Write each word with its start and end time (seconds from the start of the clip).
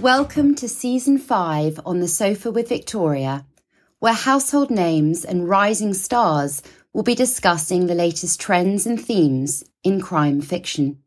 Welcome 0.00 0.54
to 0.54 0.66
season 0.66 1.18
five 1.18 1.78
on 1.84 2.00
the 2.00 2.08
sofa 2.08 2.50
with 2.50 2.70
Victoria, 2.70 3.44
where 3.98 4.14
household 4.14 4.70
names 4.70 5.26
and 5.26 5.46
rising 5.46 5.92
stars 5.92 6.62
will 6.94 7.02
be 7.02 7.14
discussing 7.14 7.86
the 7.86 7.94
latest 7.94 8.40
trends 8.40 8.86
and 8.86 8.98
themes 8.98 9.62
in 9.84 10.00
crime 10.00 10.40
fiction. 10.40 11.02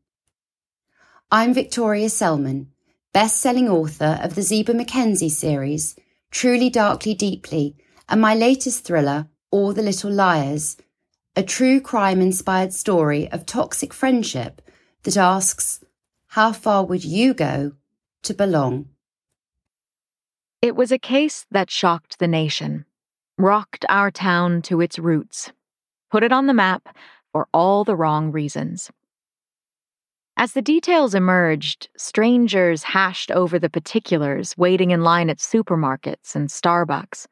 I'm 1.32 1.56
Victoria 1.56 2.08
Selman, 2.08 2.68
best-selling 3.14 3.68
author 3.68 4.20
of 4.22 4.36
the 4.36 4.44
Ziba 4.44 4.74
MacKenzie 4.74 5.32
series, 5.32 5.96
Truly 6.30 6.70
Darkly 6.70 7.16
Deeply, 7.16 7.76
and 8.08 8.22
my 8.22 8.36
latest 8.36 8.84
thriller, 8.84 9.28
All 9.50 9.74
the 9.74 9.82
Little 9.82 10.12
Liars, 10.12 10.78
a 11.36 11.42
true 11.42 11.82
crime-inspired 11.82 12.74
story 12.74 13.28
of 13.32 13.48
toxic 13.48 13.92
friendship 13.92 14.62
that 15.02 15.18
asks, 15.18 15.84
how 16.28 16.52
far 16.52 16.86
would 16.86 17.04
you 17.04 17.34
go 17.34 17.72
to 18.24 18.34
belong. 18.34 18.90
It 20.62 20.76
was 20.76 20.92
a 20.92 20.98
case 20.98 21.46
that 21.52 21.70
shocked 21.70 22.20
the 22.20 22.28
nation, 22.28 22.86
rocked 23.38 23.86
our 23.90 24.12
town 24.12 24.62
to 24.64 24.82
its 24.82 24.98
roots, 24.98 25.52
put 26.10 26.24
it 26.24 26.32
on 26.32 26.48
the 26.48 26.54
map 26.54 26.96
for 27.32 27.48
all 27.54 27.84
the 27.84 27.96
wrong 27.96 28.32
reasons. 28.32 28.90
As 30.38 30.54
the 30.54 30.62
details 30.62 31.14
emerged, 31.14 31.90
strangers 31.98 32.84
hashed 32.84 33.30
over 33.30 33.60
the 33.60 33.70
particulars 33.70 34.58
waiting 34.58 34.92
in 34.92 35.04
line 35.04 35.30
at 35.30 35.38
supermarkets 35.38 36.36
and 36.36 36.50
Starbucks, 36.50 37.28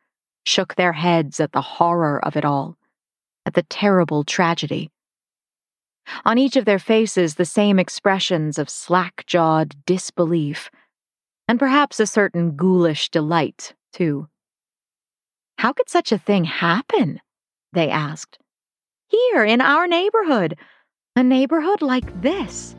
shook 0.45 0.75
their 0.75 0.93
heads 0.93 1.39
at 1.39 1.51
the 1.51 1.61
horror 1.61 2.23
of 2.23 2.35
it 2.35 2.45
all, 2.45 2.77
at 3.45 3.53
the 3.53 3.63
terrible 3.63 4.23
tragedy. 4.23 4.89
On 6.25 6.37
each 6.37 6.55
of 6.55 6.65
their 6.65 6.79
faces, 6.79 7.35
the 7.35 7.45
same 7.45 7.79
expressions 7.79 8.57
of 8.57 8.69
slack 8.69 9.23
jawed 9.25 9.75
disbelief, 9.85 10.69
and 11.51 11.59
perhaps 11.59 11.99
a 11.99 12.07
certain 12.07 12.51
ghoulish 12.51 13.09
delight, 13.09 13.73
too. 13.91 14.25
How 15.57 15.73
could 15.73 15.89
such 15.89 16.13
a 16.13 16.17
thing 16.17 16.45
happen? 16.45 17.19
They 17.73 17.89
asked. 17.89 18.39
Here, 19.09 19.43
in 19.43 19.59
our 19.59 19.85
neighborhood, 19.85 20.57
a 21.17 21.23
neighborhood 21.23 21.81
like 21.81 22.21
this. 22.21 22.73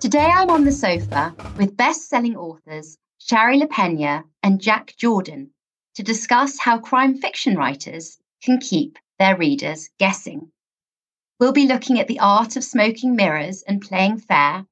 Today 0.00 0.30
I'm 0.34 0.48
on 0.48 0.64
the 0.64 0.72
sofa 0.72 1.34
with 1.58 1.76
best 1.76 2.08
selling 2.08 2.34
authors 2.34 2.96
Shari 3.18 3.60
LaPena 3.60 4.24
and 4.42 4.58
Jack 4.58 4.94
Jordan 4.96 5.50
to 5.96 6.02
discuss 6.02 6.58
how 6.58 6.78
crime 6.78 7.16
fiction 7.16 7.56
writers 7.56 8.18
can 8.42 8.58
keep 8.58 8.98
their 9.18 9.36
readers 9.36 9.88
guessing. 9.98 10.50
We'll 11.40 11.52
be 11.52 11.66
looking 11.66 11.98
at 11.98 12.06
the 12.06 12.20
art 12.20 12.56
of 12.56 12.64
smoking 12.64 13.16
mirrors 13.16 13.62
and 13.62 13.82
playing 13.82 14.18
fair, 14.18 14.64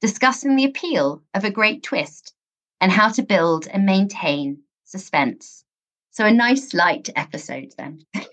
discussing 0.00 0.56
the 0.56 0.64
appeal 0.64 1.22
of 1.34 1.44
a 1.44 1.50
great 1.50 1.82
twist, 1.82 2.32
and 2.80 2.92
how 2.92 3.08
to 3.10 3.22
build 3.22 3.66
and 3.66 3.84
maintain 3.84 4.62
suspense. 4.84 5.64
So, 6.10 6.24
a 6.24 6.32
nice 6.32 6.72
light 6.72 7.10
episode 7.16 7.74
then. 7.76 8.06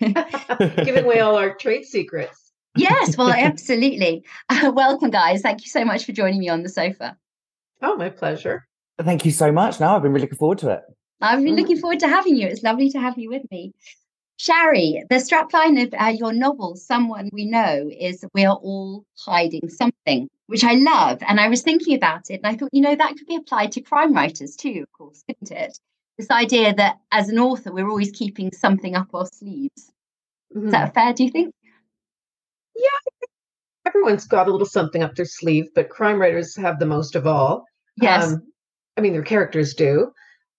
Giving 0.84 1.04
away 1.04 1.20
all 1.20 1.36
our 1.36 1.54
trade 1.54 1.84
secrets 1.84 2.44
yes, 2.76 3.16
well, 3.16 3.30
absolutely. 3.36 4.24
Uh, 4.48 4.72
welcome, 4.74 5.10
guys. 5.10 5.42
Thank 5.42 5.62
you 5.62 5.70
so 5.70 5.84
much 5.84 6.04
for 6.04 6.12
joining 6.12 6.40
me 6.40 6.48
on 6.48 6.62
the 6.62 6.68
sofa. 6.68 7.16
Oh, 7.82 7.96
my 7.96 8.08
pleasure. 8.08 8.66
Thank 9.00 9.24
you 9.24 9.32
so 9.32 9.50
much. 9.50 9.80
Now 9.80 9.96
I've 9.96 10.02
been 10.02 10.12
really 10.12 10.22
looking 10.22 10.38
forward 10.38 10.58
to 10.58 10.70
it. 10.70 10.82
I've 11.20 11.42
been 11.42 11.56
looking 11.56 11.78
forward 11.78 12.00
to 12.00 12.08
having 12.08 12.36
you. 12.36 12.46
It's 12.46 12.62
lovely 12.62 12.90
to 12.90 13.00
have 13.00 13.18
you 13.18 13.30
with 13.30 13.50
me. 13.50 13.72
Shari, 14.36 15.02
the 15.08 15.16
strapline 15.16 15.82
of 15.82 15.94
uh, 15.94 16.08
your 16.08 16.32
novel, 16.32 16.76
Someone 16.76 17.30
We 17.32 17.46
Know, 17.46 17.88
is 17.98 18.24
We 18.34 18.44
Are 18.44 18.56
All 18.56 19.04
Hiding 19.18 19.68
Something, 19.68 20.28
which 20.48 20.64
I 20.64 20.74
love. 20.74 21.18
And 21.26 21.40
I 21.40 21.48
was 21.48 21.62
thinking 21.62 21.94
about 21.94 22.30
it 22.30 22.40
and 22.42 22.46
I 22.46 22.56
thought, 22.56 22.70
you 22.72 22.82
know, 22.82 22.94
that 22.94 23.16
could 23.16 23.26
be 23.26 23.36
applied 23.36 23.72
to 23.72 23.80
crime 23.80 24.12
writers 24.12 24.56
too, 24.56 24.82
of 24.82 24.92
course, 24.92 25.22
couldn't 25.26 25.52
it? 25.52 25.78
This 26.18 26.30
idea 26.30 26.74
that 26.74 26.98
as 27.12 27.28
an 27.28 27.38
author, 27.38 27.72
we're 27.72 27.88
always 27.88 28.10
keeping 28.10 28.52
something 28.52 28.96
up 28.96 29.08
our 29.14 29.26
sleeves. 29.26 29.92
Mm-hmm. 30.54 30.66
Is 30.66 30.72
that 30.72 30.86
mm-hmm. 30.88 30.94
fair, 30.94 31.12
do 31.12 31.24
you 31.24 31.30
think? 31.30 31.54
Yeah, 32.76 33.24
everyone's 33.86 34.26
got 34.26 34.48
a 34.48 34.50
little 34.50 34.66
something 34.66 35.02
up 35.02 35.14
their 35.14 35.24
sleeve, 35.24 35.68
but 35.74 35.88
crime 35.88 36.20
writers 36.20 36.56
have 36.56 36.78
the 36.78 36.86
most 36.86 37.14
of 37.14 37.26
all. 37.26 37.64
Yes. 38.00 38.32
Um, 38.32 38.42
I 38.96 39.00
mean, 39.00 39.12
their 39.12 39.22
characters 39.22 39.74
do. 39.74 40.12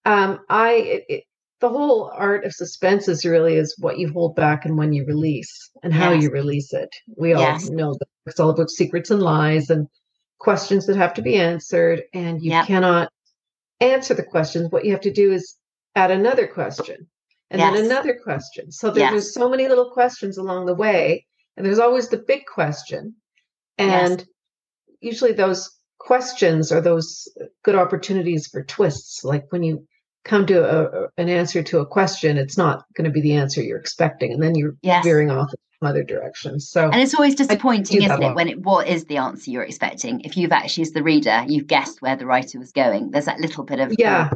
Um, 0.05 0.39
I 0.49 0.73
it, 0.73 1.05
it, 1.09 1.23
the 1.61 1.69
whole 1.69 2.11
art 2.13 2.45
of 2.45 2.53
suspense 2.53 3.07
is 3.07 3.25
really 3.25 3.55
is 3.55 3.75
what 3.79 3.97
you 3.97 4.11
hold 4.11 4.35
back 4.35 4.66
and 4.66 4.77
when 4.77 4.93
you 4.93 5.05
release 5.05 5.71
and 5.83 5.93
how 5.93 6.11
yes. 6.11 6.23
you 6.23 6.29
release 6.29 6.73
it. 6.73 6.89
We 7.17 7.33
all 7.33 7.59
know 7.69 7.93
that 7.93 8.07
it's 8.25 8.39
all 8.39 8.49
about 8.49 8.69
secrets 8.69 9.09
and 9.09 9.21
lies 9.21 9.69
and 9.69 9.88
questions 10.39 10.85
that 10.85 10.97
have 10.97 11.13
to 11.16 11.21
be 11.21 11.35
answered, 11.35 12.03
and 12.13 12.41
you 12.41 12.51
yep. 12.51 12.67
cannot 12.67 13.11
answer 13.79 14.13
the 14.13 14.23
questions. 14.23 14.71
What 14.71 14.85
you 14.85 14.91
have 14.91 15.01
to 15.01 15.13
do 15.13 15.31
is 15.31 15.55
add 15.95 16.11
another 16.11 16.47
question 16.47 17.07
and 17.49 17.59
yes. 17.59 17.73
then 17.73 17.85
another 17.85 18.19
question. 18.22 18.72
So 18.72 18.91
there's 18.91 19.33
so 19.33 19.49
many 19.49 19.67
little 19.67 19.91
questions 19.91 20.37
along 20.37 20.66
the 20.66 20.75
way 20.75 21.25
and 21.55 21.66
there's 21.66 21.79
always 21.79 22.09
the 22.09 22.17
big 22.17 22.45
question. 22.45 23.16
And 23.77 24.19
yes. 24.19 24.27
usually 24.99 25.33
those 25.33 25.69
questions 25.99 26.72
are 26.72 26.81
those 26.81 27.27
good 27.63 27.75
opportunities 27.75 28.47
for 28.47 28.63
twists. 28.63 29.23
Like 29.23 29.45
when 29.51 29.63
you 29.63 29.87
come 30.25 30.46
to 30.47 30.63
a, 30.63 31.08
an 31.18 31.30
answer 31.30 31.63
to 31.63 31.80
a 31.80 31.86
question, 31.86 32.38
it's 32.38 32.58
not 32.58 32.84
going 32.96 33.06
to 33.06 33.12
be 33.12 33.22
the 33.22 33.34
answer 33.34 33.62
you're 33.62 33.80
expecting. 33.80 34.34
And 34.34 34.41
then 34.41 34.56
you're 34.56 34.75
yes. 34.81 35.03
veering 35.06 35.31
off 35.31 35.50
in 35.52 35.58
some 35.80 35.90
other 35.90 36.03
directions. 36.03 36.68
So 36.69 36.90
And 36.90 37.02
it's 37.02 37.13
always 37.13 37.36
disappointing, 37.36 38.02
isn't 38.02 38.24
it, 38.24 38.35
when 38.35 38.50
it 38.50 38.59
what 38.59 38.88
is 38.88 39.06
the 39.06 39.18
answer 39.18 39.52
you're 39.52 39.64
expecting? 39.64 40.22
If 40.22 40.35
you've 40.35 40.52
actually 40.52 40.81
as 40.81 40.91
the 40.91 41.03
reader, 41.03 41.46
you've 41.47 41.68
guessed 41.68 42.02
where 42.02 42.16
the 42.18 42.25
writer 42.25 42.59
was 42.59 42.72
going. 42.72 43.12
There's 43.12 43.25
that 43.25 43.40
little 43.40 43.64
bit 43.64 43.80
of 43.80 43.94
Yeah. 43.97 44.31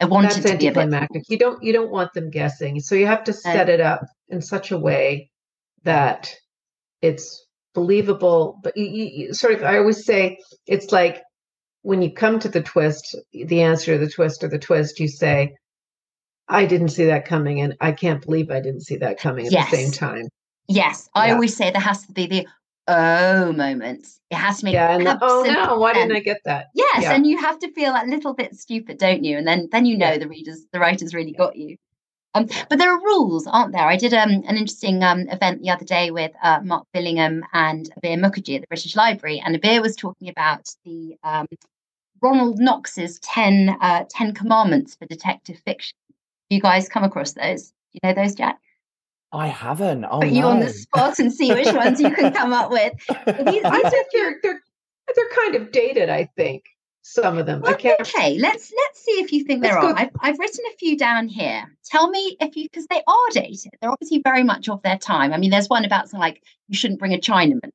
I 0.00 0.06
wanted 0.06 0.30
That's 0.30 0.50
to 0.50 0.56
be 0.56 0.66
a 0.68 0.72
bit 0.72 1.08
You 1.28 1.38
don't 1.38 1.62
you 1.62 1.72
don't 1.72 1.90
want 1.90 2.12
them 2.14 2.30
guessing. 2.30 2.80
So 2.80 2.94
you 2.94 3.06
have 3.06 3.24
to 3.24 3.32
set 3.32 3.68
it 3.68 3.80
up 3.80 4.02
in 4.28 4.40
such 4.40 4.70
a 4.70 4.78
way 4.78 5.30
that 5.84 6.34
it's 7.02 7.44
believable 7.74 8.58
but 8.62 8.76
you, 8.76 8.86
you, 8.86 9.34
sort 9.34 9.52
of 9.52 9.62
i 9.64 9.76
always 9.76 10.06
say 10.06 10.38
it's 10.66 10.92
like 10.92 11.20
when 11.84 12.00
you 12.00 12.10
come 12.10 12.38
to 12.38 12.48
the 12.48 12.62
twist 12.62 13.14
the 13.32 13.60
answer 13.60 13.92
to 13.92 14.04
the 14.04 14.10
twist 14.10 14.42
or 14.42 14.48
the 14.48 14.58
twist 14.58 14.98
you 14.98 15.06
say 15.06 15.54
i 16.48 16.64
didn't 16.64 16.88
see 16.88 17.04
that 17.04 17.26
coming 17.26 17.60
and 17.60 17.76
i 17.80 17.92
can't 17.92 18.24
believe 18.24 18.50
i 18.50 18.60
didn't 18.60 18.80
see 18.80 18.96
that 18.96 19.20
coming 19.20 19.46
at 19.46 19.52
yes. 19.52 19.70
the 19.70 19.76
same 19.76 19.92
time 19.92 20.28
yes 20.66 21.08
i 21.14 21.28
yeah. 21.28 21.34
always 21.34 21.54
say 21.54 21.70
there 21.70 21.80
has 21.80 22.04
to 22.06 22.12
be 22.12 22.26
the 22.26 22.46
oh 22.88 23.52
moments 23.52 24.20
it 24.30 24.36
has 24.36 24.58
to 24.58 24.64
make 24.64 24.74
yeah 24.74 24.94
and 24.96 25.06
the, 25.06 25.18
oh 25.20 25.42
no 25.42 25.78
why 25.78 25.92
didn't 25.92 26.16
i 26.16 26.20
get 26.20 26.40
that 26.44 26.66
yes 26.74 27.02
yeah. 27.02 27.12
and 27.12 27.26
you 27.26 27.38
have 27.38 27.58
to 27.58 27.70
feel 27.72 27.92
a 27.92 28.04
little 28.06 28.34
bit 28.34 28.54
stupid 28.54 28.98
don't 28.98 29.22
you 29.22 29.36
and 29.36 29.46
then 29.46 29.68
then 29.70 29.84
you 29.84 29.96
know 29.96 30.12
yeah. 30.12 30.18
the 30.18 30.28
readers 30.28 30.64
the 30.72 30.80
writers 30.80 31.14
really 31.14 31.32
got 31.32 31.54
you 31.54 31.76
um, 32.36 32.48
but 32.68 32.80
there 32.80 32.92
are 32.92 32.98
rules, 32.98 33.46
aren't 33.46 33.72
there? 33.72 33.86
I 33.86 33.96
did 33.96 34.12
um, 34.12 34.30
an 34.48 34.56
interesting 34.56 35.04
um, 35.04 35.28
event 35.28 35.62
the 35.62 35.70
other 35.70 35.84
day 35.84 36.10
with 36.10 36.32
uh, 36.42 36.58
Mark 36.64 36.84
Billingham 36.92 37.42
and 37.52 37.88
Abir 37.96 38.18
Mukherjee 38.18 38.56
at 38.56 38.62
the 38.62 38.66
British 38.66 38.96
Library, 38.96 39.40
and 39.44 39.54
Abir 39.54 39.80
was 39.80 39.94
talking 39.94 40.28
about 40.28 40.68
the 40.84 41.16
um, 41.22 41.46
Ronald 42.24 42.58
Knox's 42.58 43.18
10, 43.18 43.76
uh, 43.82 44.04
10 44.08 44.32
commandments 44.32 44.94
for 44.94 45.04
detective 45.04 45.58
fiction. 45.66 45.94
you 46.48 46.58
guys 46.58 46.88
come 46.88 47.04
across 47.04 47.32
those? 47.32 47.74
You 47.92 48.00
know 48.02 48.14
those, 48.14 48.34
Jack? 48.34 48.58
I 49.30 49.48
haven't. 49.48 50.06
Oh, 50.06 50.20
Put 50.20 50.32
no. 50.32 50.38
you 50.38 50.44
on 50.44 50.60
the 50.60 50.70
spot 50.70 51.18
and 51.18 51.30
see 51.30 51.52
which 51.52 51.72
ones 51.74 52.00
you 52.00 52.10
can 52.14 52.32
come 52.32 52.54
up 52.54 52.70
with. 52.70 52.94
These, 53.08 53.44
these 53.44 53.64
I 53.64 53.90
think 53.90 54.06
they're, 54.10 54.40
they're, 54.42 54.62
they're 55.14 55.28
kind 55.36 55.54
of 55.56 55.70
dated, 55.70 56.08
I 56.08 56.24
think 56.34 56.64
some 57.02 57.36
of 57.36 57.44
them. 57.44 57.60
Well, 57.60 57.74
okay, 57.74 58.38
let's 58.38 58.72
let's 58.74 59.04
see 59.04 59.20
if 59.20 59.30
you 59.30 59.44
think 59.44 59.62
they're 59.62 59.78
on. 59.78 59.94
I've, 59.94 60.08
I've 60.20 60.38
written 60.38 60.64
a 60.72 60.76
few 60.78 60.96
down 60.96 61.28
here. 61.28 61.64
Tell 61.84 62.08
me 62.08 62.38
if 62.40 62.56
you 62.56 62.64
because 62.64 62.86
they 62.86 63.02
are 63.06 63.30
dated. 63.32 63.72
They're 63.80 63.90
obviously 63.90 64.22
very 64.24 64.42
much 64.42 64.70
of 64.70 64.80
their 64.82 64.96
time. 64.96 65.34
I 65.34 65.36
mean, 65.36 65.50
there's 65.50 65.68
one 65.68 65.84
about 65.84 66.08
something 66.08 66.20
like 66.20 66.42
you 66.68 66.76
shouldn't 66.76 67.00
bring 67.00 67.12
a 67.12 67.18
Chinaman 67.18 67.70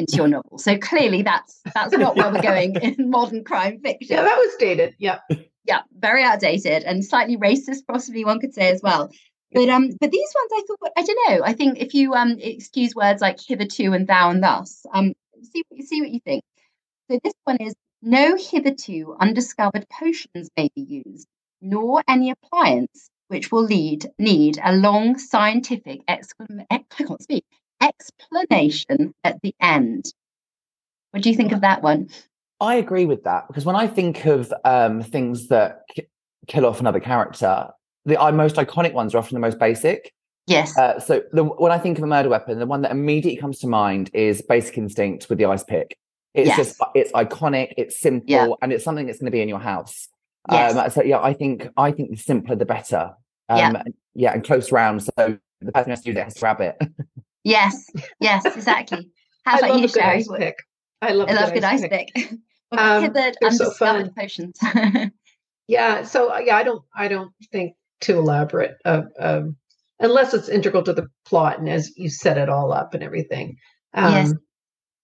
into 0.00 0.16
your 0.16 0.28
novel. 0.28 0.58
So 0.58 0.76
clearly, 0.76 1.22
that's 1.22 1.60
that's 1.74 1.96
not 1.96 2.16
where 2.16 2.32
we're 2.32 2.42
going 2.42 2.74
in 2.82 3.10
modern 3.10 3.44
crime 3.44 3.80
fiction. 3.80 4.16
Yeah, 4.16 4.22
that 4.22 4.36
was 4.36 4.54
dated. 4.58 4.94
Yeah, 4.98 5.18
yeah, 5.64 5.82
very 5.96 6.24
outdated 6.24 6.84
and 6.84 7.04
slightly 7.04 7.36
racist, 7.36 7.86
possibly 7.86 8.24
one 8.24 8.40
could 8.40 8.54
say 8.54 8.70
as 8.70 8.82
well. 8.82 9.10
But 9.52 9.68
um, 9.68 9.90
but 10.00 10.10
these 10.10 10.34
ones 10.34 10.50
I 10.52 10.62
thought 10.66 10.92
I 10.96 11.02
don't 11.02 11.28
know. 11.28 11.44
I 11.44 11.52
think 11.52 11.78
if 11.78 11.94
you 11.94 12.14
um 12.14 12.36
excuse 12.38 12.94
words 12.94 13.20
like 13.20 13.38
hitherto 13.40 13.92
and 13.92 14.06
thou 14.06 14.30
and 14.30 14.42
thus, 14.42 14.84
um, 14.92 15.12
see 15.42 15.62
what 15.68 15.78
you 15.78 15.84
see 15.84 16.00
what 16.00 16.10
you 16.10 16.20
think. 16.20 16.42
So 17.10 17.18
this 17.22 17.34
one 17.44 17.56
is 17.58 17.74
no 18.02 18.36
hitherto 18.36 19.16
undiscovered 19.18 19.86
potions 19.88 20.48
may 20.56 20.70
be 20.74 21.02
used, 21.04 21.26
nor 21.60 22.02
any 22.08 22.30
appliance 22.30 23.10
which 23.28 23.52
will 23.52 23.62
lead 23.62 24.10
need 24.18 24.58
a 24.62 24.74
long 24.74 25.18
scientific 25.18 26.04
exclam- 26.06 26.66
I 26.70 26.84
can't 26.90 27.22
speak, 27.22 27.44
explanation 27.80 29.14
at 29.24 29.40
the 29.42 29.54
end. 29.60 30.12
What 31.10 31.22
do 31.22 31.30
you 31.30 31.36
think 31.36 31.52
of 31.52 31.62
that 31.62 31.82
one? 31.82 32.08
I 32.60 32.74
agree 32.76 33.06
with 33.06 33.24
that 33.24 33.48
because 33.48 33.64
when 33.64 33.76
I 33.76 33.86
think 33.86 34.26
of 34.26 34.52
um, 34.64 35.02
things 35.02 35.48
that 35.48 35.82
k- 35.94 36.06
kill 36.46 36.66
off 36.66 36.80
another 36.80 37.00
character, 37.00 37.68
the 38.04 38.20
uh, 38.20 38.32
most 38.32 38.56
iconic 38.56 38.92
ones 38.92 39.14
are 39.14 39.18
often 39.18 39.34
the 39.34 39.40
most 39.40 39.58
basic. 39.58 40.12
Yes. 40.46 40.76
Uh, 40.76 40.98
so 40.98 41.22
the, 41.32 41.44
when 41.44 41.72
I 41.72 41.78
think 41.78 41.98
of 41.98 42.04
a 42.04 42.06
murder 42.06 42.28
weapon, 42.28 42.58
the 42.58 42.66
one 42.66 42.82
that 42.82 42.90
immediately 42.90 43.40
comes 43.40 43.60
to 43.60 43.66
mind 43.66 44.10
is 44.12 44.42
Basic 44.42 44.76
Instinct 44.76 45.28
with 45.28 45.38
the 45.38 45.46
ice 45.46 45.64
pick. 45.64 45.96
It's 46.34 46.48
yes. 46.48 46.56
just 46.56 46.80
it's 46.94 47.12
iconic, 47.12 47.72
it's 47.76 47.98
simple, 47.98 48.30
yeah. 48.30 48.48
and 48.62 48.72
it's 48.72 48.84
something 48.84 49.06
that's 49.06 49.18
going 49.18 49.26
to 49.26 49.32
be 49.32 49.40
in 49.40 49.48
your 49.48 49.58
house. 49.58 50.08
Yes. 50.50 50.76
Um, 50.76 50.90
so 50.90 51.02
yeah, 51.02 51.20
I 51.20 51.32
think 51.32 51.68
I 51.76 51.90
think 51.90 52.10
the 52.10 52.16
simpler 52.16 52.56
the 52.56 52.66
better. 52.66 53.14
Um, 53.48 53.58
yeah. 53.58 53.82
yeah, 54.14 54.32
and 54.32 54.44
close 54.44 54.70
round. 54.70 55.02
So 55.02 55.38
the 55.60 55.72
person 55.72 55.86
who 55.86 55.90
has 55.90 56.00
to 56.00 56.04
do 56.04 56.14
that 56.14 56.24
has 56.24 56.34
to 56.34 56.40
grab 56.40 56.60
it. 56.60 56.76
yes, 57.44 57.86
yes, 58.20 58.44
exactly. 58.44 59.10
How 59.44 59.58
about 59.58 59.80
you, 59.80 59.88
Shari? 59.88 60.24
Pick. 60.36 60.56
I 61.02 61.12
love. 61.12 61.28
I 61.28 61.32
love 61.32 61.52
good 61.52 61.64
ice 61.64 61.80
pick. 61.80 62.10
pick. 62.14 62.32
um, 62.72 63.04
undiscovered 63.42 64.06
so 64.06 64.12
potions. 64.16 64.58
yeah. 65.66 66.04
So 66.04 66.36
yeah, 66.38 66.56
I 66.56 66.62
don't. 66.62 66.82
I 66.94 67.08
don't 67.08 67.32
think 67.50 67.74
too 68.00 68.18
elaborate. 68.18 68.76
Uh, 68.84 69.02
um, 69.18 69.56
unless 69.98 70.34
it's 70.34 70.48
integral 70.48 70.82
to 70.82 70.92
the 70.92 71.08
plot 71.26 71.58
and 71.58 71.68
as 71.68 71.92
you 71.96 72.10
set 72.10 72.38
it 72.38 72.48
all 72.48 72.72
up 72.72 72.94
and 72.94 73.02
everything. 73.02 73.56
Um, 73.94 74.12
yes. 74.12 74.34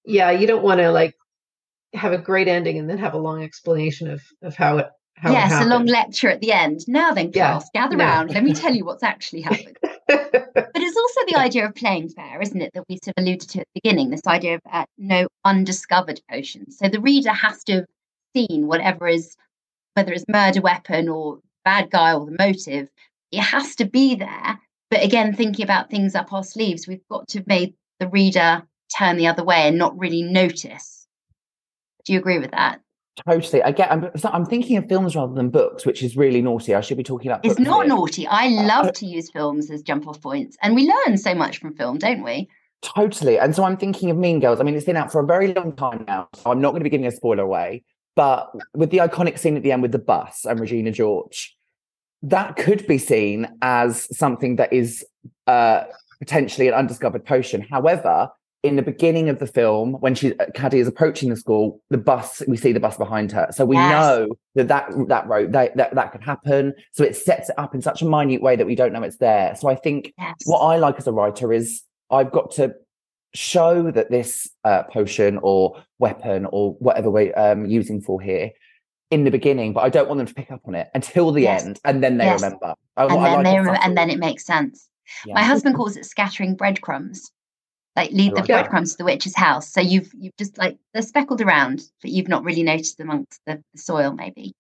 Yeah, 0.05 0.31
you 0.31 0.47
don't 0.47 0.63
want 0.63 0.81
to 0.81 0.91
like 0.91 1.15
have 1.95 2.13
a 2.13 2.19
great 2.19 2.49
ending 2.49 2.79
and 2.79 2.89
then 2.89 2.99
have 2.99 3.15
a 3.15 3.19
long 3.19 3.43
explanation 3.43 4.11
of 4.11 4.23
of 4.43 4.55
how 4.55 4.79
it 4.79 4.87
how 5.17 5.33
yes, 5.33 5.65
a 5.65 5.67
long 5.67 5.87
lecture 5.87 6.29
at 6.29 6.41
the 6.41 6.53
end. 6.53 6.81
Now 6.87 7.13
then, 7.13 7.33
class, 7.33 7.69
yeah. 7.75 7.83
gather 7.83 7.97
no. 7.97 8.05
round. 8.05 8.31
Let 8.31 8.45
me 8.45 8.53
tell 8.53 8.75
you 8.75 8.85
what's 8.85 9.03
actually 9.03 9.41
happened. 9.41 9.79
but 10.07 10.71
it's 10.75 10.96
the 11.27 11.39
idea 11.39 11.67
of 11.67 11.75
playing 11.75 12.09
fair, 12.11 12.41
isn't 12.41 12.61
it? 12.61 12.71
That 12.75 12.85
we 12.89 12.99
sort 13.03 13.15
of 13.17 13.23
alluded 13.23 13.49
to 13.51 13.61
at 13.61 13.67
the 13.75 13.81
beginning. 13.83 14.11
This 14.11 14.27
idea 14.27 14.57
of 14.57 14.61
uh, 14.71 14.85
no 14.99 15.29
undiscovered 15.45 16.21
potions. 16.31 16.79
So 16.79 16.89
the 16.89 17.01
reader 17.01 17.33
has 17.33 17.63
to 17.65 17.73
have 17.75 17.87
seen 18.35 18.67
whatever 18.67 19.09
is, 19.09 19.37
whether 19.95 20.13
it's 20.13 20.25
murder 20.29 20.61
weapon 20.61 21.09
or 21.09 21.41
bad 21.65 21.91
guy 21.91 22.15
or 22.15 22.27
the 22.27 22.37
motive. 22.39 22.89
It 23.33 23.41
has 23.41 23.75
to 23.77 23.85
be 23.85 24.15
there. 24.15 24.61
But 24.91 25.05
again, 25.05 25.35
thinking 25.35 25.65
about 25.65 25.91
things 25.91 26.15
up 26.15 26.33
our 26.33 26.45
sleeves, 26.45 26.87
we've 26.87 27.07
got 27.11 27.29
to 27.29 27.39
have 27.39 27.47
made 27.47 27.75
the 27.99 28.09
reader 28.09 28.63
turn 28.97 29.17
the 29.17 29.27
other 29.27 29.45
way 29.45 29.67
and 29.69 29.79
not 29.79 29.99
really 29.99 30.23
notice. 30.23 31.07
Do 32.05 32.13
you 32.13 32.21
agree 32.21 32.39
with 32.39 32.53
that? 32.53 32.81
Totally. 33.25 33.63
I 33.63 33.73
get. 33.73 33.91
I'm, 33.91 34.11
I'm 34.25 34.45
thinking 34.45 34.77
of 34.77 34.89
films 34.89 35.17
rather 35.17 35.33
than 35.33 35.49
books, 35.49 35.87
which 35.87 36.03
is 36.03 36.17
really 36.17 36.43
naughty. 36.43 36.75
I 36.75 36.83
should 36.83 36.99
be 36.99 37.03
talking 37.03 37.31
about. 37.31 37.45
It's 37.45 37.59
not 37.59 37.87
here. 37.87 37.95
naughty. 37.95 38.27
I 38.27 38.49
uh, 38.49 38.67
love 38.67 38.87
uh, 38.87 38.93
to 38.93 39.07
use 39.07 39.31
films 39.31 39.71
as 39.71 39.83
jump 39.83 40.07
off 40.07 40.21
points, 40.21 40.57
and 40.63 40.75
we 40.75 40.91
learn 41.07 41.17
so 41.17 41.35
much 41.35 41.59
from 41.59 41.75
film, 41.75 41.99
don't 41.99 42.23
we? 42.23 42.49
Totally. 42.83 43.39
And 43.39 43.55
so 43.57 43.65
I'm 43.65 43.77
thinking 43.79 44.11
of 44.11 44.19
Mean 44.19 44.39
Girls. 44.39 44.61
I 44.61 44.65
mean, 44.65 44.75
it's 44.75 44.85
been 44.85 44.97
out 44.97 45.11
for 45.11 45.21
a 45.21 45.27
very 45.27 45.55
long 45.55 45.75
time 45.75 46.05
now, 46.07 46.29
so 46.35 46.51
I'm 46.51 46.61
not 46.61 46.71
going 46.71 46.81
to 46.81 46.85
be 46.85 46.91
giving 46.91 47.07
a 47.07 47.11
spoiler 47.11 47.43
away. 47.43 47.85
But 48.17 48.51
with 48.75 48.91
the 48.91 48.99
iconic 48.99 49.39
scene 49.39 49.57
at 49.57 49.63
the 49.63 49.73
end 49.73 49.83
with 49.83 49.93
the 49.93 49.99
bus 49.99 50.45
and 50.45 50.61
Regina 50.61 50.91
George, 50.91 51.57
that 52.23 52.57
could 52.57 52.87
be 52.87 52.99
seen 52.99 53.49
as 53.63 54.15
something 54.17 54.57
that 54.57 54.73
is 54.73 55.05
uh, 55.47 55.85
potentially 56.19 56.69
an 56.69 56.75
undiscovered 56.75 57.25
potion. 57.25 57.61
However, 57.61 58.31
in 58.67 58.77
the 58.77 58.83
beginning 58.83 59.29
of 59.29 59.39
the 59.39 59.47
film, 59.47 59.95
when 59.95 60.15
she 60.15 60.39
uh, 60.39 60.47
Cady 60.55 60.79
is 60.79 60.89
approaching 60.89 61.31
the 61.31 61.37
school, 61.37 61.81
the 61.91 61.99
bus 61.99 62.43
we 62.47 62.57
see 62.57 62.73
the 62.73 62.81
bus 62.81 62.97
behind 62.97 63.33
her, 63.33 63.49
so 63.51 63.65
we 63.65 63.77
yes. 63.77 63.91
know 63.91 64.29
that 64.55 64.69
that 64.69 64.91
that 65.09 65.27
road 65.27 65.53
that, 65.53 65.77
that 65.77 65.95
that 65.95 66.13
could 66.13 66.23
happen. 66.23 66.75
So 66.93 67.05
it 67.05 67.17
sets 67.17 67.49
it 67.49 67.59
up 67.59 67.75
in 67.75 67.83
such 67.83 68.03
a 68.03 68.05
minute 68.05 68.43
way 68.43 68.57
that 68.57 68.67
we 68.67 68.75
don't 68.75 68.93
know 68.93 69.03
it's 69.03 69.19
there. 69.19 69.55
So 69.57 69.69
I 69.69 69.75
think 69.75 70.13
yes. 70.19 70.35
what 70.45 70.59
I 70.59 70.77
like 70.77 70.97
as 70.99 71.07
a 71.07 71.13
writer 71.13 71.53
is 71.53 71.83
I've 72.11 72.33
got 72.33 72.51
to 72.53 72.75
show 73.35 73.91
that 73.91 74.11
this 74.11 74.49
uh, 74.65 74.85
potion 74.85 75.39
or 75.43 75.83
weapon 75.99 76.47
or 76.47 76.73
whatever 76.75 77.11
we're 77.11 77.37
um, 77.39 77.67
using 77.67 78.01
for 78.01 78.21
here 78.21 78.51
in 79.11 79.25
the 79.25 79.31
beginning, 79.31 79.73
but 79.73 79.85
I 79.85 79.89
don't 79.89 80.09
want 80.09 80.19
them 80.19 80.27
to 80.27 80.35
pick 80.35 80.51
up 80.51 80.63
on 80.65 80.75
it 80.75 80.89
until 80.95 81.31
the 81.31 81.43
yes. 81.43 81.65
end, 81.65 81.79
and 81.85 82.03
then 82.03 82.19
they 82.19 82.31
remember. 82.31 82.75
I, 82.97 83.05
and 83.05 83.13
I 83.13 83.15
then 83.15 83.33
like 83.35 83.45
they 83.45 83.59
remember, 83.59 83.81
and 83.83 83.97
then 83.97 84.11
it 84.11 84.19
makes 84.19 84.45
sense. 84.45 84.89
Yeah. 85.25 85.35
My 85.35 85.43
husband 85.43 85.77
calls 85.77 85.97
it 85.97 86.05
scattering 86.05 86.57
breadcrumbs. 86.57 87.31
Like 87.97 88.11
lead 88.11 88.35
the 88.35 88.43
breadcrumbs 88.43 88.93
to 88.93 88.99
the 88.99 89.05
witch's 89.05 89.35
house. 89.35 89.73
So 89.73 89.81
you've 89.81 90.13
you've 90.19 90.37
just 90.37 90.59
like 90.59 90.77
they're 90.93 91.03
speckled 91.03 91.41
around, 91.41 91.83
but 92.03 92.11
you've 92.11 92.29
not 92.29 92.45
really 92.45 92.63
noticed 92.63 93.01
amongst 93.01 93.41
the, 93.47 93.63
the 93.73 93.81
soil, 93.81 94.13
maybe. 94.13 94.55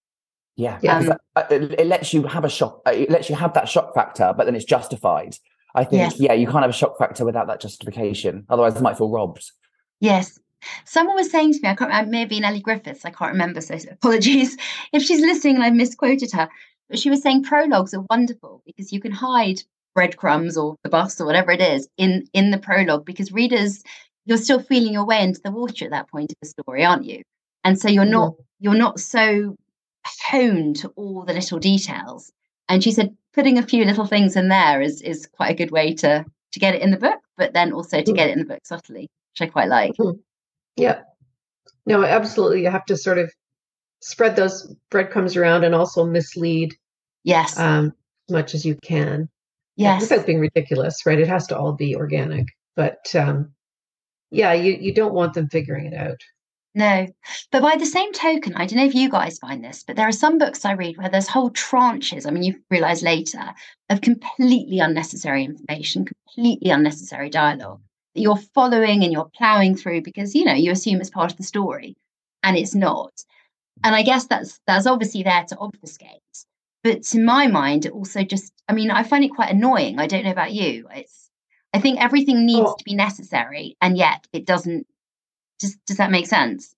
Yeah, 0.56 0.78
yeah. 0.82 0.98
Um, 0.98 1.12
it, 1.50 1.80
it, 1.80 1.86
lets 1.86 2.14
you 2.14 2.22
have 2.22 2.46
a 2.46 2.48
shock. 2.48 2.80
Uh, 2.86 2.92
it 2.92 3.10
lets 3.10 3.28
you 3.28 3.36
have 3.36 3.52
that 3.52 3.68
shock 3.68 3.94
factor, 3.94 4.32
but 4.34 4.46
then 4.46 4.54
it's 4.54 4.64
justified. 4.64 5.36
I 5.74 5.84
think, 5.84 6.00
yes. 6.00 6.18
yeah, 6.18 6.32
you 6.32 6.46
can't 6.46 6.62
have 6.62 6.70
a 6.70 6.72
shock 6.72 6.96
factor 6.96 7.26
without 7.26 7.46
that 7.48 7.60
justification. 7.60 8.46
Otherwise, 8.48 8.74
it 8.76 8.80
might 8.80 8.96
feel 8.96 9.10
robbed. 9.10 9.52
Yes, 10.00 10.38
Someone 10.84 11.16
was 11.16 11.30
saying 11.30 11.52
to 11.52 11.60
me, 11.62 11.68
I 11.68 11.74
can't 11.74 11.90
remember, 11.90 12.10
maybe 12.10 12.42
Elly 12.42 12.60
Griffiths, 12.60 13.04
I 13.04 13.10
can't 13.10 13.32
remember, 13.32 13.60
so 13.60 13.76
apologies 13.90 14.56
if 14.92 15.02
she's 15.02 15.20
listening 15.20 15.56
and 15.56 15.64
I've 15.64 15.74
misquoted 15.74 16.32
her. 16.32 16.48
But 16.88 16.98
she 16.98 17.10
was 17.10 17.22
saying 17.22 17.42
prologues 17.42 17.94
are 17.94 18.04
wonderful 18.08 18.62
because 18.64 18.92
you 18.92 19.00
can 19.00 19.12
hide 19.12 19.62
breadcrumbs 19.96 20.56
or 20.56 20.76
the 20.84 20.88
bus 20.88 21.20
or 21.20 21.26
whatever 21.26 21.50
it 21.50 21.60
is 21.60 21.88
in 21.96 22.24
in 22.32 22.52
the 22.52 22.58
prologue 22.58 23.04
because 23.04 23.32
readers 23.32 23.82
you're 24.26 24.36
still 24.36 24.60
feeling 24.60 24.92
your 24.92 25.06
way 25.06 25.22
into 25.22 25.40
the 25.42 25.50
water 25.50 25.84
at 25.84 25.90
that 25.90 26.08
point 26.08 26.30
of 26.30 26.36
the 26.40 26.48
story 26.48 26.84
aren't 26.84 27.04
you 27.04 27.22
and 27.64 27.80
so 27.80 27.88
you're 27.88 28.04
not 28.04 28.32
mm-hmm. 28.32 28.42
you're 28.60 28.74
not 28.74 29.00
so 29.00 29.56
honed 30.30 30.76
to 30.76 30.88
all 30.90 31.24
the 31.24 31.32
little 31.32 31.58
details 31.58 32.30
and 32.68 32.84
she 32.84 32.92
said 32.92 33.16
putting 33.32 33.58
a 33.58 33.66
few 33.66 33.84
little 33.84 34.06
things 34.06 34.36
in 34.36 34.48
there 34.48 34.80
is 34.80 35.02
is 35.02 35.26
quite 35.26 35.50
a 35.50 35.54
good 35.54 35.72
way 35.72 35.92
to 35.92 36.24
to 36.52 36.60
get 36.60 36.74
it 36.74 36.82
in 36.82 36.92
the 36.92 36.96
book 36.96 37.18
but 37.36 37.52
then 37.54 37.72
also 37.72 38.00
to 38.00 38.12
mm. 38.12 38.14
get 38.14 38.28
it 38.28 38.34
in 38.34 38.38
the 38.38 38.44
book 38.44 38.60
subtly 38.64 39.08
which 39.32 39.48
i 39.48 39.50
quite 39.50 39.68
like 39.68 39.92
mm-hmm. 39.96 40.20
Yeah. 40.76 41.00
No, 41.86 42.04
absolutely. 42.04 42.62
You 42.62 42.70
have 42.70 42.84
to 42.86 42.96
sort 42.96 43.18
of 43.18 43.32
spread 44.00 44.36
those 44.36 44.74
breadcrumbs 44.90 45.36
around 45.36 45.64
and 45.64 45.74
also 45.74 46.04
mislead. 46.04 46.74
Yes. 47.24 47.58
Um, 47.58 47.92
as 48.28 48.32
much 48.32 48.54
as 48.54 48.64
you 48.64 48.76
can. 48.82 49.28
Yes. 49.76 50.02
Without 50.02 50.26
being 50.26 50.40
ridiculous, 50.40 51.04
right? 51.04 51.18
It 51.18 51.28
has 51.28 51.46
to 51.48 51.58
all 51.58 51.72
be 51.72 51.94
organic. 51.96 52.46
But 52.74 53.14
um, 53.14 53.52
yeah, 54.30 54.52
you, 54.52 54.72
you 54.72 54.94
don't 54.94 55.14
want 55.14 55.34
them 55.34 55.48
figuring 55.48 55.86
it 55.86 55.94
out. 55.94 56.20
No. 56.74 57.06
But 57.52 57.62
by 57.62 57.76
the 57.76 57.86
same 57.86 58.12
token, 58.12 58.54
I 58.54 58.66
don't 58.66 58.78
know 58.78 58.84
if 58.84 58.94
you 58.94 59.08
guys 59.08 59.38
find 59.38 59.64
this, 59.64 59.82
but 59.86 59.96
there 59.96 60.08
are 60.08 60.12
some 60.12 60.38
books 60.38 60.64
I 60.64 60.72
read 60.72 60.98
where 60.98 61.08
there's 61.08 61.28
whole 61.28 61.50
tranches, 61.50 62.26
I 62.26 62.30
mean, 62.30 62.42
you 62.42 62.60
realize 62.70 63.02
later, 63.02 63.54
of 63.88 64.02
completely 64.02 64.78
unnecessary 64.78 65.44
information, 65.44 66.04
completely 66.04 66.70
unnecessary 66.70 67.30
dialogue 67.30 67.80
that 68.16 68.22
you're 68.22 68.36
following 68.36 69.04
and 69.04 69.12
you're 69.12 69.30
plowing 69.36 69.76
through 69.76 70.00
because 70.00 70.34
you 70.34 70.44
know 70.44 70.54
you 70.54 70.72
assume 70.72 71.00
it's 71.00 71.10
part 71.10 71.30
of 71.30 71.36
the 71.36 71.44
story 71.44 71.94
and 72.42 72.56
it's 72.56 72.74
not 72.74 73.12
and 73.84 73.94
i 73.94 74.02
guess 74.02 74.26
that's 74.26 74.58
that's 74.66 74.86
obviously 74.86 75.22
there 75.22 75.44
to 75.44 75.56
obfuscate 75.58 76.22
but 76.86 77.02
to 77.02 77.20
my 77.20 77.46
mind 77.46 77.86
it 77.86 77.92
also 77.92 78.22
just 78.22 78.52
i 78.68 78.72
mean 78.72 78.90
i 78.90 79.02
find 79.02 79.24
it 79.24 79.34
quite 79.34 79.50
annoying 79.50 79.98
i 79.98 80.06
don't 80.06 80.24
know 80.24 80.30
about 80.30 80.52
you 80.52 80.86
it's 80.94 81.30
i 81.72 81.80
think 81.80 82.00
everything 82.00 82.46
needs 82.46 82.68
oh. 82.70 82.74
to 82.76 82.84
be 82.84 82.94
necessary 82.94 83.76
and 83.80 83.96
yet 83.96 84.26
it 84.32 84.46
doesn't 84.46 84.86
just 85.60 85.78
does 85.86 85.96
that 85.96 86.10
make 86.10 86.26
sense 86.26 86.74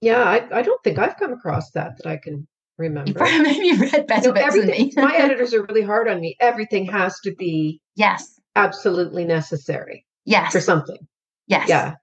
yeah 0.00 0.22
I, 0.22 0.58
I 0.58 0.62
don't 0.62 0.82
think 0.82 0.98
i've 0.98 1.16
come 1.16 1.32
across 1.32 1.70
that 1.72 1.98
that 1.98 2.06
i 2.06 2.16
can 2.16 2.46
remember 2.78 3.20
maybe 3.42 3.66
you 3.66 3.76
read 3.76 4.06
better 4.06 4.32
no, 4.32 4.50
than 4.50 4.66
me 4.66 4.92
my 4.96 5.14
editors 5.18 5.54
are 5.54 5.62
really 5.62 5.82
hard 5.82 6.08
on 6.08 6.20
me 6.20 6.36
everything 6.40 6.86
has 6.86 7.18
to 7.20 7.34
be 7.34 7.80
yes 7.96 8.40
absolutely 8.56 9.24
necessary 9.24 10.04
Yes. 10.28 10.52
For 10.52 10.60
something. 10.60 11.08
Yes. 11.46 11.70
Yeah. 11.70 11.94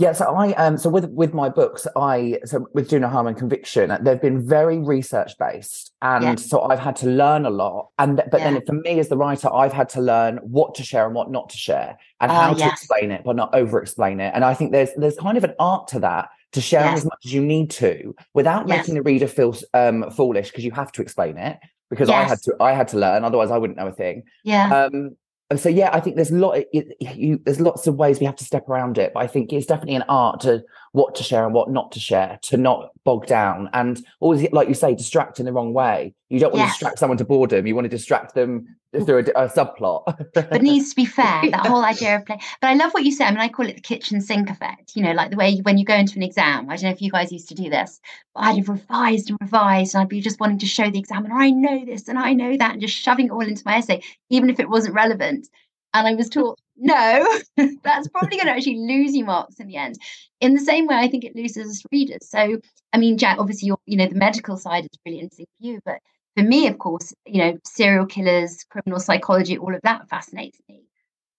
Yeah, 0.00 0.12
so 0.12 0.26
I 0.26 0.52
um 0.52 0.78
so 0.78 0.88
with 0.88 1.06
with 1.06 1.34
my 1.34 1.48
books, 1.48 1.84
I 1.96 2.38
so 2.44 2.68
with 2.72 2.88
Do 2.88 3.00
No 3.00 3.08
Harm 3.08 3.26
and 3.26 3.36
Conviction, 3.36 3.92
they've 4.00 4.22
been 4.22 4.46
very 4.46 4.78
research 4.78 5.32
based, 5.40 5.92
and 6.00 6.22
yeah. 6.22 6.34
so 6.36 6.62
I've 6.62 6.78
had 6.78 6.94
to 6.96 7.08
learn 7.08 7.44
a 7.44 7.50
lot. 7.50 7.88
And 7.98 8.22
but 8.30 8.38
yeah. 8.38 8.52
then 8.52 8.64
for 8.64 8.74
me 8.74 9.00
as 9.00 9.08
the 9.08 9.16
writer, 9.16 9.52
I've 9.52 9.72
had 9.72 9.88
to 9.90 10.00
learn 10.00 10.36
what 10.36 10.76
to 10.76 10.84
share 10.84 11.06
and 11.06 11.16
what 11.16 11.32
not 11.32 11.50
to 11.50 11.56
share, 11.56 11.98
and 12.20 12.30
uh, 12.30 12.34
how 12.34 12.54
to 12.54 12.68
explain 12.68 13.10
it 13.10 13.22
but 13.24 13.34
not 13.34 13.52
over 13.52 13.82
explain 13.82 14.20
it. 14.20 14.30
And 14.36 14.44
I 14.44 14.54
think 14.54 14.70
there's 14.70 14.90
there's 14.96 15.16
kind 15.16 15.36
of 15.36 15.42
an 15.42 15.54
art 15.58 15.88
to 15.88 15.98
that 15.98 16.28
to 16.52 16.60
share 16.60 16.84
yes. 16.84 16.98
as 16.98 17.04
much 17.04 17.18
as 17.24 17.32
you 17.32 17.44
need 17.44 17.70
to 17.72 18.14
without 18.34 18.68
yes. 18.68 18.78
making 18.78 18.94
the 18.94 19.02
reader 19.02 19.26
feel 19.26 19.56
um 19.74 20.08
foolish 20.12 20.50
because 20.50 20.64
you 20.64 20.70
have 20.70 20.92
to 20.92 21.02
explain 21.02 21.36
it 21.38 21.58
because 21.90 22.08
I 22.08 22.22
had 22.22 22.38
to 22.42 22.54
I 22.60 22.72
had 22.72 22.86
to 22.88 22.98
learn, 22.98 23.24
otherwise 23.24 23.50
I 23.50 23.58
wouldn't 23.58 23.78
know 23.78 23.88
a 23.88 23.92
thing. 23.92 24.22
Yeah. 24.44 24.84
Um, 24.84 25.16
so 25.56 25.68
yeah, 25.70 25.90
I 25.92 26.00
think 26.00 26.16
there's 26.16 26.30
lot. 26.30 26.62
You, 26.72 27.40
there's 27.44 27.60
lots 27.60 27.86
of 27.86 27.94
ways 27.94 28.20
we 28.20 28.26
have 28.26 28.36
to 28.36 28.44
step 28.44 28.68
around 28.68 28.98
it, 28.98 29.12
but 29.14 29.20
I 29.20 29.26
think 29.26 29.52
it's 29.52 29.66
definitely 29.66 29.94
an 29.94 30.04
art 30.08 30.40
to 30.40 30.62
what 30.92 31.14
to 31.16 31.22
share 31.22 31.44
and 31.44 31.54
what 31.54 31.70
not 31.70 31.92
to 31.92 32.00
share, 32.00 32.38
to 32.42 32.56
not 32.56 32.90
bog 33.04 33.26
down, 33.26 33.68
and 33.72 34.04
always, 34.20 34.50
like 34.52 34.68
you 34.68 34.74
say, 34.74 34.94
distract 34.94 35.40
in 35.40 35.46
the 35.46 35.52
wrong 35.52 35.72
way. 35.72 36.14
You 36.28 36.40
don't 36.40 36.52
want 36.52 36.60
yes. 36.60 36.70
to 36.70 36.74
distract 36.74 36.98
someone 36.98 37.18
to 37.18 37.24
boredom. 37.24 37.66
You 37.66 37.74
want 37.74 37.86
to 37.86 37.90
distract 37.90 38.34
them 38.34 38.76
mm. 38.94 39.06
through 39.06 39.18
a, 39.18 39.44
a 39.44 39.48
subplot. 39.48 40.04
but 40.34 40.62
needs 40.62 40.90
to 40.90 40.96
be 40.96 41.04
fair. 41.06 41.50
That 41.50 41.66
whole 41.66 41.84
idea 41.84 42.16
of 42.16 42.26
play. 42.26 42.38
But 42.60 42.68
I 42.68 42.74
love 42.74 42.92
what 42.92 43.04
you 43.04 43.12
said. 43.12 43.28
I 43.28 43.30
mean, 43.30 43.40
I 43.40 43.48
call 43.48 43.66
it 43.66 43.76
the 43.76 43.82
kitchen 43.82 44.20
sink 44.20 44.50
effect. 44.50 44.92
You 44.94 45.02
know, 45.02 45.12
like 45.12 45.30
the 45.30 45.36
way 45.36 45.50
you, 45.50 45.62
when 45.62 45.78
you 45.78 45.84
go 45.84 45.94
into 45.94 46.16
an 46.16 46.22
exam. 46.22 46.68
I 46.68 46.76
don't 46.76 46.84
know 46.84 46.90
if 46.90 47.02
you 47.02 47.10
guys 47.10 47.32
used 47.32 47.48
to 47.48 47.54
do 47.54 47.70
this, 47.70 48.00
but 48.34 48.42
I'd 48.42 48.58
have 48.58 48.68
revised 48.68 49.30
and 49.30 49.38
revised, 49.40 49.94
and 49.94 50.02
I'd 50.02 50.08
be 50.08 50.20
just 50.20 50.40
wanting 50.40 50.58
to 50.58 50.66
show 50.66 50.90
the 50.90 50.98
examiner 50.98 51.34
I 51.34 51.50
know 51.50 51.84
this 51.84 52.08
and 52.08 52.18
I 52.18 52.32
know 52.32 52.56
that, 52.56 52.72
and 52.72 52.80
just 52.80 52.96
shoving 52.96 53.26
it 53.26 53.32
all 53.32 53.40
into 53.40 53.62
my 53.64 53.76
essay, 53.76 54.02
even 54.30 54.50
if 54.50 54.60
it 54.60 54.68
wasn't 54.68 54.94
relevant. 54.94 55.48
And 55.94 56.06
I 56.06 56.14
was 56.14 56.28
taught, 56.28 56.58
no, 56.78 57.38
that's 57.82 58.08
probably 58.08 58.36
going 58.36 58.46
to 58.46 58.52
actually 58.52 58.78
lose 58.78 59.14
you 59.14 59.24
marks 59.24 59.60
in 59.60 59.66
the 59.66 59.76
end. 59.76 59.96
In 60.40 60.54
the 60.54 60.60
same 60.60 60.86
way, 60.86 60.96
I 60.96 61.08
think 61.08 61.24
it 61.24 61.36
loses 61.36 61.84
readers. 61.92 62.28
So, 62.28 62.60
I 62.92 62.98
mean, 62.98 63.18
Jack, 63.18 63.38
obviously, 63.38 63.72
you 63.86 63.96
know, 63.96 64.06
the 64.06 64.14
medical 64.14 64.56
side 64.56 64.84
is 64.84 64.98
really 65.04 65.20
interesting 65.20 65.46
for 65.60 65.66
you, 65.66 65.80
but 65.84 65.98
for 66.36 66.42
me, 66.44 66.68
of 66.68 66.78
course, 66.78 67.12
you 67.26 67.38
know, 67.38 67.58
serial 67.64 68.06
killers, 68.06 68.64
criminal 68.70 69.00
psychology, 69.00 69.58
all 69.58 69.74
of 69.74 69.82
that 69.82 70.08
fascinates 70.08 70.58
me. 70.68 70.82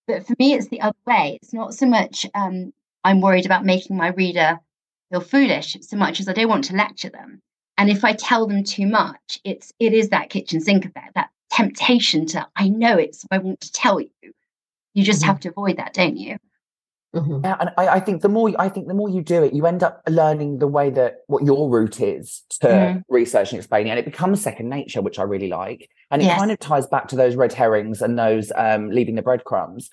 But 0.06 0.26
for 0.26 0.34
me, 0.38 0.54
it's 0.54 0.68
the 0.68 0.80
other 0.80 0.96
way. 1.06 1.38
It's 1.40 1.54
not 1.54 1.74
so 1.74 1.86
much 1.86 2.26
um, 2.34 2.72
I'm 3.04 3.20
worried 3.20 3.46
about 3.46 3.64
making 3.64 3.96
my 3.96 4.08
reader 4.08 4.60
feel 5.10 5.20
foolish 5.20 5.76
so 5.80 5.96
much 5.96 6.20
as 6.20 6.28
I 6.28 6.32
don't 6.32 6.48
want 6.48 6.64
to 6.64 6.76
lecture 6.76 7.08
them. 7.08 7.40
And 7.78 7.88
if 7.90 8.04
I 8.04 8.12
tell 8.12 8.46
them 8.46 8.62
too 8.62 8.86
much, 8.86 9.38
it's 9.44 9.72
it 9.78 9.94
is 9.94 10.10
that 10.10 10.30
kitchen 10.30 10.60
sink 10.60 10.84
effect, 10.84 11.14
that 11.14 11.30
temptation 11.50 12.26
to 12.26 12.46
I 12.56 12.68
know 12.68 12.98
it, 12.98 13.14
so 13.14 13.26
I 13.30 13.38
want 13.38 13.60
to 13.60 13.72
tell 13.72 14.00
you. 14.00 14.10
You 14.94 15.04
just 15.04 15.20
mm-hmm. 15.20 15.28
have 15.28 15.40
to 15.40 15.50
avoid 15.50 15.76
that, 15.76 15.94
don't 15.94 16.16
you? 16.16 16.36
Mm-hmm. 17.14 17.44
Yeah, 17.44 17.56
and 17.58 17.70
I, 17.76 17.88
I, 17.88 18.00
think 18.00 18.22
the 18.22 18.28
more 18.28 18.52
I 18.56 18.68
think 18.68 18.86
the 18.86 18.94
more 18.94 19.08
you 19.08 19.20
do 19.20 19.42
it, 19.42 19.52
you 19.52 19.66
end 19.66 19.82
up 19.82 20.00
learning 20.08 20.58
the 20.58 20.68
way 20.68 20.90
that 20.90 21.18
what 21.26 21.42
your 21.42 21.68
route 21.68 22.00
is 22.00 22.42
to 22.60 22.68
mm-hmm. 22.68 22.98
research 23.08 23.50
and 23.50 23.58
explaining, 23.58 23.90
and 23.90 23.98
it 23.98 24.04
becomes 24.04 24.40
second 24.40 24.68
nature, 24.68 25.02
which 25.02 25.18
I 25.18 25.24
really 25.24 25.48
like. 25.48 25.90
And 26.12 26.22
it 26.22 26.26
yes. 26.26 26.38
kind 26.38 26.52
of 26.52 26.60
ties 26.60 26.86
back 26.86 27.08
to 27.08 27.16
those 27.16 27.34
red 27.34 27.52
herrings 27.52 28.00
and 28.00 28.16
those 28.16 28.52
um, 28.54 28.90
leaving 28.90 29.16
the 29.16 29.22
breadcrumbs, 29.22 29.90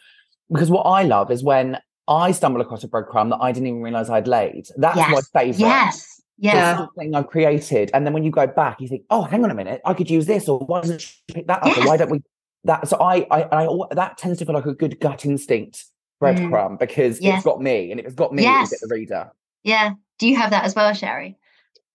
because 0.52 0.70
what 0.70 0.84
I 0.84 1.04
love 1.04 1.32
is 1.32 1.44
when 1.44 1.80
I 2.08 2.32
stumble 2.32 2.62
across 2.62 2.84
a 2.84 2.88
breadcrumb 2.88 3.32
that 3.32 3.40
I 3.42 3.52
didn't 3.52 3.68
even 3.68 3.82
realize 3.82 4.12
I'd 4.12 4.28
laid. 4.28 4.68
That's 4.78 4.98
yes. 4.98 5.12
my 5.12 5.42
favorite. 5.42 5.60
Yes. 5.60 6.22
Yeah. 6.38 6.78
something 6.78 7.16
I've 7.16 7.28
created. 7.28 7.90
And 7.96 8.06
then 8.06 8.14
when 8.14 8.24
you 8.24 8.30
go 8.30 8.46
back, 8.46 8.80
you 8.80 8.88
think, 8.88 9.04
oh, 9.10 9.24
hang 9.24 9.44
on 9.44 9.50
a 9.50 9.56
minute, 9.56 9.82
I 9.86 9.96
could 9.96 10.10
use 10.10 10.28
this, 10.28 10.48
or 10.48 10.60
why 10.60 10.82
doesn't 10.82 11.02
she 11.02 11.16
pick 11.28 11.48
that 11.48 11.64
up? 11.64 11.68
Yes. 11.68 11.78
Or 11.80 11.88
why 11.88 11.98
don't 11.98 12.12
we 12.12 12.22
that? 12.68 12.88
So 12.88 12.98
I, 12.98 13.28
I, 13.32 13.64
I, 13.64 13.68
that 13.92 14.18
tends 14.18 14.40
to 14.40 14.46
feel 14.46 14.56
like 14.56 14.66
a 14.66 14.74
good 14.74 15.00
gut 15.00 15.26
instinct 15.26 15.86
breadcrumb 16.22 16.72
mm. 16.72 16.80
because 16.80 17.20
yes. 17.22 17.38
it's 17.38 17.46
got 17.46 17.62
me, 17.62 17.92
and 17.92 18.00
if 18.00 18.06
it's 18.06 18.16
got 18.16 18.34
me, 18.34 18.44
yes. 18.44 18.72
it's 18.72 18.82
the 18.82 18.94
reader. 18.94 19.32
Yeah. 19.64 19.92
Do 20.20 20.28
you 20.28 20.36
have 20.36 20.52
that 20.52 20.64
as 20.64 20.76
well, 20.76 20.94
Shari? 20.94 21.38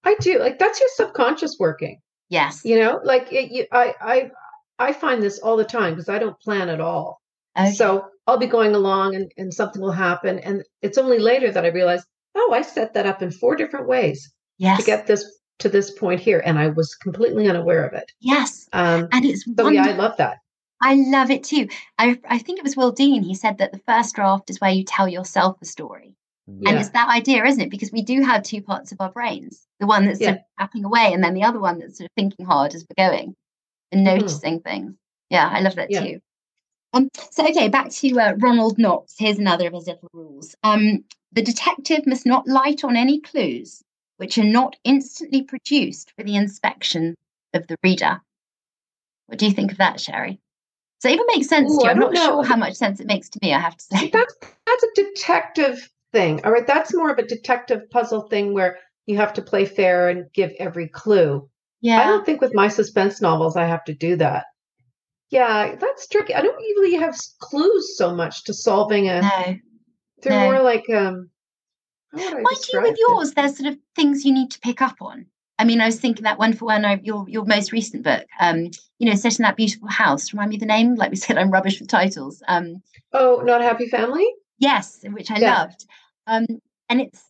I 0.04 0.14
do. 0.20 0.38
Like 0.38 0.58
that's 0.58 0.80
your 0.80 0.88
subconscious 0.94 1.56
working. 1.58 2.00
Yes. 2.28 2.62
You 2.64 2.78
know, 2.78 3.00
like 3.04 3.32
it, 3.32 3.50
you, 3.50 3.66
I, 3.72 3.94
I, 4.00 4.30
I 4.78 4.92
find 4.92 5.22
this 5.22 5.38
all 5.38 5.56
the 5.56 5.64
time 5.64 5.94
because 5.94 6.08
I 6.08 6.18
don't 6.18 6.38
plan 6.40 6.68
at 6.68 6.80
all. 6.80 7.20
Okay. 7.58 7.72
So 7.72 8.06
I'll 8.26 8.38
be 8.38 8.46
going 8.46 8.74
along 8.74 9.14
and, 9.14 9.30
and 9.36 9.52
something 9.52 9.82
will 9.82 9.92
happen. 9.92 10.38
And 10.38 10.64
it's 10.80 10.98
only 10.98 11.18
later 11.18 11.50
that 11.50 11.64
I 11.64 11.68
realize, 11.68 12.04
oh, 12.34 12.52
I 12.52 12.62
set 12.62 12.94
that 12.94 13.06
up 13.06 13.22
in 13.22 13.30
four 13.30 13.54
different 13.56 13.86
ways 13.86 14.32
yes. 14.58 14.80
to 14.80 14.86
get 14.86 15.06
this 15.06 15.24
to 15.58 15.68
this 15.68 15.90
point 15.90 16.20
here. 16.20 16.42
And 16.44 16.58
I 16.58 16.68
was 16.68 16.94
completely 16.94 17.48
unaware 17.48 17.86
of 17.86 17.92
it. 17.92 18.10
Yes. 18.20 18.68
Um, 18.72 19.08
and 19.12 19.24
it's 19.24 19.44
so 19.44 19.64
wonderful. 19.64 19.72
yeah, 19.86 19.94
I 19.94 19.96
love 19.96 20.16
that. 20.16 20.38
I 20.82 20.94
love 20.94 21.30
it 21.30 21.44
too. 21.44 21.68
I, 21.98 22.18
I 22.28 22.38
think 22.38 22.58
it 22.58 22.64
was 22.64 22.76
Will 22.76 22.92
Dean. 22.92 23.22
He 23.22 23.34
said 23.34 23.58
that 23.58 23.72
the 23.72 23.80
first 23.86 24.14
draft 24.14 24.50
is 24.50 24.60
where 24.60 24.70
you 24.70 24.84
tell 24.84 25.08
yourself 25.08 25.56
a 25.62 25.64
story. 25.64 26.14
Yeah. 26.46 26.70
And 26.70 26.78
it's 26.78 26.90
that 26.90 27.08
idea, 27.08 27.44
isn't 27.44 27.60
it? 27.60 27.70
Because 27.70 27.92
we 27.92 28.02
do 28.02 28.22
have 28.22 28.42
two 28.42 28.62
parts 28.62 28.90
of 28.92 29.00
our 29.00 29.10
brains 29.10 29.66
the 29.78 29.86
one 29.86 30.06
that's 30.06 30.20
yeah. 30.20 30.28
sort 30.28 30.38
of 30.38 30.44
tapping 30.58 30.84
away, 30.84 31.12
and 31.12 31.22
then 31.22 31.34
the 31.34 31.42
other 31.42 31.60
one 31.60 31.78
that's 31.78 31.98
sort 31.98 32.06
of 32.06 32.14
thinking 32.14 32.46
hard 32.46 32.74
as 32.74 32.84
we're 32.88 33.08
going 33.08 33.34
and 33.90 34.06
mm-hmm. 34.06 34.16
noticing 34.16 34.58
mm-hmm. 34.58 34.68
things. 34.68 34.96
Yeah, 35.30 35.48
I 35.48 35.60
love 35.60 35.76
that 35.76 35.90
yeah. 35.90 36.04
too. 36.04 36.20
Um, 36.92 37.08
so, 37.30 37.48
okay, 37.48 37.68
back 37.68 37.90
to 37.90 38.20
uh, 38.20 38.34
Ronald 38.38 38.78
Knox. 38.78 39.14
Here's 39.18 39.38
another 39.38 39.66
of 39.68 39.72
his 39.72 39.86
little 39.86 40.10
rules. 40.12 40.54
Um, 40.62 41.04
the 41.32 41.42
detective 41.42 42.06
must 42.06 42.26
not 42.26 42.46
light 42.46 42.84
on 42.84 42.96
any 42.96 43.20
clues 43.20 43.82
which 44.18 44.38
are 44.38 44.44
not 44.44 44.76
instantly 44.84 45.42
produced 45.42 46.12
for 46.16 46.22
the 46.22 46.36
inspection 46.36 47.16
of 47.54 47.66
the 47.66 47.76
reader. 47.82 48.20
What 49.26 49.38
do 49.38 49.46
you 49.46 49.52
think 49.52 49.72
of 49.72 49.78
that, 49.78 49.98
Shari? 49.98 50.38
Does 51.02 51.10
that 51.10 51.14
even 51.14 51.26
make 51.34 51.44
sense 51.44 51.72
Ooh, 51.72 51.78
to 51.78 51.84
you? 51.84 51.90
I'm 51.90 51.98
not 51.98 52.12
know. 52.12 52.26
sure 52.26 52.44
how 52.44 52.54
much 52.54 52.74
sense 52.74 53.00
it 53.00 53.08
makes 53.08 53.28
to 53.30 53.38
me, 53.42 53.52
I 53.52 53.58
have 53.58 53.76
to 53.76 53.84
say. 53.84 54.08
That's 54.10 54.36
that's 54.64 54.84
a 54.84 54.88
detective 54.94 55.90
thing. 56.12 56.40
All 56.44 56.52
right. 56.52 56.66
That's 56.66 56.94
more 56.94 57.10
of 57.10 57.18
a 57.18 57.26
detective 57.26 57.90
puzzle 57.90 58.28
thing 58.28 58.54
where 58.54 58.78
you 59.06 59.16
have 59.16 59.32
to 59.32 59.42
play 59.42 59.64
fair 59.64 60.08
and 60.08 60.32
give 60.32 60.52
every 60.60 60.86
clue. 60.86 61.48
Yeah. 61.80 62.00
I 62.00 62.04
don't 62.04 62.24
think 62.24 62.40
with 62.40 62.54
my 62.54 62.68
suspense 62.68 63.20
novels 63.20 63.56
I 63.56 63.64
have 63.64 63.82
to 63.86 63.94
do 63.94 64.14
that. 64.16 64.46
Yeah, 65.30 65.74
that's 65.74 66.06
tricky. 66.06 66.34
I 66.34 66.42
don't 66.42 66.62
usually 66.62 66.94
have 67.00 67.18
clues 67.40 67.96
so 67.96 68.14
much 68.14 68.44
to 68.44 68.54
solving 68.54 69.08
a. 69.08 69.22
No. 69.22 69.56
They're 70.22 70.38
no. 70.38 70.52
more 70.52 70.62
like 70.62 70.88
um. 70.90 71.30
Do 72.14 72.22
you 72.22 72.82
with 72.82 72.96
yours? 72.98 73.30
It? 73.30 73.34
There's 73.34 73.56
sort 73.56 73.72
of 73.72 73.78
things 73.96 74.24
you 74.24 74.32
need 74.32 74.52
to 74.52 74.60
pick 74.60 74.80
up 74.80 74.96
on. 75.00 75.26
I 75.62 75.64
mean, 75.64 75.80
I 75.80 75.86
was 75.86 76.00
thinking 76.00 76.24
that 76.24 76.40
one 76.40 76.54
for 76.54 76.64
one, 76.64 77.00
your 77.04 77.24
your 77.28 77.44
most 77.44 77.70
recent 77.70 78.02
book, 78.02 78.26
um, 78.40 78.72
you 78.98 79.08
know, 79.08 79.14
set 79.14 79.38
in 79.38 79.44
that 79.44 79.56
beautiful 79.56 79.86
house. 79.86 80.32
Remind 80.32 80.50
me 80.50 80.56
the 80.56 80.66
name. 80.66 80.96
Like 80.96 81.10
we 81.10 81.16
said, 81.16 81.38
I'm 81.38 81.52
rubbish 81.52 81.78
with 81.78 81.88
titles. 81.88 82.42
Um, 82.48 82.82
oh, 83.12 83.42
not 83.44 83.62
happy 83.62 83.86
family. 83.86 84.26
Yes, 84.58 85.04
which 85.04 85.30
I 85.30 85.38
yeah. 85.38 85.58
loved. 85.60 85.86
Um, 86.26 86.46
and 86.88 87.00
it's 87.00 87.22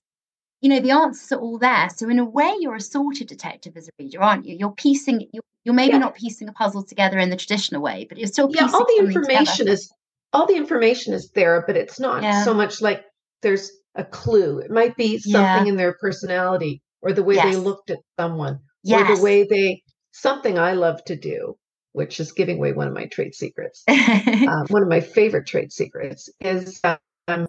you 0.62 0.71
know, 0.71 0.81
the 0.81 0.93
answers 0.93 1.31
are 1.33 1.41
all 1.41 1.59
there. 1.59 1.91
So 1.95 2.09
in 2.09 2.19
a 2.19 2.25
way, 2.25 2.55
you're 2.59 2.77
a 2.77 2.81
sort 2.81 3.21
of 3.21 3.27
detective 3.27 3.77
as 3.77 3.89
a 3.89 3.91
reader, 3.99 4.23
aren't 4.23 4.47
you? 4.47 4.57
You're 4.57 4.71
piecing, 4.71 5.29
you're, 5.33 5.43
you're 5.65 5.75
maybe 5.75 5.93
yeah. 5.93 5.99
not 5.99 6.15
piecing 6.15 6.49
a 6.49 6.53
puzzle 6.53 6.85
together 6.85 7.19
in 7.19 7.29
the 7.29 7.37
traditional 7.37 7.83
way, 7.83 8.07
but 8.09 8.17
you're 8.17 8.29
still 8.29 8.49
yeah. 8.55 8.71
All 8.73 8.87
the 8.87 9.05
information 9.05 9.67
together. 9.67 9.73
is 9.73 9.93
all 10.33 10.47
the 10.47 10.57
information 10.57 11.12
is 11.12 11.31
there, 11.33 11.65
but 11.67 11.77
it's 11.77 12.01
not 12.01 12.23
yeah. 12.23 12.45
so 12.45 12.55
much 12.55 12.81
like 12.81 13.05
there's 13.43 13.73
a 13.95 14.05
clue. 14.05 14.61
It 14.61 14.71
might 14.71 14.97
be 14.97 15.19
something 15.19 15.67
in 15.67 15.77
their 15.77 15.93
personality 16.01 16.81
or 17.03 17.13
the 17.13 17.23
way 17.23 17.35
yes. 17.35 17.45
they 17.45 17.57
looked 17.57 17.91
at 17.91 17.99
someone 18.19 18.61
yes. 18.83 19.11
or 19.11 19.17
the 19.17 19.23
way 19.23 19.45
they 19.45 19.83
something 20.13 20.59
I 20.59 20.73
love 20.73 21.05
to 21.07 21.17
do, 21.17 21.57
which 21.93 22.21
is 22.21 22.33
giving 22.33 22.59
away 22.59 22.73
one 22.73 22.89
of 22.89 22.95
my 22.95 23.07
trade 23.07 23.35
secrets. 23.35 23.83
um, 23.89 24.67
one 24.69 24.83
of 24.83 24.89
my 24.89 25.01
favorite 25.01 25.47
trade 25.47 25.73
secrets 25.73 26.29
is, 26.41 26.81
um, 27.29 27.47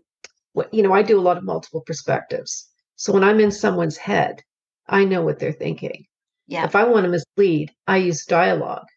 you 0.72 0.84
know, 0.84 0.94
I 0.94 1.04
do 1.04 1.20
a 1.20 1.22
lot 1.22 1.38
of 1.38 1.44
multiple 1.44 1.82
perspectives. 1.82 2.68
So 2.96 3.14
when 3.14 3.24
I'm 3.24 3.40
in 3.40 3.52
someone's 3.52 3.98
head, 3.98 4.42
I 4.88 5.06
know 5.06 5.22
what 5.22 5.40
they're 5.40 5.52
thinking. 5.52 6.06
Yeah. 6.48 6.66
If 6.66 6.76
I 6.76 6.84
want 6.84 7.06
to 7.06 7.10
mislead, 7.10 7.72
I 7.88 7.98
use 7.98 8.26
dialogue. 8.26 8.88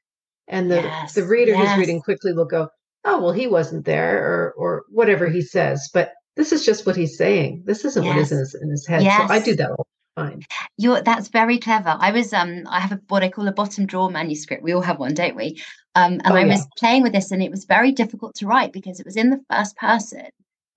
And 0.49 0.71
the, 0.71 0.77
yes. 0.77 1.15
the 1.15 1.25
reader 1.25 1.53
yes. 1.53 1.71
who's 1.71 1.79
reading 1.79 2.01
quickly 2.01 2.33
will 2.33 2.45
go, 2.45 2.69
oh, 3.05 3.21
well, 3.21 3.33
he 3.33 3.47
wasn't 3.47 3.85
there 3.85 4.25
or, 4.25 4.55
or 4.57 4.85
whatever 4.91 5.29
he 5.29 5.43
says. 5.43 5.89
But 5.93 6.13
this 6.37 6.53
is 6.53 6.65
just 6.65 6.87
what 6.87 6.97
he's 6.97 7.17
saying. 7.17 7.63
This 7.67 7.85
isn't 7.85 8.05
yes. 8.05 8.15
what 8.15 8.23
is 8.23 8.33
in 8.33 8.39
his, 8.39 8.55
in 8.63 8.71
his 8.71 8.87
head. 8.87 9.03
So 9.03 9.33
I 9.33 9.41
do 9.41 9.57
that 9.57 9.71
all 9.71 9.77
the 9.77 9.96
time. 10.17 10.41
You're, 10.77 11.03
that's 11.03 11.29
very 11.29 11.59
clever. 11.59 11.97
I 11.99 12.11
was, 12.11 12.33
um, 12.33 12.65
I 12.69 12.81
have 12.81 12.93
a, 12.93 13.01
what 13.09 13.23
I 13.23 13.29
call 13.29 13.49
a 13.49 13.53
bottom 13.53 13.87
drawer 13.87 14.11
manuscript. 14.11 14.63
We 14.63 14.73
all 14.73 14.83
have 14.83 14.99
one, 14.99 15.15
don't 15.15 15.37
we? 15.37 15.63
Um, 15.95 16.15
and 16.25 16.33
oh, 16.33 16.37
I 16.37 16.45
was 16.45 16.67
playing 16.79 17.03
with 17.03 17.13
this 17.13 17.31
and 17.31 17.43
it 17.43 17.51
was 17.51 17.65
very 17.65 17.93
difficult 17.93 18.35
to 18.37 18.47
write 18.47 18.73
because 18.73 19.01
it 19.01 19.07
was 19.07 19.17
in 19.17 19.31
the 19.31 19.43
first 19.51 19.77
person 19.77 20.29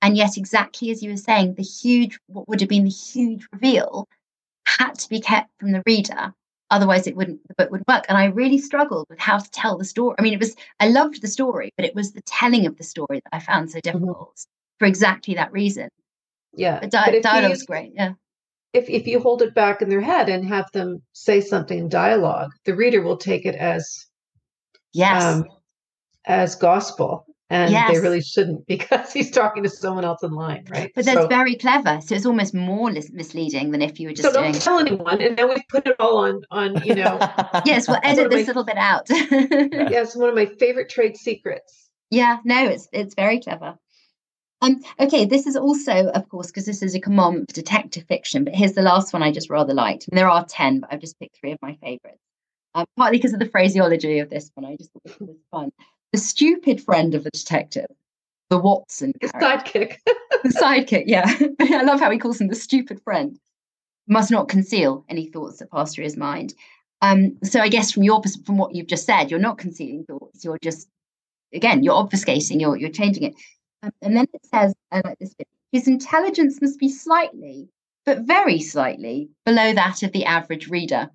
and 0.02 0.16
yet, 0.16 0.38
exactly 0.38 0.92
as 0.92 1.04
you 1.04 1.12
were 1.12 1.18
saying, 1.18 1.56
the 1.56 1.64
huge, 1.64 2.20
what 2.28 2.48
would 2.48 2.62
have 2.62 2.70
been 2.70 2.86
the 2.86 2.90
huge 2.90 3.48
reveal 3.52 4.08
had 4.66 4.94
to 4.94 5.10
be 5.10 5.20
kept 5.20 5.50
from 5.60 5.72
the 5.72 5.84
reader. 5.86 6.34
Otherwise, 6.72 7.08
it 7.08 7.16
wouldn't, 7.16 7.46
the 7.48 7.56
book 7.56 7.72
wouldn't 7.72 7.88
work. 7.88 8.06
And 8.08 8.18
I 8.18 8.26
really 8.26 8.60
struggled 8.60 9.08
with 9.10 9.20
how 9.20 9.40
to 9.40 9.52
tell 9.52 9.78
the 9.78 9.86
story. 9.86 10.16
I 10.18 10.22
mean, 10.22 10.34
it 10.34 10.40
was, 10.40 10.56
I 10.80 10.88
loved 10.88 11.22
the 11.22 11.28
story, 11.28 11.74
but 11.76 11.86
it 11.86 11.96
was 11.96 12.14
the 12.14 12.22
telling 12.22 12.66
of 12.66 12.78
the 12.78 12.84
story 12.84 13.22
that 13.24 13.36
I 13.36 13.40
found 13.40 13.72
so 13.72 13.80
mm-hmm. 13.80 13.92
difficult 13.92 14.36
mm-hmm. 14.36 14.78
for 14.78 14.86
exactly 14.86 15.34
that 15.34 15.52
reason. 15.52 15.90
Yeah. 16.54 16.80
But, 16.80 16.92
di- 16.92 17.20
was 17.50 17.64
great. 17.64 17.94
Yeah. 17.96 18.14
If, 18.74 18.90
if 18.90 19.08
you 19.08 19.20
hold 19.20 19.42
it 19.42 19.56
back 19.56 19.82
in 19.82 19.90
their 19.90 20.02
head 20.02 20.30
and 20.30 20.48
have 20.48 20.72
them 20.74 21.02
say 21.14 21.42
something 21.42 21.80
in 21.80 21.90
dialogue, 21.90 22.52
the 22.66 22.76
reader 22.76 23.02
will 23.02 23.18
take 23.18 23.46
it 23.46 23.56
as 23.56 24.06
yes 24.94 25.24
um, 25.24 25.46
as 26.26 26.56
gospel 26.56 27.26
and 27.50 27.72
yes. 27.72 27.92
they 27.92 28.00
really 28.00 28.22
shouldn't 28.22 28.66
because 28.68 29.12
he's 29.12 29.32
talking 29.32 29.64
to 29.64 29.70
someone 29.70 30.06
else 30.06 30.24
in 30.24 30.32
line, 30.32 30.66
right? 30.70 30.92
But 30.96 31.06
that's 31.06 31.22
so, 31.22 31.28
very 31.28 31.56
clever. 31.56 32.00
So 32.02 32.16
it's 32.16 32.26
almost 32.26 32.54
more 32.54 32.92
misleading 32.92 33.72
than 33.72 33.82
if 33.82 34.00
you 34.00 34.10
were 34.10 34.14
just. 34.14 34.28
So 34.28 34.34
don't 34.34 34.54
tell 34.54 34.80
anyone, 34.80 35.22
and 35.22 35.38
then 35.38 35.50
we 35.50 35.62
put 35.70 35.88
it 35.88 35.96
all 36.00 36.18
on 36.18 36.42
on 36.52 36.82
you 36.84 36.96
know. 36.96 37.18
yes, 37.66 37.88
we'll 37.88 38.00
edit 38.04 38.30
this 38.30 38.48
my, 38.48 38.48
little 38.48 38.64
bit 38.64 38.78
out. 38.78 39.08
yes, 39.10 40.16
one 40.16 40.30
of 40.30 40.36
my 40.36 40.46
favorite 40.46 40.90
trade 40.90 41.18
secrets. 41.18 41.90
Yeah, 42.12 42.38
no, 42.44 42.68
it's 42.68 42.88
it's 42.92 43.16
very 43.16 43.40
clever. 43.40 43.76
Um, 44.62 44.82
okay, 45.00 45.24
this 45.26 45.48
is 45.48 45.56
also, 45.56 46.10
of 46.10 46.28
course, 46.30 46.48
because 46.48 46.66
this 46.66 46.84
is 46.84 46.94
a 46.94 47.00
command 47.00 47.46
for 47.48 47.54
detective 47.54 48.04
fiction. 48.08 48.44
But 48.44 48.56
here's 48.56 48.74
the 48.74 48.82
last 48.82 49.14
one 49.14 49.24
I 49.24 49.32
just 49.32 49.50
rather 49.50 49.74
liked. 49.74 50.08
And 50.08 50.18
there 50.18 50.30
are 50.30 50.46
ten, 50.46 50.82
but 50.82 50.92
I've 50.92 51.00
just 51.00 51.20
picked 51.20 51.38
three 51.38 51.54
of 51.54 51.60
my 51.62 51.76
favorites. 51.82 52.20
Um, 52.76 52.86
partly 52.98 53.18
because 53.18 53.34
of 53.34 53.40
the 53.40 53.46
phraseology 53.46 54.20
of 54.20 54.30
this 54.30 54.52
one, 54.54 54.66
I 54.66 54.76
just 54.76 54.92
thought 54.92 55.02
it 55.06 55.22
was 55.22 55.38
fun 55.50 55.72
the 56.12 56.18
stupid 56.18 56.82
friend 56.82 57.14
of 57.16 57.24
the 57.24 57.30
detective, 57.32 57.88
the 58.50 58.58
Watson 58.58 59.14
the 59.22 59.28
sidekick. 59.28 59.98
the 60.06 60.50
sidekick, 60.50 61.04
yeah. 61.06 61.32
I 61.60 61.84
love 61.84 62.00
how 62.00 62.12
he 62.12 62.18
calls 62.18 62.42
him 62.42 62.48
the 62.48 62.56
stupid 62.56 63.02
friend. 63.04 63.40
Must 64.08 64.32
not 64.32 64.50
conceal 64.50 65.06
any 65.08 65.28
thoughts 65.28 65.60
that 65.60 65.72
pass 65.72 65.94
through 65.94 66.06
his 66.06 66.18
mind. 66.18 66.56
Um, 67.02 67.38
so 67.44 67.62
I 67.62 67.70
guess 67.70 67.92
from 67.92 68.04
your 68.04 68.22
from 68.46 68.58
what 68.58 68.74
you've 68.74 68.88
just 68.88 69.06
said, 69.06 69.30
you're 69.30 69.40
not 69.40 69.60
concealing 69.60 70.04
thoughts. 70.04 70.44
You're 70.44 70.58
just 70.64 70.88
again, 71.54 71.84
you're 71.84 71.94
obfuscating. 71.94 72.60
You're 72.60 72.76
you're 72.76 72.90
changing 72.90 73.24
it. 73.24 73.36
Um, 73.84 73.92
and 74.02 74.16
then 74.16 74.28
it 74.34 74.46
says, 74.46 74.74
I 74.92 75.02
like 75.04 75.20
this 75.20 75.34
bit. 75.34 75.48
His 75.72 75.88
intelligence 75.88 76.60
must 76.62 76.80
be 76.80 76.90
slightly, 76.90 77.70
but 78.06 78.20
very 78.22 78.60
slightly, 78.60 79.30
below 79.46 79.74
that 79.74 80.04
of 80.04 80.12
the 80.12 80.26
average 80.26 80.68
reader. 80.70 81.10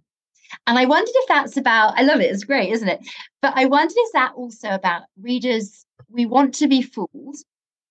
And 0.67 0.79
I 0.79 0.87
wondered 0.87 1.15
if 1.15 1.29
that's 1.29 1.57
about, 1.57 1.99
I 1.99 2.03
love 2.03 2.21
it, 2.21 2.31
it's 2.31 2.45
great, 2.45 2.71
isn't 2.71 2.89
it? 2.89 3.01
But 3.43 3.55
I 3.57 3.65
wondered 3.65 3.97
if 3.97 4.13
that 4.13 4.35
also 4.35 4.71
about 4.71 5.03
readers, 5.21 5.85
we 6.09 6.27
want 6.27 6.55
to 6.57 6.69
be 6.69 6.83
fooled. 6.83 7.37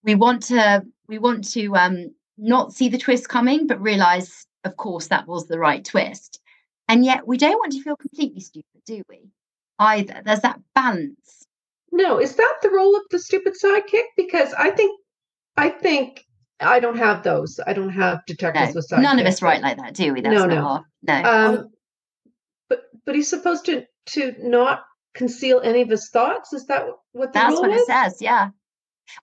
We 0.04 0.16
want 0.16 0.44
to, 0.44 0.84
we 1.08 1.18
want 1.18 1.50
to 1.52 1.76
um, 1.76 2.16
not 2.38 2.74
see 2.74 2.90
the 2.90 2.98
twist 2.98 3.28
coming, 3.28 3.68
but 3.68 3.82
realize, 3.82 4.46
of 4.64 4.78
course, 4.78 5.08
that 5.08 5.28
was 5.28 5.48
the 5.48 5.60
right 5.60 5.84
twist. 5.84 6.40
And 6.88 7.04
yet 7.04 7.28
we 7.28 7.38
don't 7.38 7.58
want 7.58 7.74
to 7.74 7.84
feel 7.84 7.96
completely 7.96 8.42
stupid, 8.42 8.82
do 8.86 9.04
we? 9.10 9.30
either. 9.80 10.22
There's 10.24 10.42
that 10.42 10.60
balance. 10.74 11.43
No, 11.96 12.20
is 12.20 12.36
that 12.36 12.56
the 12.64 12.72
role 12.72 12.96
of 12.96 13.04
the 13.12 13.20
stupid 13.20 13.54
sidekick? 13.64 14.06
Because 14.18 14.52
I 14.54 14.72
think, 14.72 15.00
I 15.56 15.70
think 15.70 16.26
I 16.60 16.80
don't 16.80 16.98
have 16.98 17.22
those. 17.22 17.60
I 17.68 17.74
don't 17.74 17.92
have 17.92 18.26
detectives 18.26 18.74
no, 18.74 18.80
with 18.80 18.90
sidekicks. 18.90 19.04
None 19.04 19.20
of 19.20 19.28
us 19.28 19.42
write 19.44 19.62
like 19.62 19.78
that, 19.78 19.94
do 19.94 20.12
we? 20.12 20.22
That's 20.22 20.34
no, 20.34 20.48
no, 20.48 20.84
no, 21.04 21.22
no. 21.22 21.30
Um, 21.30 21.70
but 22.68 22.82
but 23.06 23.14
he's 23.14 23.30
supposed 23.30 23.66
to 23.66 23.86
to 24.08 24.34
not 24.40 24.82
conceal 25.14 25.62
any 25.64 25.84
of 25.84 25.90
his 25.90 26.10
thoughts. 26.10 26.52
Is 26.52 26.66
that 26.66 26.88
what 27.12 27.32
the 27.32 27.40
That's 27.40 27.60
what 27.60 27.70
is? 27.70 27.82
it 27.82 27.86
says. 27.86 28.18
Yeah, 28.20 28.50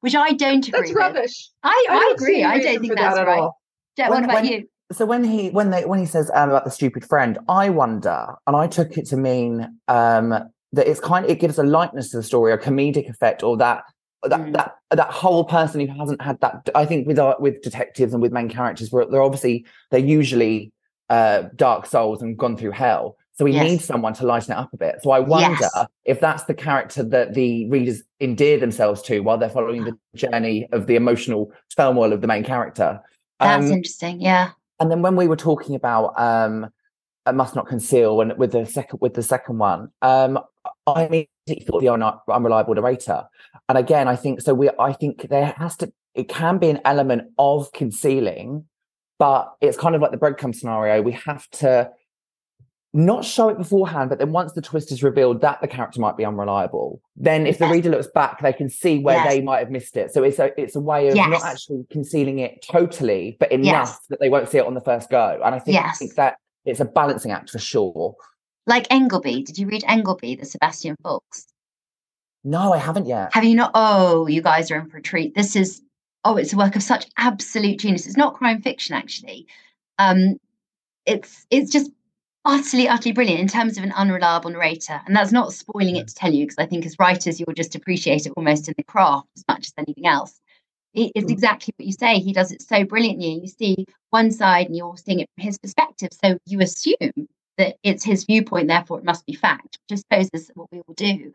which 0.00 0.14
I 0.14 0.32
don't 0.32 0.66
agree. 0.68 0.80
That's 0.80 0.92
rubbish. 0.92 1.50
With. 1.64 1.72
I 1.72 1.86
I, 1.90 1.94
I 1.94 2.14
agree. 2.14 2.44
I 2.44 2.58
don't 2.60 2.80
think 2.80 2.94
that's 2.94 3.16
that 3.16 3.26
right. 3.26 3.40
All. 3.40 3.58
Jet, 3.96 4.10
what 4.10 4.22
about 4.22 4.42
when, 4.42 4.44
you? 4.44 4.68
So 4.92 5.06
when 5.06 5.24
he 5.24 5.50
when 5.50 5.70
they 5.70 5.84
when 5.84 5.98
he 5.98 6.06
says 6.06 6.30
um, 6.34 6.50
about 6.50 6.64
the 6.64 6.70
stupid 6.70 7.04
friend, 7.04 7.36
I 7.48 7.70
wonder, 7.70 8.34
and 8.46 8.54
I 8.54 8.68
took 8.68 8.96
it 8.96 9.06
to 9.06 9.16
mean 9.16 9.80
um, 9.88 10.50
that 10.72 10.86
it's 10.86 11.00
kind 11.00 11.24
of, 11.24 11.30
it 11.30 11.40
gives 11.40 11.58
a 11.58 11.62
lightness 11.62 12.10
to 12.10 12.18
the 12.18 12.22
story, 12.22 12.52
a 12.52 12.58
comedic 12.58 13.08
effect, 13.08 13.42
or 13.42 13.56
that 13.56 13.84
that 14.22 14.40
mm. 14.40 14.52
that 14.52 14.76
that 14.90 15.10
whole 15.10 15.44
person 15.44 15.80
who 15.80 15.98
hasn't 15.98 16.22
had 16.22 16.40
that. 16.40 16.68
I 16.74 16.84
think 16.84 17.06
with 17.06 17.18
our, 17.18 17.36
with 17.40 17.62
detectives 17.62 18.12
and 18.12 18.22
with 18.22 18.32
main 18.32 18.48
characters, 18.48 18.90
they're 18.90 19.22
obviously 19.22 19.66
they're 19.90 20.00
usually 20.00 20.72
uh, 21.08 21.44
dark 21.56 21.86
souls 21.86 22.22
and 22.22 22.36
gone 22.36 22.56
through 22.56 22.72
hell. 22.72 23.16
So 23.34 23.44
we 23.44 23.52
yes. 23.52 23.64
need 23.64 23.80
someone 23.80 24.12
to 24.14 24.26
lighten 24.26 24.52
it 24.52 24.58
up 24.58 24.70
a 24.74 24.76
bit. 24.76 24.96
So 25.02 25.12
I 25.12 25.20
wonder 25.20 25.56
yes. 25.58 25.86
if 26.04 26.20
that's 26.20 26.44
the 26.44 26.52
character 26.52 27.02
that 27.02 27.32
the 27.32 27.66
readers 27.70 28.02
endear 28.20 28.58
themselves 28.58 29.00
to 29.02 29.20
while 29.20 29.38
they're 29.38 29.48
following 29.48 29.84
the 29.84 29.96
journey 30.14 30.68
of 30.72 30.86
the 30.86 30.94
emotional 30.94 31.50
turmoil 31.74 32.12
of 32.12 32.20
the 32.20 32.26
main 32.26 32.44
character. 32.44 33.00
That's 33.38 33.64
um, 33.64 33.72
interesting. 33.72 34.20
Yeah. 34.20 34.50
And 34.78 34.90
then 34.90 35.00
when 35.00 35.16
we 35.16 35.26
were 35.26 35.36
talking 35.36 35.74
about 35.74 36.20
um, 36.20 36.68
I 37.24 37.32
must 37.32 37.54
not 37.54 37.66
conceal, 37.66 38.20
and 38.20 38.36
with 38.36 38.52
the 38.52 38.66
second 38.66 38.98
with 39.00 39.14
the 39.14 39.22
second 39.22 39.58
one, 39.58 39.88
um, 40.02 40.38
I 40.86 41.04
immediately 41.04 41.66
thought 41.66 41.80
the 41.80 41.88
un- 41.88 42.02
unreliable 42.28 42.74
narrator. 42.74 43.24
And 43.68 43.78
again, 43.78 44.08
I 44.08 44.16
think 44.16 44.40
so. 44.40 44.54
We 44.54 44.70
I 44.78 44.92
think 44.92 45.28
there 45.28 45.54
has 45.58 45.76
to 45.78 45.92
it 46.14 46.28
can 46.28 46.58
be 46.58 46.70
an 46.70 46.80
element 46.84 47.30
of 47.38 47.72
concealing, 47.72 48.64
but 49.18 49.52
it's 49.60 49.76
kind 49.76 49.94
of 49.94 50.00
like 50.00 50.10
the 50.10 50.18
breadcrumb 50.18 50.54
scenario. 50.54 51.02
We 51.02 51.12
have 51.12 51.48
to 51.50 51.90
not 52.92 53.24
show 53.24 53.48
it 53.48 53.56
beforehand, 53.56 54.10
but 54.10 54.18
then 54.18 54.32
once 54.32 54.52
the 54.52 54.60
twist 54.60 54.90
is 54.90 55.02
revealed 55.02 55.40
that 55.42 55.60
the 55.60 55.68
character 55.68 56.00
might 56.00 56.16
be 56.16 56.24
unreliable, 56.24 57.00
then 57.14 57.46
if 57.46 57.58
the 57.58 57.68
reader 57.68 57.88
looks 57.88 58.08
back, 58.08 58.40
they 58.40 58.52
can 58.52 58.68
see 58.68 58.98
where 58.98 59.16
yes. 59.16 59.28
they 59.28 59.40
might 59.40 59.60
have 59.60 59.70
missed 59.70 59.96
it. 59.96 60.12
So 60.12 60.24
it's 60.24 60.40
a 60.40 60.50
it's 60.60 60.74
a 60.74 60.80
way 60.80 61.08
of 61.08 61.14
yes. 61.14 61.30
not 61.30 61.44
actually 61.44 61.86
concealing 61.90 62.40
it 62.40 62.64
totally, 62.68 63.36
but 63.38 63.52
enough 63.52 63.88
yes. 63.88 64.00
that 64.08 64.18
they 64.18 64.28
won't 64.28 64.48
see 64.48 64.58
it 64.58 64.66
on 64.66 64.74
the 64.74 64.80
first 64.80 65.08
go. 65.08 65.40
And 65.44 65.54
I 65.54 65.60
think, 65.60 65.76
I 65.78 65.92
think 65.92 66.14
that 66.16 66.38
it's 66.64 66.80
a 66.80 66.84
balancing 66.84 67.30
act 67.30 67.50
for 67.50 67.58
sure. 67.58 68.16
Like 68.70 68.88
Engleby. 68.88 69.44
Did 69.44 69.58
you 69.58 69.66
read 69.66 69.82
Engleby, 69.82 70.38
the 70.38 70.46
Sebastian 70.46 70.94
Faulks? 71.04 71.46
No, 72.44 72.72
I 72.72 72.78
haven't 72.78 73.06
yet. 73.06 73.34
Have 73.34 73.42
you 73.42 73.56
not? 73.56 73.72
Oh, 73.74 74.28
you 74.28 74.42
guys 74.42 74.70
are 74.70 74.78
in 74.78 74.88
for 74.88 74.98
a 74.98 75.02
treat. 75.02 75.34
This 75.34 75.56
is 75.56 75.82
oh, 76.24 76.36
it's 76.36 76.52
a 76.52 76.56
work 76.56 76.76
of 76.76 76.82
such 76.84 77.06
absolute 77.16 77.80
genius. 77.80 78.06
It's 78.06 78.16
not 78.16 78.36
crime 78.36 78.62
fiction, 78.62 78.94
actually. 78.94 79.48
Um, 79.98 80.36
it's 81.04 81.48
it's 81.50 81.72
just 81.72 81.90
utterly, 82.44 82.86
utterly 82.86 83.12
brilliant 83.12 83.40
in 83.40 83.48
terms 83.48 83.76
of 83.76 83.82
an 83.82 83.90
unreliable 83.90 84.50
narrator. 84.50 85.00
And 85.04 85.16
that's 85.16 85.32
not 85.32 85.52
spoiling 85.52 85.96
it 85.96 86.06
to 86.06 86.14
tell 86.14 86.32
you, 86.32 86.44
because 86.44 86.58
I 86.58 86.66
think 86.66 86.86
as 86.86 86.96
writers, 87.00 87.40
you'll 87.40 87.54
just 87.56 87.74
appreciate 87.74 88.24
it 88.24 88.32
almost 88.36 88.68
in 88.68 88.74
the 88.76 88.84
craft 88.84 89.26
as 89.36 89.44
much 89.48 89.66
as 89.66 89.72
anything 89.78 90.06
else. 90.06 90.40
It's 90.94 91.26
mm. 91.26 91.30
exactly 91.32 91.74
what 91.76 91.86
you 91.86 91.92
say. 91.92 92.20
He 92.20 92.32
does 92.32 92.52
it 92.52 92.62
so 92.62 92.84
brilliantly. 92.84 93.40
You 93.40 93.48
see 93.48 93.84
one 94.10 94.30
side 94.30 94.66
and 94.66 94.76
you're 94.76 94.96
seeing 94.96 95.18
it 95.18 95.28
from 95.34 95.44
his 95.44 95.58
perspective. 95.58 96.10
So 96.24 96.38
you 96.46 96.60
assume 96.60 97.28
that 97.58 97.76
it's 97.82 98.04
his 98.04 98.24
viewpoint, 98.24 98.68
therefore 98.68 98.98
it 98.98 99.04
must 99.04 99.26
be 99.26 99.34
fact, 99.34 99.78
which 99.88 99.98
I 99.98 100.00
suppose 100.00 100.30
is 100.32 100.50
what 100.54 100.68
we 100.72 100.80
all 100.80 100.94
do. 100.94 101.32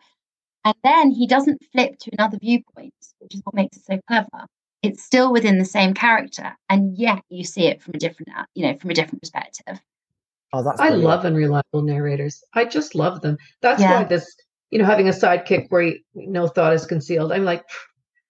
And 0.64 0.76
then 0.84 1.12
he 1.12 1.28
doesn't 1.28 1.62
flip 1.72 2.00
to 2.00 2.12
another 2.18 2.40
viewpoint, 2.40 2.94
which 3.20 3.36
is 3.36 3.42
what 3.44 3.56
makes 3.56 3.78
it 3.78 3.84
so 3.86 4.00
clever. 4.08 4.48
It's 4.82 5.04
still 5.04 5.32
within 5.32 5.58
the 5.60 5.66
same 5.66 5.94
character, 5.94 6.56
and 6.70 6.98
yet 6.98 7.22
you 7.30 7.44
see 7.44 7.68
it 7.68 7.82
from 7.82 7.94
a 7.96 8.00
different, 8.00 8.30
you 8.54 8.68
know, 8.68 8.78
from 8.78 8.90
a 8.90 8.94
different 8.94 9.22
perspective. 9.22 9.80
Oh, 10.54 10.64
that's 10.64 10.80
I 10.80 10.90
love 10.90 11.26
unreliable 11.26 11.82
narrators. 11.82 12.44
I 12.54 12.66
just 12.66 12.96
love 12.96 13.22
them. 13.22 13.38
That's 13.62 13.82
yeah. 13.82 13.98
why 13.98 14.04
this, 14.06 14.36
you 14.72 14.80
know, 14.80 14.86
having 14.86 15.08
a 15.08 15.12
sidekick 15.12 15.66
where 15.70 15.82
you, 15.82 16.00
no 16.14 16.48
thought 16.48 16.74
is 16.74 16.86
concealed. 16.86 17.32
I'm 17.32 17.46
like, 17.46 17.64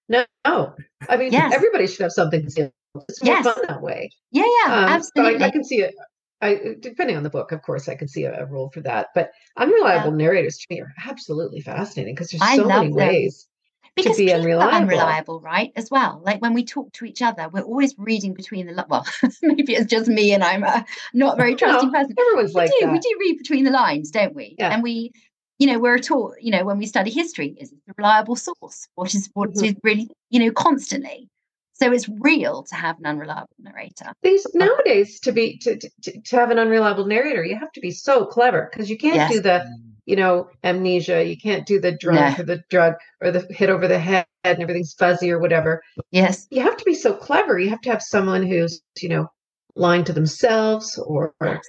no, 0.10 0.26
no. 0.46 0.74
I 1.10 1.18
mean, 1.18 1.32
yes. 1.32 1.54
everybody 1.54 1.88
should 1.88 2.04
have 2.04 2.12
something 2.12 2.42
concealed. 2.42 2.72
It's 3.10 3.22
more 3.24 3.36
yes. 3.36 3.46
fun 3.46 3.64
that 3.68 3.82
way. 3.82 4.10
Yeah, 4.32 4.46
yeah, 4.66 4.74
um, 4.74 4.90
absolutely. 4.90 5.44
I, 5.44 5.48
I, 5.48 5.52
can 5.52 5.64
see 5.64 5.82
it. 5.82 5.94
I, 6.42 6.76
depending 6.80 7.18
on 7.18 7.24
the 7.24 7.30
book, 7.30 7.52
of 7.52 7.62
course, 7.62 7.88
I 7.88 7.96
can 7.96 8.08
see 8.08 8.26
a, 8.26 8.44
a 8.44 8.46
role 8.46 8.70
for 8.70 8.82
that. 8.82 9.08
But 9.16 9.32
unreliable 9.58 10.12
yeah. 10.12 10.18
narrators 10.18 10.58
to 10.58 10.68
me 10.70 10.82
are 10.82 10.94
absolutely 11.06 11.62
fascinating 11.62 12.14
because 12.14 12.30
there's 12.30 12.42
I 12.42 12.58
so 12.58 12.66
many 12.66 12.88
them. 12.88 12.96
ways 12.96 13.48
because 13.96 14.18
to 14.18 14.26
be 14.26 14.34
unreliable. 14.34 14.76
unreliable, 14.76 15.40
right? 15.40 15.72
As 15.76 15.90
well, 15.90 16.22
like 16.24 16.42
when 16.42 16.54
we 16.54 16.66
talk 16.66 16.92
to 16.94 17.06
each 17.06 17.22
other, 17.22 17.48
we're 17.50 17.62
always 17.62 17.96
reading 17.98 18.34
between 18.34 18.68
the 18.68 18.86
well. 18.90 19.06
maybe 19.42 19.74
it's 19.74 19.90
just 19.90 20.08
me, 20.08 20.34
and 20.34 20.44
I'm 20.44 20.64
a 20.64 20.86
not 21.14 21.38
very 21.38 21.56
trusting 21.56 21.92
no, 21.92 22.00
person. 22.00 22.16
Everyone's 22.20 22.54
we 22.54 22.62
like 22.62 22.72
do, 22.72 22.86
that. 22.86 22.92
We 22.92 23.00
do 23.00 23.18
read 23.20 23.38
between 23.38 23.64
the 23.64 23.72
lines, 23.72 24.12
don't 24.12 24.36
we? 24.36 24.56
Yeah. 24.60 24.74
And 24.74 24.84
we, 24.84 25.12
you 25.60 25.68
know, 25.68 25.80
we're 25.80 26.00
taught. 26.00 26.36
You 26.42 26.52
know, 26.52 26.66
when 26.66 26.78
we 26.78 26.86
study 26.86 27.10
history, 27.10 27.56
is 27.60 27.72
it 27.72 27.80
a 27.90 27.94
reliable 27.98 28.36
source? 28.36 28.88
What 28.96 29.16
is 29.16 29.30
what 29.34 29.52
mm-hmm. 29.52 29.66
is 29.66 29.76
really, 29.84 30.10
you 30.30 30.40
know, 30.40 30.52
constantly. 30.52 31.30
So 31.78 31.92
it's 31.92 32.10
real 32.20 32.64
to 32.64 32.76
have 32.76 32.98
an 33.00 33.06
unreliable 33.06 33.50
narrator. 33.60 34.14
These 34.24 34.48
nowadays 34.54 35.20
to 35.22 35.32
be 35.32 35.58
to, 35.60 35.78
to, 35.78 36.22
to 36.22 36.36
have 36.36 36.52
an 36.52 36.60
unreliable 36.60 37.06
narrator, 37.06 37.44
you 37.44 37.58
have 37.58 37.72
to 37.74 37.82
be 37.82 37.92
so 37.92 38.26
clever 38.26 38.70
because 38.72 38.90
you 38.90 38.98
can't 38.98 39.16
yes. 39.16 39.32
do 39.32 39.40
the 39.42 39.66
you 40.06 40.16
know, 40.16 40.50
amnesia. 40.64 41.26
You 41.26 41.38
can't 41.38 41.66
do 41.66 41.80
the 41.80 41.92
drunk 41.92 42.40
or 42.40 42.44
the 42.44 42.64
drug 42.70 42.94
or 43.22 43.32
the 43.32 43.46
hit 43.50 43.70
over 43.70 43.88
the 43.88 44.00
head 44.00 44.28
and 44.44 44.62
everything's 44.62 44.94
fuzzy 44.94 45.32
or 45.32 45.40
whatever. 45.40 45.82
Yes. 46.12 46.48
You 46.52 46.62
have 46.62 46.78
to 46.78 46.86
be 46.86 46.94
so 46.94 47.14
clever. 47.14 47.60
You 47.60 47.70
have 47.70 47.82
to 47.82 47.90
have 47.90 48.02
someone 48.02 48.46
who's, 48.46 48.82
you 49.02 49.10
know, 49.10 49.28
lying 49.76 50.04
to 50.06 50.14
themselves 50.14 50.98
or, 50.98 51.34
yes. 51.44 51.64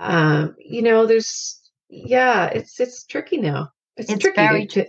um, 0.00 0.54
you 0.58 0.82
know, 0.82 1.06
there's, 1.06 1.60
yeah, 1.88 2.46
it's, 2.46 2.78
it's 2.80 3.06
tricky 3.06 3.38
now. 3.38 3.68
It's, 3.96 4.10
it's 4.10 4.20
tricky. 4.20 4.36
Very 4.36 4.66
to, 4.66 4.86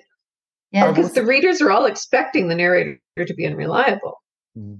yeah. 0.72 0.92
Because 0.92 1.14
the 1.14 1.26
readers 1.26 1.62
are 1.62 1.72
all 1.72 1.86
expecting 1.86 2.48
the 2.48 2.56
narrator 2.56 3.00
to 3.18 3.34
be 3.34 3.46
unreliable. 3.46 4.20
Mm. 4.58 4.80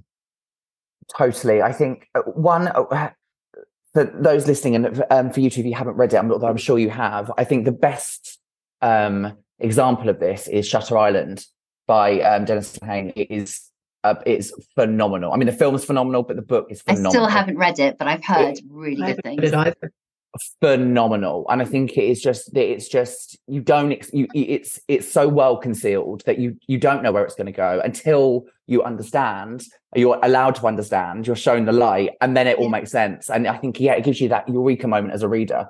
Totally. 1.16 1.62
I 1.62 1.72
think 1.72 2.10
uh, 2.16 2.22
one, 2.22 2.68
uh, 2.68 3.10
for 3.94 4.04
those 4.04 4.48
listening 4.48 4.76
and 4.76 5.04
um, 5.10 5.32
for 5.32 5.40
you 5.40 5.50
two, 5.50 5.62
if 5.62 5.66
you 5.66 5.74
haven't 5.74 5.96
read 5.96 6.14
it, 6.14 6.18
although 6.18 6.48
I'm 6.48 6.58
sure 6.58 6.78
you 6.78 6.90
have, 6.90 7.32
I 7.38 7.44
think 7.44 7.66
the 7.66 7.72
best 7.72 8.40
um, 8.82 9.38
example 9.60 10.10
of 10.10 10.20
this 10.20 10.48
is 10.48 10.68
Shutter 10.68 10.98
Island 10.98 11.46
by 11.88 12.20
um, 12.22 12.46
Dennis 12.46 12.78
Lehane. 12.80 13.14
It 13.16 13.32
is 13.32 13.70
uh, 14.04 14.16
it's 14.26 14.52
phenomenal. 14.76 15.34
I 15.34 15.38
mean, 15.38 15.48
the 15.48 15.54
film 15.54 15.76
is 15.76 15.84
phenomenal, 15.84 16.24
but 16.24 16.36
the 16.36 16.42
book 16.42 16.68
is 16.70 16.82
phenomenal. 16.82 17.12
I 17.12 17.14
still 17.14 17.28
haven't 17.28 17.58
read 17.58 17.80
it, 17.80 17.98
but 17.98 18.08
I've 18.08 18.24
heard 18.24 18.60
really 18.70 19.14
good 19.14 19.24
things. 19.24 19.52
Phenomenal, 20.62 21.46
and 21.50 21.62
I 21.62 21.66
think 21.66 21.98
it 21.98 22.04
is 22.04 22.22
just 22.22 22.54
that 22.54 22.72
it's 22.72 22.88
just 22.88 23.38
you 23.48 23.62
don't 23.62 23.92
you 24.14 24.28
it's 24.36 24.80
it's 24.88 25.12
so 25.12 25.28
well 25.28 25.58
concealed 25.58 26.22
that 26.26 26.38
you 26.38 26.58
you 26.68 26.78
don't 26.78 27.02
know 27.02 27.12
where 27.12 27.24
it's 27.24 27.34
going 27.34 27.48
to 27.48 27.52
go 27.52 27.82
until 27.84 28.46
you 28.68 28.84
understand 28.84 29.64
you're 29.96 30.20
allowed 30.22 30.54
to 30.56 30.68
understand 30.68 31.26
you're 31.26 31.36
shown 31.36 31.66
the 31.66 31.72
light 31.72 32.12
and 32.22 32.36
then 32.38 32.46
it 32.46 32.58
all 32.58 32.70
makes 32.70 32.92
sense. 32.92 33.30
And 33.30 33.48
i 33.48 33.58
think 33.58 33.80
yeah 33.80 33.94
it 33.94 34.04
gives 34.04 34.22
you 34.22 34.30
that 34.30 34.48
eureka 34.48 34.88
moment 34.88 35.14
as 35.14 35.24
a 35.24 35.28
reader 35.28 35.70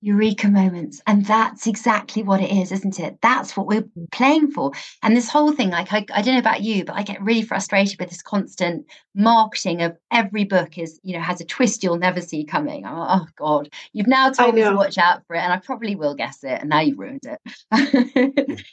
eureka 0.00 0.48
moments. 0.48 1.00
And 1.06 1.24
that's 1.26 1.66
exactly 1.66 2.22
what 2.22 2.40
it 2.40 2.50
is 2.50 2.70
isn't 2.70 3.00
it? 3.00 3.18
That's 3.20 3.56
what 3.56 3.66
we're 3.66 3.84
playing 4.12 4.50
for. 4.50 4.72
And 5.02 5.16
this 5.16 5.28
whole 5.28 5.52
thing 5.52 5.70
like 5.70 5.92
I, 5.92 6.06
I 6.12 6.22
don't 6.22 6.34
know 6.34 6.40
about 6.40 6.62
you 6.62 6.84
but 6.84 6.94
i 6.94 7.02
get 7.02 7.22
really 7.22 7.42
frustrated 7.42 7.98
with 7.98 8.08
this 8.08 8.22
constant 8.22 8.86
marketing 9.14 9.82
of 9.82 9.96
every 10.12 10.44
book 10.44 10.78
is 10.78 11.00
you 11.02 11.14
know 11.14 11.22
has 11.22 11.40
a 11.40 11.44
twist 11.44 11.82
you'll 11.82 11.98
never 11.98 12.20
see 12.20 12.44
coming. 12.44 12.82
Like, 12.82 12.92
oh 12.94 13.26
god. 13.36 13.70
You've 13.92 14.06
now 14.06 14.30
told 14.30 14.54
me 14.54 14.62
to 14.62 14.74
watch 14.74 14.98
out 14.98 15.22
for 15.26 15.34
it 15.34 15.40
and 15.40 15.52
i 15.52 15.58
probably 15.58 15.96
will 15.96 16.14
guess 16.14 16.44
it 16.44 16.60
and 16.60 16.70
now 16.70 16.80
you've 16.80 16.98
ruined 16.98 17.24
it. 17.24 18.64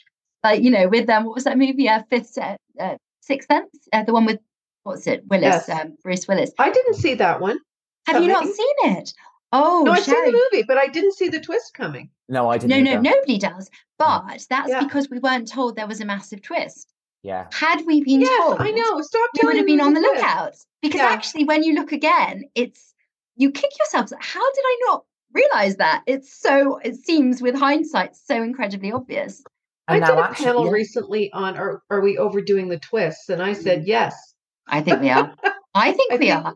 Like 0.44 0.62
you 0.62 0.70
know 0.70 0.88
with 0.88 1.06
them 1.06 1.24
what 1.24 1.34
was 1.34 1.44
that 1.44 1.58
movie? 1.58 1.88
Uh, 1.88 2.02
fifth 2.08 2.28
set 2.28 2.60
uh, 2.78 2.96
sixth 3.20 3.48
sense? 3.48 3.88
Uh, 3.92 4.04
the 4.04 4.12
one 4.12 4.26
with 4.26 4.38
what's 4.84 5.06
it? 5.08 5.24
Willis 5.26 5.64
yes. 5.66 5.68
um, 5.68 5.96
bruce 6.02 6.28
willis. 6.28 6.52
I 6.58 6.70
didn't 6.70 6.94
see 6.94 7.14
that 7.14 7.40
one. 7.40 7.58
Have 8.06 8.22
you 8.22 8.28
not 8.28 8.44
seen 8.44 8.74
it 8.82 9.12
Oh, 9.52 9.84
no, 9.86 9.92
I've 9.92 10.04
seen 10.04 10.24
the 10.24 10.48
movie, 10.52 10.64
but 10.66 10.76
I 10.76 10.88
didn't 10.88 11.14
see 11.14 11.28
the 11.28 11.40
twist 11.40 11.72
coming. 11.74 12.10
No, 12.28 12.50
I 12.50 12.58
didn't. 12.58 12.84
No, 12.84 12.94
no, 12.94 13.00
nobody 13.00 13.38
does. 13.38 13.70
But 13.98 14.46
that's 14.50 14.68
yeah. 14.68 14.82
because 14.82 15.08
we 15.08 15.18
weren't 15.18 15.48
told 15.48 15.76
there 15.76 15.86
was 15.86 16.00
a 16.00 16.04
massive 16.04 16.42
twist. 16.42 16.92
Yeah. 17.22 17.46
Had 17.52 17.84
we 17.86 18.02
been 18.04 18.20
yes, 18.20 18.38
told, 18.38 18.60
I 18.60 18.70
know. 18.70 19.00
Stop. 19.00 19.30
We 19.40 19.46
would 19.46 19.56
have 19.56 19.66
been 19.66 19.80
on 19.80 19.94
the 19.94 20.00
lookout 20.00 20.54
because 20.82 21.00
yeah. 21.00 21.08
actually, 21.08 21.44
when 21.44 21.62
you 21.62 21.74
look 21.74 21.92
again, 21.92 22.44
it's 22.54 22.94
you 23.36 23.50
kick 23.50 23.70
yourselves. 23.78 24.12
How 24.18 24.52
did 24.52 24.62
I 24.64 24.78
not 24.86 25.04
realize 25.32 25.76
that? 25.76 26.02
It's 26.06 26.40
so. 26.40 26.78
It 26.78 26.96
seems 26.96 27.40
with 27.40 27.54
hindsight 27.54 28.16
so 28.16 28.42
incredibly 28.42 28.92
obvious. 28.92 29.42
And 29.88 30.04
I 30.04 30.08
did 30.08 30.18
a 30.18 30.22
actually, 30.22 30.44
panel 30.46 30.64
yeah. 30.66 30.70
recently 30.70 31.32
on 31.32 31.56
are 31.56 31.82
are 31.90 32.00
we 32.00 32.18
overdoing 32.18 32.68
the 32.68 32.78
twists, 32.78 33.28
and 33.28 33.42
I 33.42 33.52
said 33.52 33.82
mm. 33.82 33.86
yes. 33.86 34.34
I 34.68 34.80
think 34.82 35.00
we 35.00 35.10
are. 35.10 35.34
I 35.74 35.92
think 35.92 36.12
I 36.12 36.16
we 36.16 36.26
think, 36.26 36.44
are. 36.44 36.54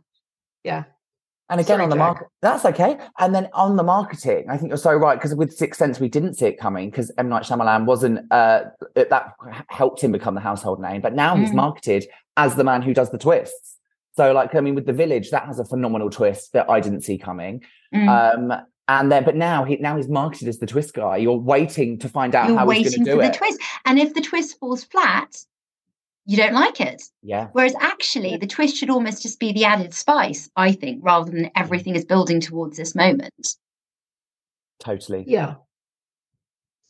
Yeah. 0.64 0.85
And 1.51 1.61
again, 1.61 1.75
Sorry, 1.75 1.83
on 1.83 1.91
the 1.91 1.97
market, 1.97 2.29
that's 2.43 2.65
okay. 2.65 2.97
And 3.19 3.35
then 3.35 3.49
on 3.53 3.77
the 3.77 3.83
marketing, 3.83 4.47
I 4.49 4.57
think 4.57 4.71
you're 4.71 4.79
so 4.79 4.95
right 4.95 5.19
because 5.19 5.35
with 5.35 5.53
Sixth 5.53 5.79
Sense, 5.79 5.99
we 5.99 6.09
didn't 6.09 6.35
see 6.35 6.47
it 6.47 6.59
coming 6.59 6.91
because 6.91 7.11
M 7.19 7.29
Night 7.29 7.43
Shyamalan 7.43 7.87
wasn't 7.87 8.21
uh, 8.33 8.67
that 8.95 9.35
helped 9.69 10.01
him 10.01 10.13
become 10.13 10.35
the 10.35 10.41
household 10.41 10.81
name. 10.81 11.01
But 11.01 11.15
now 11.15 11.35
mm. 11.35 11.41
he's 11.41 11.53
marketed 11.53 12.07
as 12.37 12.55
the 12.55 12.63
man 12.63 12.83
who 12.83 12.95
does 12.95 13.11
the 13.11 13.19
twists. 13.19 13.77
So, 14.17 14.33
like, 14.33 14.55
I 14.55 14.61
mean, 14.61 14.75
with 14.75 14.87
the 14.87 14.93
Village, 14.93 15.31
that 15.31 15.47
has 15.47 15.59
a 15.59 15.65
phenomenal 15.65 16.09
twist 16.09 16.53
that 16.53 16.71
I 16.71 16.79
didn't 16.81 17.03
see 17.03 17.19
coming. 17.19 17.63
Mm. 17.95 18.53
Um, 18.53 18.63
and 18.87 19.11
then, 19.11 19.25
but 19.25 19.37
now 19.37 19.65
he 19.65 19.77
now 19.77 19.97
he's 19.97 20.09
marketed 20.09 20.49
as 20.49 20.59
the 20.59 20.67
twist 20.67 20.95
guy. 20.95 21.17
You're 21.17 21.37
waiting 21.37 21.99
to 21.99 22.09
find 22.09 22.35
out 22.35 22.49
You're 22.49 22.59
how 22.59 22.69
he's 22.71 22.95
going 22.95 23.05
to 23.05 23.13
do 23.13 23.21
it. 23.21 23.33
The 23.33 23.39
twist, 23.39 23.61
and 23.87 23.99
if 23.99 24.15
the 24.15 24.21
twist 24.21 24.59
falls 24.59 24.85
flat, 24.85 25.37
you 26.27 26.37
don't 26.37 26.53
like 26.53 26.81
it. 26.81 27.03
Yeah. 27.23 27.49
Whereas 27.53 27.75
actually, 27.81 28.37
the 28.37 28.47
twist 28.47 28.77
should 28.77 28.91
almost 28.91 29.23
just 29.23 29.41
be 29.41 29.53
the 29.53 29.65
added 29.65 29.95
spice, 29.95 30.51
I 30.57 30.73
think, 30.73 31.01
rather 31.03 31.31
than 31.31 31.51
everything 31.57 31.97
is 31.97 32.05
building 32.05 32.41
towards 32.41 32.77
this 32.77 32.95
moment. 32.95 33.57
Totally. 34.81 35.25
Yeah. 35.27 35.55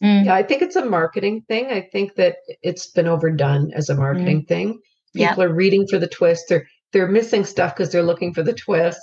Mm. 0.03 0.27
Yeah, 0.27 0.35
I 0.35 0.43
think 0.43 0.63
it's 0.63 0.77
a 0.77 0.85
marketing 0.85 1.43
thing. 1.49 1.67
I 1.67 1.83
think 1.93 2.15
that 2.15 2.37
it's 2.63 2.87
been 2.87 3.07
overdone 3.07 3.73
as 3.75 3.91
a 3.91 3.95
marketing 3.95 4.43
mm. 4.43 4.49
thing. 4.49 4.79
People 5.15 5.43
are 5.43 5.53
reading 5.53 5.87
for 5.89 5.99
the 5.99 6.07
twist. 6.07 6.45
They're 6.49 6.67
they're 6.93 7.09
missing 7.09 7.45
stuff 7.45 7.75
because 7.75 7.93
they're 7.93 8.03
looking 8.03 8.33
for 8.33 8.43
the 8.43 8.53
twist. 8.53 9.01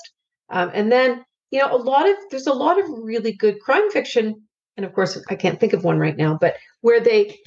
Um, 0.50 0.72
and 0.74 0.92
then 0.92 1.24
you 1.52 1.60
know, 1.60 1.74
a 1.74 1.78
lot 1.78 2.10
of 2.10 2.16
there's 2.32 2.48
a 2.48 2.54
lot 2.54 2.80
of 2.80 2.86
really 3.04 3.34
good 3.34 3.60
crime 3.60 3.90
fiction, 3.92 4.42
and 4.76 4.86
of 4.86 4.94
course, 4.94 5.22
I 5.30 5.36
can't 5.36 5.60
think 5.60 5.74
of 5.74 5.84
one 5.84 6.00
right 6.00 6.18
now, 6.18 6.38
but 6.40 6.56
where 6.82 7.00
they 7.00 7.38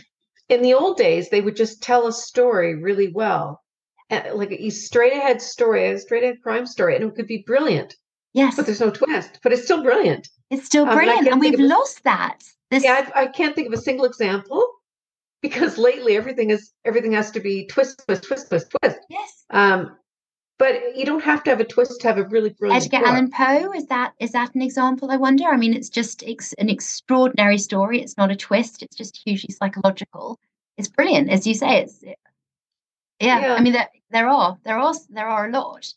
in 0.50 0.62
the 0.62 0.74
old 0.74 0.96
days, 0.96 1.30
they 1.30 1.40
would 1.40 1.56
just 1.56 1.82
tell 1.82 2.06
a 2.06 2.12
story 2.12 2.74
really 2.74 3.08
well, 3.08 3.62
like 4.10 4.50
a 4.50 4.70
straight 4.70 5.12
ahead 5.12 5.40
story, 5.40 5.88
a 5.88 5.98
straight 5.98 6.24
ahead 6.24 6.42
crime 6.42 6.66
story, 6.66 6.96
and 6.96 7.04
it 7.04 7.14
could 7.14 7.28
be 7.28 7.44
brilliant. 7.46 7.96
Yes, 8.32 8.56
but 8.56 8.66
there's 8.66 8.80
no 8.80 8.90
twist, 8.90 9.38
but 9.42 9.52
it's 9.52 9.62
still 9.62 9.82
brilliant. 9.82 10.28
It's 10.50 10.66
still 10.66 10.84
brilliant, 10.84 11.20
um, 11.20 11.26
and, 11.26 11.28
and 11.28 11.40
we've 11.40 11.58
lost 11.58 12.02
that. 12.04 12.38
This... 12.70 12.84
Yeah, 12.84 13.08
I, 13.14 13.22
I 13.22 13.26
can't 13.28 13.54
think 13.54 13.68
of 13.68 13.72
a 13.72 13.82
single 13.82 14.04
example 14.04 14.64
because 15.40 15.78
lately 15.78 16.16
everything 16.16 16.50
is 16.50 16.72
everything 16.84 17.12
has 17.12 17.30
to 17.32 17.40
be 17.40 17.66
twist, 17.66 18.02
twist, 18.04 18.24
twist, 18.24 18.48
twist, 18.48 18.74
twist. 18.80 18.98
Yes. 19.08 19.44
Um, 19.50 19.96
but 20.60 20.94
you 20.94 21.06
don't 21.06 21.24
have 21.24 21.42
to 21.42 21.50
have 21.50 21.58
a 21.58 21.64
twist 21.64 22.02
to 22.02 22.06
have 22.06 22.18
a 22.18 22.24
really 22.24 22.50
brilliant. 22.50 22.84
Edgar 22.84 22.98
book. 22.98 23.08
Allan 23.08 23.30
Poe 23.30 23.72
is 23.72 23.86
that 23.86 24.12
is 24.20 24.32
that 24.32 24.54
an 24.54 24.60
example? 24.60 25.10
I 25.10 25.16
wonder. 25.16 25.44
I 25.44 25.56
mean, 25.56 25.72
it's 25.72 25.88
just 25.88 26.22
ex- 26.26 26.52
an 26.52 26.68
extraordinary 26.68 27.56
story. 27.56 28.02
It's 28.02 28.18
not 28.18 28.30
a 28.30 28.36
twist. 28.36 28.82
It's 28.82 28.94
just 28.94 29.18
hugely 29.24 29.54
psychological. 29.54 30.38
It's 30.76 30.86
brilliant, 30.86 31.30
as 31.30 31.46
you 31.46 31.54
say. 31.54 31.80
It's 31.84 32.04
yeah. 32.04 33.40
yeah. 33.40 33.54
I 33.54 33.62
mean, 33.62 33.72
there, 33.72 33.88
there 34.10 34.28
are 34.28 34.58
there 34.62 34.78
are 34.78 34.92
there 35.08 35.26
are 35.26 35.48
a 35.48 35.50
lot. 35.50 35.94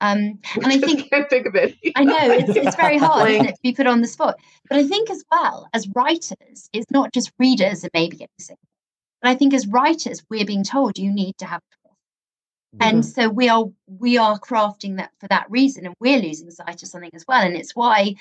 Um, 0.00 0.38
and 0.54 0.66
I 0.66 0.78
think 0.78 1.10
can't 1.10 1.28
think 1.28 1.46
of 1.46 1.56
it. 1.56 1.74
I 1.96 2.04
know 2.04 2.30
it's 2.30 2.50
it's 2.56 2.76
very 2.76 2.98
hard, 2.98 3.28
isn't 3.30 3.46
it, 3.46 3.56
to 3.56 3.62
be 3.64 3.72
put 3.72 3.88
on 3.88 4.00
the 4.00 4.06
spot. 4.06 4.36
But 4.68 4.78
I 4.78 4.86
think 4.86 5.10
as 5.10 5.24
well 5.32 5.68
as 5.74 5.88
writers, 5.88 6.70
it's 6.72 6.90
not 6.92 7.12
just 7.12 7.32
readers 7.40 7.80
that 7.80 7.90
maybe 7.92 8.18
get 8.18 8.30
the 8.38 8.44
same. 8.44 8.56
But 9.20 9.30
I 9.30 9.34
think 9.34 9.54
as 9.54 9.66
writers, 9.66 10.22
we're 10.30 10.44
being 10.44 10.62
told 10.62 10.98
you 10.98 11.12
need 11.12 11.36
to 11.38 11.46
have 11.46 11.62
and 12.80 13.02
mm-hmm. 13.02 13.20
so 13.20 13.28
we 13.28 13.48
are 13.48 13.66
we 13.86 14.18
are 14.18 14.38
crafting 14.38 14.96
that 14.96 15.10
for 15.18 15.28
that 15.28 15.50
reason 15.50 15.86
and 15.86 15.94
we're 16.00 16.20
losing 16.20 16.50
sight 16.50 16.82
of 16.82 16.88
something 16.88 17.10
as 17.14 17.24
well 17.26 17.42
and 17.42 17.56
it's 17.56 17.74
why 17.74 18.14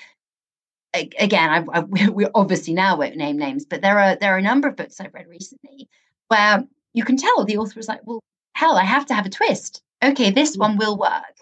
again 0.94 1.50
I, 1.50 1.80
I, 1.80 1.80
we 2.10 2.28
obviously 2.34 2.74
now 2.74 2.98
won't 2.98 3.16
name 3.16 3.38
names 3.38 3.66
but 3.66 3.82
there 3.82 4.00
are 4.00 4.16
there 4.16 4.34
are 4.36 4.38
a 4.38 4.44
number 4.44 4.68
of 4.68 4.76
books 4.76 5.00
i've 5.00 5.14
read 5.14 5.28
recently 5.28 5.88
where 6.28 6.64
you 6.94 7.04
can 7.04 7.18
tell 7.18 7.44
the 7.46 7.58
author 7.58 7.74
was 7.78 7.88
like 7.88 8.02
well 8.06 8.20
hell 8.56 8.78
i 8.78 8.84
have 8.84 9.06
to 9.08 9.14
have 9.14 9.26
a 9.26 9.30
twist 9.30 9.82
okay 10.04 10.30
this 10.30 10.56
mm. 10.56 10.60
one 10.60 10.78
will 10.78 10.98
work 10.98 11.36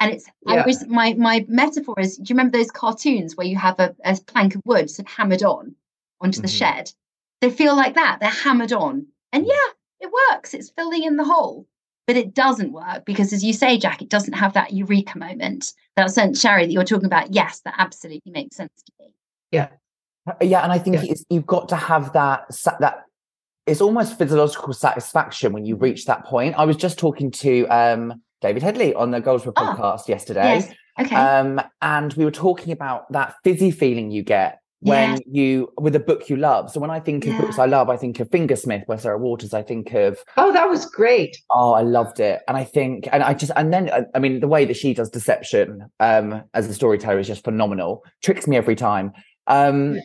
and 0.00 0.12
it's 0.12 0.26
yeah. 0.46 0.54
I 0.54 0.58
always 0.60 0.86
my 0.86 1.14
my 1.14 1.44
metaphor 1.48 1.94
is 1.98 2.16
do 2.16 2.22
you 2.22 2.34
remember 2.34 2.58
those 2.58 2.70
cartoons 2.70 3.36
where 3.36 3.46
you 3.46 3.56
have 3.56 3.78
a, 3.78 3.94
a 4.04 4.16
plank 4.26 4.54
of 4.54 4.62
wood 4.64 4.90
sort 4.90 5.08
of 5.08 5.14
hammered 5.14 5.42
on 5.42 5.74
onto 6.20 6.38
mm-hmm. 6.38 6.42
the 6.42 6.48
shed 6.48 6.92
they 7.40 7.50
feel 7.50 7.76
like 7.76 7.94
that 7.94 8.18
they're 8.20 8.30
hammered 8.30 8.72
on 8.72 9.06
and 9.32 9.44
mm. 9.44 9.48
yeah 9.48 9.72
it 10.00 10.10
works 10.30 10.54
it's 10.54 10.70
filling 10.70 11.04
in 11.04 11.16
the 11.16 11.24
hole 11.24 11.66
but 12.06 12.16
it 12.16 12.34
doesn't 12.34 12.72
work 12.72 13.04
because 13.04 13.32
as 13.32 13.44
you 13.44 13.52
say 13.52 13.78
jack 13.78 14.02
it 14.02 14.08
doesn't 14.08 14.34
have 14.34 14.52
that 14.54 14.72
eureka 14.72 15.18
moment 15.18 15.72
that 15.96 16.10
sense 16.10 16.40
sherry 16.40 16.66
that 16.66 16.72
you're 16.72 16.84
talking 16.84 17.06
about. 17.06 17.32
Yes 17.34 17.60
that 17.64 17.74
absolutely 17.78 18.32
makes 18.32 18.56
sense 18.56 18.72
to 18.86 18.92
me. 19.00 19.14
Yeah. 19.50 19.68
Uh, 20.26 20.34
yeah 20.40 20.62
and 20.62 20.72
i 20.72 20.78
think 20.78 20.96
yeah. 21.02 21.14
you've 21.30 21.46
got 21.46 21.68
to 21.68 21.76
have 21.76 22.12
that 22.12 22.44
that 22.80 23.04
it's 23.66 23.80
almost 23.80 24.18
physiological 24.18 24.72
satisfaction 24.72 25.52
when 25.52 25.64
you 25.64 25.76
reach 25.76 26.06
that 26.06 26.24
point. 26.24 26.56
I 26.58 26.64
was 26.64 26.76
just 26.76 26.98
talking 26.98 27.30
to 27.30 27.66
um, 27.66 28.20
david 28.40 28.62
headley 28.62 28.94
on 28.94 29.10
the 29.10 29.20
goldsboro 29.20 29.54
oh, 29.56 29.60
podcast 29.76 30.08
yesterday. 30.08 30.58
yes. 30.58 30.72
okay. 31.00 31.14
Um, 31.14 31.60
and 31.80 32.12
we 32.14 32.24
were 32.24 32.32
talking 32.32 32.72
about 32.72 33.10
that 33.12 33.34
fizzy 33.44 33.70
feeling 33.70 34.10
you 34.10 34.22
get 34.22 34.61
when 34.82 35.18
you 35.26 35.72
with 35.78 35.94
a 35.94 36.00
book 36.00 36.28
you 36.28 36.36
love. 36.36 36.70
So 36.70 36.80
when 36.80 36.90
I 36.90 37.00
think 37.00 37.24
of 37.26 37.34
yeah. 37.34 37.40
books 37.40 37.58
I 37.58 37.66
love, 37.66 37.88
I 37.88 37.96
think 37.96 38.18
of 38.20 38.28
Fingersmith 38.30 38.86
by 38.86 38.96
Sarah 38.96 39.18
Waters. 39.18 39.54
I 39.54 39.62
think 39.62 39.92
of 39.94 40.18
oh, 40.36 40.52
that 40.52 40.68
was 40.68 40.86
great. 40.86 41.36
Oh, 41.50 41.72
I 41.72 41.82
loved 41.82 42.20
it, 42.20 42.40
and 42.48 42.56
I 42.56 42.64
think, 42.64 43.08
and 43.12 43.22
I 43.22 43.34
just, 43.34 43.52
and 43.56 43.72
then 43.72 43.90
I 44.14 44.18
mean, 44.18 44.40
the 44.40 44.48
way 44.48 44.64
that 44.64 44.76
she 44.76 44.92
does 44.94 45.08
deception 45.08 45.88
um, 46.00 46.42
as 46.54 46.66
a 46.68 46.74
storyteller 46.74 47.20
is 47.20 47.28
just 47.28 47.44
phenomenal. 47.44 48.04
Tricks 48.22 48.46
me 48.46 48.56
every 48.56 48.76
time. 48.76 49.12
Um, 49.46 49.94
yeah. 49.94 50.00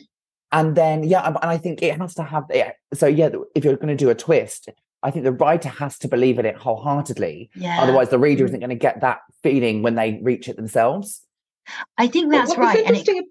And 0.50 0.76
then 0.76 1.02
yeah, 1.02 1.26
and 1.26 1.36
I 1.42 1.58
think 1.58 1.82
it 1.82 1.98
has 2.00 2.14
to 2.14 2.22
have 2.22 2.44
yeah. 2.50 2.70
So 2.94 3.06
yeah, 3.06 3.30
if 3.54 3.64
you're 3.64 3.76
going 3.76 3.88
to 3.88 3.96
do 3.96 4.08
a 4.08 4.14
twist, 4.14 4.70
I 5.02 5.10
think 5.10 5.24
the 5.24 5.32
writer 5.32 5.68
has 5.68 5.98
to 5.98 6.08
believe 6.08 6.38
in 6.38 6.46
it 6.46 6.56
wholeheartedly. 6.56 7.50
Yeah. 7.54 7.82
Otherwise, 7.82 8.08
the 8.08 8.18
reader 8.18 8.44
mm. 8.44 8.48
isn't 8.48 8.60
going 8.60 8.70
to 8.70 8.76
get 8.76 9.00
that 9.02 9.18
feeling 9.42 9.82
when 9.82 9.94
they 9.94 10.20
reach 10.22 10.48
it 10.48 10.56
themselves. 10.56 11.22
I 11.98 12.06
think 12.06 12.32
that's 12.32 12.56
right. 12.56 12.84
And 12.86 12.96
it, 12.96 13.26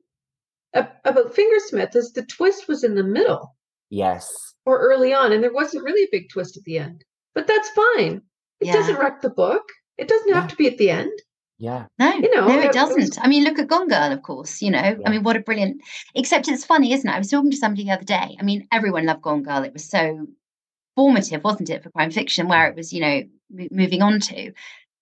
about 1.06 1.36
Fingersmith 1.36 1.96
is 1.96 2.14
the 2.14 2.26
twist 2.26 2.68
was 2.68 2.84
in 2.84 2.96
the 2.96 3.04
middle. 3.04 3.56
Yes. 3.90 4.32
Or 4.66 4.80
early 4.80 5.14
on, 5.14 5.32
and 5.32 5.44
there 5.44 5.54
wasn't 5.54 5.84
really 5.84 6.04
a 6.04 6.12
big 6.12 6.30
twist 6.30 6.58
at 6.58 6.64
the 6.64 6.78
end. 6.78 7.04
But 7.34 7.48
that's 7.48 7.70
fine. 7.70 8.22
It 8.60 8.68
yeah. 8.68 8.74
doesn't 8.74 8.98
wreck 8.98 9.22
the 9.22 9.30
book. 9.30 9.64
It 9.98 10.08
doesn't 10.08 10.34
have 10.34 10.46
yeah. 10.46 10.50
to 10.50 10.56
be 10.56 10.68
at 10.68 10.78
the 10.78 10.90
end. 10.90 11.12
Yeah. 11.60 11.86
No, 11.98 12.14
you 12.14 12.36
know, 12.36 12.48
no, 12.48 12.60
it, 12.60 12.72
doesn't. 12.72 13.00
was... 13.00 13.18
I 13.22 13.28
mean, 13.28 13.44
look 13.44 13.58
at 13.58 13.68
Gone 13.68 13.88
Girl, 13.88 14.12
of 14.12 14.22
course. 14.22 14.62
You 14.62 14.72
know, 14.72 14.80
yeah. 14.80 14.98
I 15.06 15.10
mean, 15.10 15.24
what 15.24 15.36
a 15.36 15.40
brilliant. 15.40 15.82
Except 16.14 16.48
it's 16.48 16.66
funny, 16.66 16.94
isn't 16.94 17.10
it? 17.10 17.14
I 17.14 17.18
was 17.18 17.30
talking 17.30 17.52
to 17.52 17.58
somebody 17.58 17.86
the 17.86 17.92
other 17.92 18.04
day. 18.04 18.38
I 18.40 18.44
mean, 18.44 18.68
everyone 18.72 19.06
loved 19.06 19.24
Gone 19.24 19.44
Girl. 19.44 19.64
It 19.64 19.74
was 19.74 19.86
so 19.86 20.28
formative, 20.96 21.44
wasn't 21.44 21.70
it, 21.70 21.84
for 21.84 21.90
crime 21.92 22.12
fiction, 22.12 22.48
where 22.48 22.68
it 22.68 22.76
was, 22.76 22.94
you 22.94 23.02
know, 23.02 23.24
m- 23.58 23.70
moving 23.72 24.02
on 24.02 24.20
to. 24.20 24.52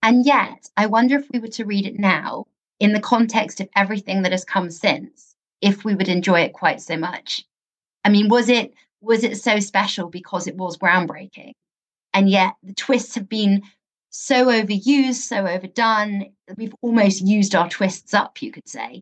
And 0.02 0.26
yet, 0.26 0.70
I 0.78 0.86
wonder 0.86 1.18
if 1.18 1.30
we 1.32 1.40
were 1.40 1.48
to 1.50 1.66
read 1.66 1.86
it 1.86 2.00
now 2.00 2.46
in 2.80 2.94
the 2.94 3.00
context 3.00 3.60
of 3.60 3.70
everything 3.76 4.22
that 4.22 4.32
has 4.32 4.46
come 4.46 4.70
since, 4.70 5.35
if 5.62 5.84
we 5.84 5.96
would 5.96 6.10
enjoy 6.10 6.42
it 6.42 6.54
quite 6.54 6.82
so 6.82 6.98
much. 6.98 7.44
I 8.04 8.10
mean, 8.10 8.30
was 8.30 8.50
it 8.50 8.74
was 9.02 9.24
it 9.24 9.38
so 9.38 9.60
special 9.60 10.10
because 10.10 10.48
it 10.48 10.56
was 10.56 10.78
groundbreaking? 10.78 11.54
And 12.14 12.30
yet 12.30 12.54
the 12.64 12.74
twists 12.74 13.16
have 13.16 13.30
been 13.30 13.64
so 14.10 14.46
overused, 14.46 15.16
so 15.16 15.46
overdone. 15.46 16.34
We've 16.56 16.76
almost 16.82 17.22
used 17.22 17.56
our 17.56 17.70
twists 17.70 18.14
up, 18.14 18.42
you 18.42 18.52
could 18.52 18.68
say. 18.68 19.02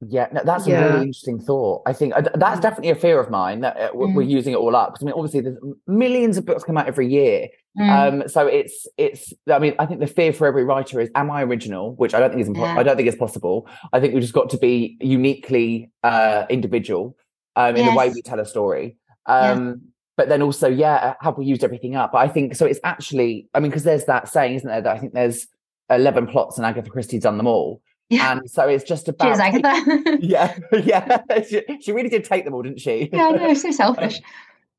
Yeah, 0.00 0.28
no, 0.32 0.42
that's 0.44 0.64
yeah. 0.64 0.80
a 0.80 0.92
really 0.92 1.06
interesting 1.06 1.40
thought. 1.40 1.82
I 1.84 1.92
think 1.92 2.14
uh, 2.14 2.20
that's 2.20 2.60
mm. 2.60 2.62
definitely 2.62 2.90
a 2.90 2.94
fear 2.94 3.18
of 3.18 3.30
mine 3.30 3.62
that 3.62 3.76
uh, 3.76 3.90
mm. 3.90 4.14
we're 4.14 4.22
using 4.22 4.52
it 4.52 4.56
all 4.56 4.76
up. 4.76 4.92
Because 4.92 5.02
I 5.02 5.06
mean, 5.06 5.14
obviously, 5.16 5.40
there's 5.40 5.58
millions 5.88 6.36
of 6.36 6.46
books 6.46 6.62
come 6.62 6.78
out 6.78 6.86
every 6.86 7.08
year, 7.08 7.48
mm. 7.76 7.90
um, 8.22 8.28
so 8.28 8.46
it's 8.46 8.86
it's. 8.96 9.32
I 9.50 9.58
mean, 9.58 9.74
I 9.80 9.86
think 9.86 9.98
the 9.98 10.06
fear 10.06 10.32
for 10.32 10.46
every 10.46 10.62
writer 10.62 11.00
is, 11.00 11.10
am 11.16 11.32
I 11.32 11.42
original? 11.42 11.96
Which 11.96 12.14
I 12.14 12.20
don't 12.20 12.30
think 12.30 12.42
is 12.42 12.48
impo- 12.48 12.60
yeah. 12.60 12.78
I 12.78 12.84
don't 12.84 12.96
think 12.96 13.08
is 13.08 13.16
possible. 13.16 13.66
I 13.92 13.98
think 13.98 14.14
we've 14.14 14.22
just 14.22 14.34
got 14.34 14.50
to 14.50 14.58
be 14.58 14.96
uniquely 15.00 15.90
uh, 16.04 16.46
individual 16.48 17.16
um, 17.56 17.74
in 17.74 17.84
yes. 17.84 17.90
the 17.90 17.98
way 17.98 18.10
we 18.10 18.22
tell 18.22 18.38
a 18.38 18.46
story. 18.46 18.96
Um, 19.26 19.66
yeah. 19.66 19.74
But 20.16 20.28
then 20.28 20.42
also, 20.42 20.68
yeah, 20.68 21.14
have 21.20 21.38
we 21.38 21.44
used 21.44 21.64
everything 21.64 21.96
up? 21.96 22.12
But 22.12 22.18
I 22.18 22.28
think 22.28 22.54
so. 22.54 22.66
It's 22.66 22.80
actually, 22.84 23.48
I 23.52 23.58
mean, 23.58 23.70
because 23.70 23.82
there's 23.82 24.04
that 24.04 24.28
saying, 24.28 24.54
isn't 24.54 24.68
there? 24.68 24.80
That 24.80 24.96
I 24.96 24.98
think 25.00 25.12
there's 25.12 25.48
eleven 25.90 26.28
plots 26.28 26.56
and 26.56 26.64
Agatha 26.64 26.88
Christie's 26.88 27.22
done 27.22 27.36
them 27.36 27.48
all. 27.48 27.82
Yeah. 28.10 28.32
And 28.32 28.50
so 28.50 28.66
it's 28.68 28.84
just 28.84 29.08
about. 29.08 29.26
Cheers, 29.26 29.38
Agatha. 29.38 30.18
yeah, 30.20 30.56
yeah. 30.82 31.22
She, 31.46 31.62
she, 31.80 31.92
really 31.92 32.08
did 32.08 32.24
take 32.24 32.44
them 32.44 32.54
all, 32.54 32.62
didn't 32.62 32.80
she? 32.80 33.10
Yeah, 33.12 33.30
no, 33.30 33.54
so 33.54 33.70
selfish. 33.72 34.20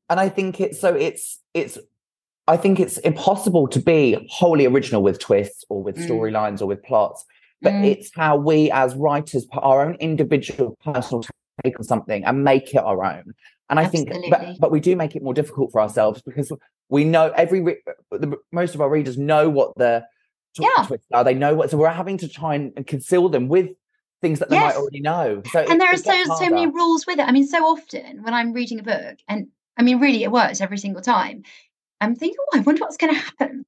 and 0.08 0.18
I 0.18 0.28
think 0.28 0.60
it's 0.60 0.80
so 0.80 0.94
it's 0.94 1.38
it's. 1.54 1.78
I 2.48 2.56
think 2.56 2.80
it's 2.80 2.98
impossible 2.98 3.68
to 3.68 3.78
be 3.78 4.26
wholly 4.28 4.66
original 4.66 5.02
with 5.02 5.20
twists 5.20 5.64
or 5.68 5.84
with 5.84 5.96
mm. 5.96 6.08
storylines 6.08 6.60
or 6.60 6.66
with 6.66 6.82
plots, 6.82 7.24
but 7.62 7.72
mm. 7.72 7.84
it's 7.84 8.10
how 8.12 8.36
we 8.36 8.72
as 8.72 8.96
writers 8.96 9.44
put 9.44 9.62
our 9.62 9.86
own 9.86 9.94
individual 9.96 10.76
personal 10.82 11.22
take 11.62 11.78
on 11.78 11.84
something 11.84 12.24
and 12.24 12.42
make 12.42 12.74
it 12.74 12.78
our 12.78 13.04
own. 13.04 13.34
And 13.68 13.78
I 13.78 13.84
Absolutely. 13.84 14.22
think, 14.22 14.30
but, 14.32 14.58
but 14.58 14.70
we 14.72 14.80
do 14.80 14.96
make 14.96 15.14
it 15.14 15.22
more 15.22 15.34
difficult 15.34 15.70
for 15.70 15.80
ourselves 15.80 16.22
because 16.22 16.50
we 16.88 17.04
know 17.04 17.30
every 17.36 17.60
the, 18.10 18.36
most 18.50 18.74
of 18.74 18.80
our 18.80 18.90
readers 18.90 19.16
know 19.16 19.48
what 19.48 19.76
the 19.76 20.04
yeah. 20.58 20.88
are. 21.12 21.24
They 21.24 21.34
know 21.34 21.54
what, 21.54 21.70
so 21.70 21.76
we're 21.76 21.88
having 21.88 22.18
to 22.18 22.28
try 22.28 22.54
and 22.54 22.86
conceal 22.86 23.28
them 23.28 23.48
with 23.48 23.70
things 24.20 24.38
that 24.38 24.50
they 24.50 24.56
yes. 24.56 24.74
might 24.74 24.80
already 24.80 25.00
know. 25.00 25.42
So 25.50 25.60
and 25.60 25.72
it, 25.72 25.78
there 25.78 25.92
are 25.92 25.96
so 25.96 26.34
so 26.36 26.50
many 26.50 26.66
rules 26.66 27.06
with 27.06 27.18
it. 27.18 27.26
I 27.26 27.32
mean, 27.32 27.46
so 27.46 27.64
often 27.64 28.22
when 28.22 28.34
I'm 28.34 28.52
reading 28.52 28.78
a 28.78 28.82
book, 28.82 29.18
and 29.28 29.48
I 29.76 29.82
mean, 29.82 30.00
really, 30.00 30.22
it 30.22 30.32
works 30.32 30.60
every 30.60 30.78
single 30.78 31.02
time. 31.02 31.42
I'm 32.00 32.14
thinking, 32.14 32.36
oh, 32.40 32.58
I 32.58 32.60
wonder 32.60 32.80
what's 32.80 32.96
going 32.96 33.14
to 33.14 33.20
happen. 33.20 33.64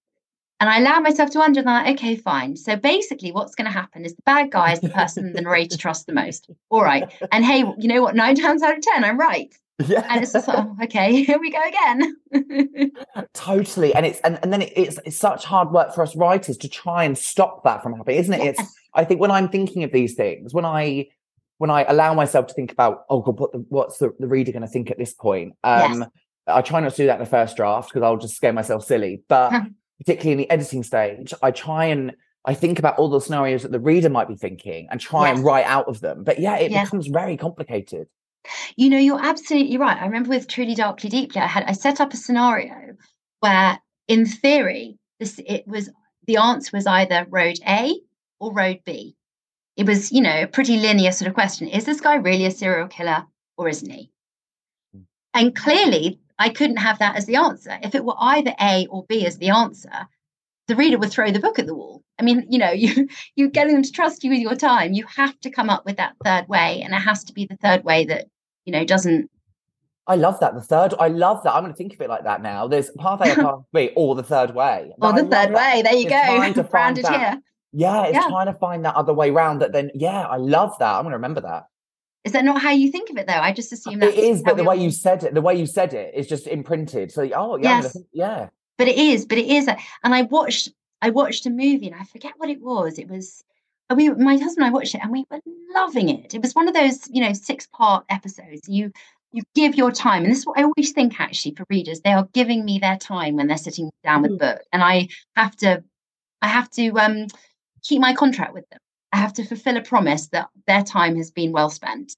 And 0.60 0.70
I 0.70 0.78
allow 0.78 1.00
myself 1.00 1.30
to 1.30 1.40
wonder, 1.40 1.60
like, 1.62 1.98
okay, 1.98 2.14
fine. 2.14 2.56
So 2.56 2.76
basically, 2.76 3.32
what's 3.32 3.56
going 3.56 3.66
to 3.66 3.72
happen 3.72 4.04
is 4.04 4.14
the 4.14 4.22
bad 4.24 4.52
guy 4.52 4.72
is 4.72 4.80
the 4.80 4.90
person 4.90 5.32
the 5.32 5.40
narrator 5.40 5.76
trusts 5.76 6.04
the 6.04 6.12
most. 6.12 6.48
All 6.70 6.84
right. 6.84 7.10
And 7.32 7.44
hey, 7.44 7.64
you 7.78 7.88
know 7.88 8.00
what? 8.00 8.14
Nine 8.14 8.36
times 8.36 8.62
out 8.62 8.76
of 8.76 8.80
10, 8.80 9.02
I'm 9.02 9.18
right. 9.18 9.52
Yeah. 9.78 10.06
And 10.08 10.22
it's 10.22 10.32
just 10.32 10.48
like, 10.48 10.58
oh, 10.58 10.76
okay, 10.84 11.22
here 11.24 11.38
we 11.38 11.50
go 11.50 11.62
again. 11.62 12.92
totally. 13.34 13.94
And 13.94 14.06
it's 14.06 14.20
and, 14.20 14.38
and 14.42 14.52
then 14.52 14.62
it's 14.62 14.98
it's 15.04 15.16
such 15.16 15.44
hard 15.44 15.70
work 15.70 15.94
for 15.94 16.02
us 16.02 16.14
writers 16.16 16.56
to 16.58 16.68
try 16.68 17.04
and 17.04 17.16
stop 17.16 17.64
that 17.64 17.82
from 17.82 17.94
happening, 17.94 18.18
isn't 18.18 18.34
it? 18.34 18.44
Yes. 18.44 18.56
It's 18.58 18.74
I 18.94 19.04
think 19.04 19.20
when 19.20 19.30
I'm 19.30 19.48
thinking 19.48 19.84
of 19.84 19.92
these 19.92 20.14
things, 20.14 20.52
when 20.52 20.64
I 20.64 21.08
when 21.58 21.70
I 21.70 21.84
allow 21.84 22.12
myself 22.14 22.48
to 22.48 22.54
think 22.54 22.72
about, 22.72 23.04
oh 23.08 23.20
god, 23.20 23.38
what 23.38 23.52
the, 23.52 23.58
what's 23.68 23.98
the, 23.98 24.14
the 24.18 24.26
reader 24.26 24.52
going 24.52 24.62
to 24.62 24.68
think 24.68 24.90
at 24.90 24.98
this 24.98 25.14
point? 25.14 25.54
Um, 25.62 26.00
yes. 26.00 26.08
I 26.46 26.60
try 26.60 26.80
not 26.80 26.90
to 26.90 26.96
do 26.96 27.06
that 27.06 27.14
in 27.14 27.24
the 27.24 27.30
first 27.30 27.56
draft 27.56 27.88
because 27.88 28.02
I'll 28.02 28.16
just 28.16 28.34
scare 28.34 28.52
myself 28.52 28.84
silly. 28.84 29.22
But 29.28 29.52
particularly 29.98 30.32
in 30.32 30.38
the 30.38 30.50
editing 30.50 30.82
stage, 30.82 31.32
I 31.40 31.52
try 31.52 31.86
and 31.86 32.12
I 32.44 32.54
think 32.54 32.80
about 32.80 32.98
all 32.98 33.08
the 33.08 33.20
scenarios 33.20 33.62
that 33.62 33.70
the 33.70 33.78
reader 33.78 34.08
might 34.08 34.26
be 34.26 34.34
thinking 34.34 34.88
and 34.90 35.00
try 35.00 35.28
yes. 35.28 35.36
and 35.36 35.46
write 35.46 35.66
out 35.66 35.86
of 35.86 36.00
them. 36.00 36.24
But 36.24 36.40
yeah, 36.40 36.56
it 36.56 36.72
yes. 36.72 36.86
becomes 36.86 37.06
very 37.06 37.36
complicated. 37.36 38.08
You 38.76 38.90
know, 38.90 38.98
you're 38.98 39.24
absolutely 39.24 39.76
right. 39.76 40.00
I 40.00 40.04
remember 40.04 40.30
with 40.30 40.48
Truly 40.48 40.74
Darkly 40.74 41.10
Deeply, 41.10 41.40
I 41.40 41.46
had 41.46 41.64
I 41.64 41.72
set 41.72 42.00
up 42.00 42.12
a 42.12 42.16
scenario 42.16 42.96
where, 43.40 43.80
in 44.08 44.26
theory, 44.26 44.98
this 45.18 45.40
it 45.46 45.66
was 45.66 45.90
the 46.26 46.36
answer 46.36 46.70
was 46.76 46.86
either 46.86 47.26
road 47.28 47.58
A 47.66 48.00
or 48.40 48.52
road 48.52 48.80
B. 48.84 49.16
It 49.76 49.86
was, 49.86 50.12
you 50.12 50.20
know, 50.20 50.42
a 50.42 50.46
pretty 50.46 50.76
linear 50.76 51.12
sort 51.12 51.28
of 51.28 51.34
question. 51.34 51.68
Is 51.68 51.84
this 51.84 52.00
guy 52.00 52.16
really 52.16 52.46
a 52.46 52.50
serial 52.50 52.88
killer 52.88 53.24
or 53.56 53.68
isn't 53.68 53.90
he? 53.90 54.10
Hmm. 54.92 55.02
And 55.34 55.56
clearly, 55.56 56.20
I 56.38 56.50
couldn't 56.50 56.76
have 56.76 56.98
that 56.98 57.16
as 57.16 57.26
the 57.26 57.36
answer. 57.36 57.78
If 57.82 57.94
it 57.94 58.04
were 58.04 58.16
either 58.18 58.54
A 58.60 58.86
or 58.90 59.04
B 59.08 59.26
as 59.26 59.38
the 59.38 59.50
answer, 59.50 60.08
the 60.68 60.76
reader 60.76 60.98
would 60.98 61.10
throw 61.10 61.30
the 61.30 61.40
book 61.40 61.58
at 61.58 61.66
the 61.66 61.74
wall. 61.74 62.02
I 62.18 62.22
mean, 62.22 62.46
you 62.48 62.58
know, 62.58 62.70
you 62.84 63.08
you're 63.36 63.48
getting 63.48 63.74
them 63.74 63.82
to 63.82 63.92
trust 63.92 64.24
you 64.24 64.30
with 64.30 64.40
your 64.40 64.56
time. 64.56 64.92
You 64.92 65.06
have 65.16 65.38
to 65.40 65.50
come 65.50 65.70
up 65.70 65.84
with 65.84 65.96
that 65.96 66.16
third 66.24 66.48
way, 66.48 66.82
and 66.82 66.94
it 66.94 66.98
has 66.98 67.24
to 67.24 67.32
be 67.32 67.46
the 67.46 67.56
third 67.56 67.84
way 67.84 68.04
that 68.06 68.26
you 68.64 68.72
know 68.72 68.84
doesn't. 68.84 69.30
I 70.06 70.16
love 70.16 70.40
that. 70.40 70.54
The 70.54 70.60
third, 70.60 70.94
I 70.98 71.08
love 71.08 71.44
that. 71.44 71.54
I'm 71.54 71.62
going 71.62 71.72
to 71.72 71.76
think 71.76 71.94
of 71.94 72.00
it 72.00 72.08
like 72.08 72.24
that 72.24 72.42
now. 72.42 72.66
There's 72.66 72.90
path 72.98 73.20
A, 73.20 73.34
path 73.40 73.60
B, 73.72 73.90
or 73.94 74.16
the 74.16 74.24
third 74.24 74.52
way. 74.52 74.92
Or 75.00 75.12
the 75.12 75.24
third 75.24 75.52
way. 75.52 75.82
There 75.82 75.94
you 75.94 76.08
it's 76.10 76.56
go. 76.56 76.62
Branded 76.70 77.06
here. 77.06 77.40
Yeah, 77.72 78.04
it's 78.04 78.14
yeah. 78.14 78.26
trying 78.28 78.46
to 78.46 78.54
find 78.54 78.84
that 78.84 78.96
other 78.96 79.14
way 79.14 79.30
round. 79.30 79.62
That 79.62 79.72
then, 79.72 79.90
yeah, 79.94 80.22
I 80.22 80.36
love 80.36 80.76
that. 80.80 80.96
I'm 80.96 81.02
going 81.02 81.12
to 81.12 81.16
remember 81.16 81.40
that. 81.42 81.66
Is 82.24 82.32
that 82.32 82.44
not 82.44 82.60
how 82.60 82.70
you 82.70 82.90
think 82.90 83.10
of 83.10 83.16
it 83.16 83.26
though? 83.26 83.32
I 83.32 83.52
just 83.52 83.72
assume 83.72 83.98
that 83.98 84.10
it 84.10 84.18
is, 84.18 84.42
but 84.42 84.56
the 84.56 84.64
way 84.64 84.76
all... 84.76 84.82
you 84.82 84.90
said 84.90 85.24
it, 85.24 85.34
the 85.34 85.40
way 85.40 85.54
you 85.56 85.66
said 85.66 85.92
it 85.92 86.14
is 86.14 86.28
just 86.28 86.46
imprinted. 86.46 87.10
So, 87.10 87.28
oh, 87.34 87.56
yeah, 87.56 87.80
yes. 87.80 87.92
think, 87.92 88.06
yeah. 88.12 88.48
But 88.78 88.88
it 88.88 88.96
is, 88.96 89.26
but 89.26 89.38
it 89.38 89.46
is. 89.46 89.68
And 89.68 90.14
I 90.14 90.22
watched, 90.22 90.68
I 91.00 91.10
watched 91.10 91.46
a 91.46 91.50
movie, 91.50 91.88
and 91.88 91.96
I 91.96 92.04
forget 92.04 92.34
what 92.36 92.48
it 92.48 92.60
was. 92.60 92.98
It 92.98 93.08
was 93.08 93.42
we, 93.94 94.10
my 94.10 94.34
husband 94.34 94.58
and 94.58 94.66
I 94.66 94.70
watched 94.70 94.94
it, 94.94 95.00
and 95.02 95.12
we 95.12 95.24
were 95.30 95.40
loving 95.74 96.08
it. 96.08 96.34
It 96.34 96.42
was 96.42 96.54
one 96.54 96.68
of 96.68 96.74
those, 96.74 97.08
you 97.08 97.22
know, 97.22 97.32
six 97.32 97.66
part 97.66 98.04
episodes. 98.08 98.68
You 98.68 98.92
you 99.32 99.42
give 99.54 99.74
your 99.74 99.90
time, 99.90 100.24
and 100.24 100.30
this 100.30 100.40
is 100.40 100.46
what 100.46 100.58
I 100.58 100.64
always 100.64 100.92
think 100.92 101.18
actually 101.18 101.54
for 101.54 101.64
readers. 101.70 102.00
They 102.00 102.12
are 102.12 102.28
giving 102.32 102.64
me 102.64 102.78
their 102.78 102.98
time 102.98 103.36
when 103.36 103.46
they're 103.46 103.56
sitting 103.56 103.90
down 104.04 104.22
with 104.22 104.32
mm. 104.32 104.38
book, 104.38 104.62
and 104.72 104.82
I 104.82 105.08
have 105.36 105.56
to, 105.56 105.82
I 106.42 106.48
have 106.48 106.70
to 106.70 106.90
um 106.98 107.26
keep 107.82 108.00
my 108.00 108.14
contract 108.14 108.54
with 108.54 108.68
them. 108.70 108.80
I 109.12 109.16
have 109.16 109.32
to 109.34 109.44
fulfill 109.44 109.76
a 109.76 109.82
promise 109.82 110.28
that 110.28 110.48
their 110.66 110.82
time 110.82 111.16
has 111.16 111.30
been 111.30 111.52
well 111.52 111.70
spent. 111.70 112.16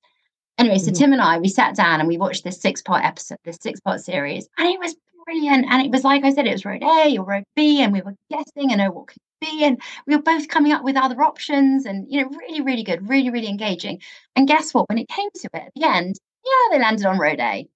Anyway, 0.59 0.79
so 0.79 0.91
mm-hmm. 0.91 0.95
Tim 0.95 1.13
and 1.13 1.23
I, 1.23 1.39
we 1.39 1.49
sat 1.49 1.75
down 1.75 1.99
and 1.99 2.09
we 2.09 2.17
watched 2.17 2.45
this 2.45 2.61
six 2.61 2.81
part 2.83 3.05
episode, 3.05 3.39
this 3.45 3.59
six 3.61 3.81
part 3.81 4.01
series, 4.01 4.49
and 4.59 4.69
it 4.69 4.79
was 4.79 4.95
brilliant. 5.25 5.67
And 5.71 5.83
it 5.83 5.91
was 5.91 6.05
like 6.05 6.25
I 6.25 6.33
said, 6.33 6.47
it 6.47 6.53
was 6.53 6.65
road 6.65 6.83
A 6.83 7.17
or 7.19 7.25
road 7.25 7.45
B, 7.57 7.83
and 7.83 7.93
we 7.93 8.03
were 8.03 8.15
guessing 8.31 8.71
and 8.71 8.79
know 8.79 8.91
what 8.91 9.09
could 9.09 9.19
be. 9.45 9.65
And 9.65 9.81
we 10.07 10.17
were 10.17 10.23
both 10.23 10.49
coming 10.49 10.73
up 10.73 10.85
with 10.85 10.97
other 10.97 11.23
options 11.23 11.87
and, 11.87 12.07
you 12.09 12.23
know, 12.23 12.29
really, 12.29 12.61
really 12.61 12.83
good, 12.83 13.09
really, 13.09 13.31
really 13.31 13.49
engaging. 13.49 14.01
And 14.37 14.49
guess 14.49 14.73
what? 14.73 14.89
When 14.89 14.99
it 14.99 15.09
came 15.09 15.31
to 15.35 15.49
it 15.55 15.63
at 15.67 15.73
the 15.75 15.85
end, 15.85 16.17
yeah, 16.45 16.77
they 16.77 16.83
landed 16.83 17.07
on 17.07 17.19
road 17.19 17.41
A. 17.41 17.69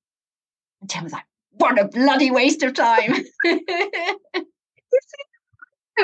And 0.81 0.91
Tim 0.91 1.05
was 1.05 1.13
like, 1.13 1.25
what 1.53 1.79
a 1.79 1.89
bloody 1.89 2.31
waste 2.31 2.63
of 2.63 2.75
time. 2.75 3.15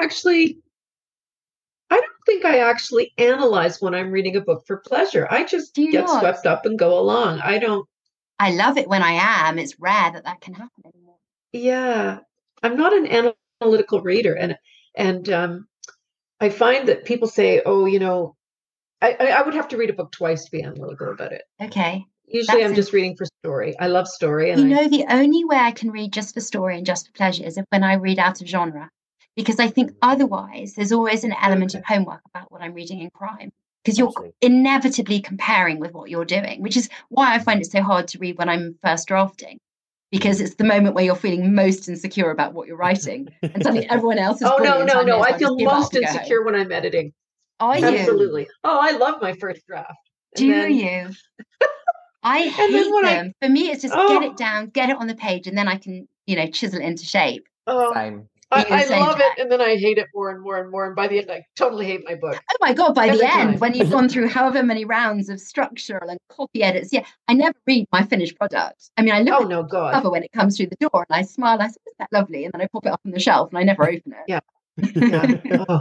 Actually, 0.03 0.59
I 1.91 1.97
don't 1.97 2.13
think 2.27 2.45
I 2.45 2.59
actually 2.59 3.13
analyze 3.19 3.81
when 3.81 3.95
I'm 3.95 4.11
reading 4.11 4.37
a 4.37 4.41
book 4.41 4.65
for 4.67 4.79
pleasure. 4.79 5.29
I 5.31 5.45
just 5.45 5.75
get 5.75 6.07
not? 6.07 6.21
swept 6.21 6.47
up 6.47 6.67
and 6.67 6.79
go 6.79 6.99
along. 6.99 7.41
I 7.41 7.59
don't. 7.59 7.87
I 8.41 8.51
love 8.51 8.77
it 8.77 8.89
when 8.89 9.03
I 9.03 9.13
am. 9.13 9.59
It's 9.61 9.79
rare 9.79 10.11
that 10.13 10.25
that 10.25 10.41
can 10.41 10.55
happen 10.55 10.83
anymore. 10.85 11.15
Yeah, 11.53 12.19
I'm 12.65 12.77
not 12.77 12.93
an 12.93 13.33
analytical 13.63 14.01
reader, 14.01 14.35
and 14.35 14.57
and 14.95 15.29
um, 15.31 15.69
I 16.41 16.49
find 16.49 16.89
that 16.89 17.05
people 17.05 17.29
say, 17.29 17.63
"Oh, 17.65 17.87
you 17.87 17.99
know," 17.99 18.37
I, 19.01 19.13
I 19.15 19.43
would 19.43 19.55
have 19.55 19.69
to 19.69 19.77
read 19.77 19.91
a 19.91 19.95
book 19.95 20.13
twice 20.13 20.45
to 20.45 20.51
be 20.51 20.63
analytical 20.63 21.11
about 21.11 21.33
it. 21.33 21.43
Okay. 21.61 22.05
Usually, 22.27 22.61
That's 22.61 22.71
I'm 22.71 22.75
just 22.75 22.93
reading 22.93 23.17
for 23.17 23.27
story. 23.43 23.79
I 23.79 23.89
love 23.89 24.09
story. 24.09 24.51
And 24.51 24.61
you 24.63 24.69
know, 24.69 24.83
I... 24.83 24.89
the 24.89 25.05
only 25.11 25.45
way 25.45 25.57
I 25.57 25.73
can 25.73 25.91
read 25.91 26.13
just 26.13 26.35
for 26.35 26.41
story 26.41 26.77
and 26.77 26.87
just 26.87 27.07
for 27.07 27.13
pleasure 27.13 27.45
is 27.45 27.59
if 27.59 27.67
when 27.69 27.85
I 27.85 27.95
read 27.95 28.19
out 28.19 28.41
of 28.41 28.49
genre 28.49 28.91
because 29.37 29.61
I 29.61 29.69
think 29.69 29.93
otherwise 30.01 30.75
there's 30.75 30.93
always 30.93 31.25
an 31.25 31.35
element 31.43 31.75
of 31.75 31.85
homework 31.85 32.21
about 32.27 32.51
what 32.51 32.63
I'm 32.63 32.73
reading 32.73 33.01
in 33.01 33.11
crime 33.11 33.53
because 33.83 33.99
you're 33.99 34.09
Absolutely. 34.09 34.35
inevitably 34.41 35.21
comparing 35.21 35.79
with 35.79 35.93
what 35.93 36.09
you're 36.09 36.25
doing, 36.25 36.63
which 36.63 36.77
is 36.77 36.89
why 37.11 37.35
I 37.35 37.39
find 37.39 37.61
it 37.61 37.71
so 37.71 37.83
hard 37.83 38.09
to 38.09 38.19
read 38.19 38.39
when 38.39 38.49
I'm 38.49 38.79
first 38.83 39.09
drafting 39.09 39.59
because 40.11 40.41
it's 40.41 40.55
the 40.57 40.65
moment 40.65 40.95
where 40.95 41.05
you're 41.05 41.17
feeling 41.17 41.55
most 41.55 41.89
insecure 41.89 42.31
about 42.31 42.55
what 42.55 42.69
you're 42.69 42.77
writing 42.77 43.29
and 43.43 43.63
suddenly 43.63 43.89
everyone 43.91 44.19
else 44.19 44.41
is 44.41 44.49
oh 44.49 44.59
no 44.59 44.85
no 44.85 45.03
no 45.03 45.23
i 45.23 45.37
feel 45.37 45.59
most 45.59 45.95
insecure 45.95 46.43
when 46.43 46.55
i'm 46.55 46.73
editing. 46.73 47.13
Are 47.61 47.79
you? 47.79 47.87
Absolutely. 47.87 48.49
Oh 48.65 48.79
i 48.81 48.93
love 48.97 49.21
my 49.23 49.33
first 49.35 49.67
draft. 49.67 49.93
Do 50.37 50.53
then... 50.53 50.75
you? 50.75 51.11
I 52.23 52.43
hate 52.49 52.73
them 53.03 53.33
I... 53.41 53.47
for 53.47 53.51
me 53.51 53.71
it's 53.71 53.83
just 53.83 53.95
oh. 53.97 54.09
get 54.09 54.23
it 54.23 54.37
down 54.37 54.69
get 54.69 54.91
it 54.91 54.97
on 54.97 55.07
the 55.07 55.15
page 55.15 55.47
and 55.47 55.57
then 55.57 55.69
i 55.69 55.77
can 55.77 56.09
you 56.27 56.37
know 56.37 56.47
chisel 56.49 56.81
it 56.81 56.85
into 56.85 57.05
shape. 57.05 57.47
Oh. 57.67 57.93
Same. 57.95 58.29
I, 58.55 58.85
I 58.85 59.01
love 59.01 59.21
it, 59.21 59.39
and 59.39 59.51
then 59.51 59.61
I 59.61 59.77
hate 59.77 59.99
it 59.99 60.09
more 60.15 60.31
and 60.31 60.41
more 60.43 60.59
and 60.59 60.71
more. 60.71 60.87
And 60.87 60.97
by 60.97 61.09
the 61.09 61.19
end, 61.19 61.31
I 61.31 61.45
totally 61.57 61.87
hate 61.87 62.05
my 62.05 62.15
book. 62.15 62.41
Oh 62.53 62.57
my 62.61 62.73
god! 62.73 62.95
By 62.95 63.09
Every 63.09 63.19
the 63.19 63.35
end, 63.35 63.61
when 63.61 63.75
you've 63.75 63.91
gone 63.91 64.09
through 64.09 64.29
however 64.29 64.63
many 64.63 64.85
rounds 64.85 65.29
of 65.29 65.41
structural 65.41 66.09
and 66.09 66.19
copy 66.29 66.63
edits, 66.63 66.93
yeah, 66.93 67.05
I 67.29 67.35
never 67.35 67.57
read 67.67 67.87
my 67.93 68.05
finished 68.05 68.37
product. 68.39 68.91
I 68.97 69.03
mean, 69.03 69.15
I 69.15 69.21
look 69.21 69.35
oh, 69.35 69.43
at 69.43 69.49
no, 69.49 69.63
the 69.63 69.91
cover 69.93 70.11
when 70.11 70.23
it 70.23 70.33
comes 70.33 70.57
through 70.57 70.67
the 70.67 70.77
door, 70.77 71.07
and 71.09 71.17
I 71.17 71.23
smile. 71.23 71.61
I 71.61 71.69
say, 71.69 71.77
"Is 71.87 71.95
that 71.99 72.09
lovely?" 72.13 72.45
And 72.45 72.53
then 72.53 72.61
I 72.61 72.67
pop 72.67 72.87
it 72.87 72.93
up 72.93 73.01
on 73.05 73.13
the 73.13 73.21
shelf, 73.21 73.51
and 73.51 73.59
I 73.59 73.63
never 73.63 73.85
open 73.85 74.13
it. 74.13 74.25
Yeah. 74.29 74.41
yeah. 74.79 75.65
Oh. 75.69 75.81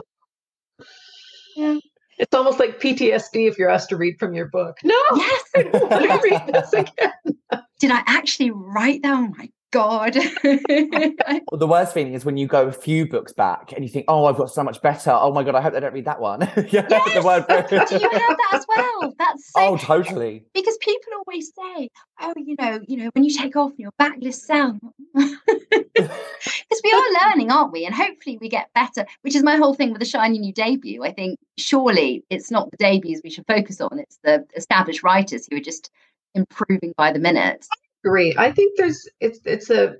yeah. 1.55 1.79
It's 2.19 2.33
almost 2.33 2.59
like 2.59 2.79
PTSD 2.79 3.47
if 3.47 3.57
you're 3.57 3.69
asked 3.69 3.89
to 3.89 3.97
read 3.97 4.19
from 4.19 4.33
your 4.33 4.47
book. 4.47 4.77
No. 4.83 4.95
Yes. 5.15 5.43
Read 5.55 6.41
this 6.47 6.73
again. 6.73 7.37
Did 7.79 7.91
I 7.91 8.03
actually 8.05 8.51
write 8.51 9.01
that? 9.01 9.13
Oh 9.13 9.33
my 9.35 9.49
God. 9.73 10.15
well, 10.43 11.57
the 11.57 11.67
worst 11.67 11.95
feeling 11.95 12.13
is 12.13 12.23
when 12.23 12.37
you 12.37 12.45
go 12.45 12.67
a 12.67 12.71
few 12.71 13.07
books 13.07 13.33
back 13.33 13.73
and 13.73 13.83
you 13.83 13.89
think, 13.89 14.05
oh, 14.07 14.25
I've 14.25 14.37
got 14.37 14.51
so 14.51 14.63
much 14.63 14.81
better. 14.83 15.09
Oh 15.11 15.33
my 15.33 15.43
God, 15.43 15.55
I 15.55 15.61
hope 15.61 15.73
they 15.73 15.79
don't 15.79 15.93
read 15.93 16.05
that 16.05 16.21
one. 16.21 16.41
yeah, 16.69 16.85
yes! 16.87 17.13
the 17.13 17.23
word 17.25 17.45
Do 17.69 17.75
you 17.97 18.09
have 18.09 18.37
that 18.37 18.49
as 18.53 18.65
well? 18.69 19.15
That's 19.17 19.51
so 19.51 19.59
Oh, 19.59 19.77
totally. 19.77 20.45
Because 20.53 20.77
people 20.77 21.11
always 21.17 21.51
say, 21.55 21.89
oh, 22.21 22.33
you 22.37 22.55
know, 22.59 22.79
you 22.87 22.97
know, 22.97 23.09
when 23.13 23.23
you 23.23 23.35
take 23.35 23.55
off 23.55 23.71
your 23.77 23.91
backlist 23.99 24.41
sound. 24.41 24.79
Because 25.15 26.81
we 26.83 26.91
are 26.91 27.27
learning, 27.27 27.51
aren't 27.51 27.71
we? 27.71 27.85
And 27.85 27.95
hopefully 27.95 28.37
we 28.39 28.49
get 28.49 28.69
better, 28.75 29.05
which 29.23 29.35
is 29.35 29.41
my 29.41 29.55
whole 29.55 29.73
thing 29.73 29.89
with 29.89 29.99
the 29.99 30.05
shiny 30.05 30.37
new 30.37 30.53
debut. 30.53 31.03
I 31.03 31.11
think 31.11 31.39
surely 31.57 32.23
it's 32.29 32.51
not 32.51 32.69
the 32.69 32.77
debuts 32.77 33.21
we 33.23 33.31
should 33.31 33.47
focus 33.47 33.81
on, 33.81 33.97
it's 33.97 34.19
the 34.23 34.45
established 34.55 35.01
writers 35.01 35.47
who 35.49 35.57
are 35.57 35.61
just 35.61 35.89
improving 36.35 36.93
by 36.95 37.11
the 37.11 37.19
minute 37.19 37.65
agree. 38.03 38.35
I 38.37 38.51
think 38.51 38.77
there's 38.77 39.07
it's 39.19 39.39
it's 39.45 39.69
a 39.69 39.95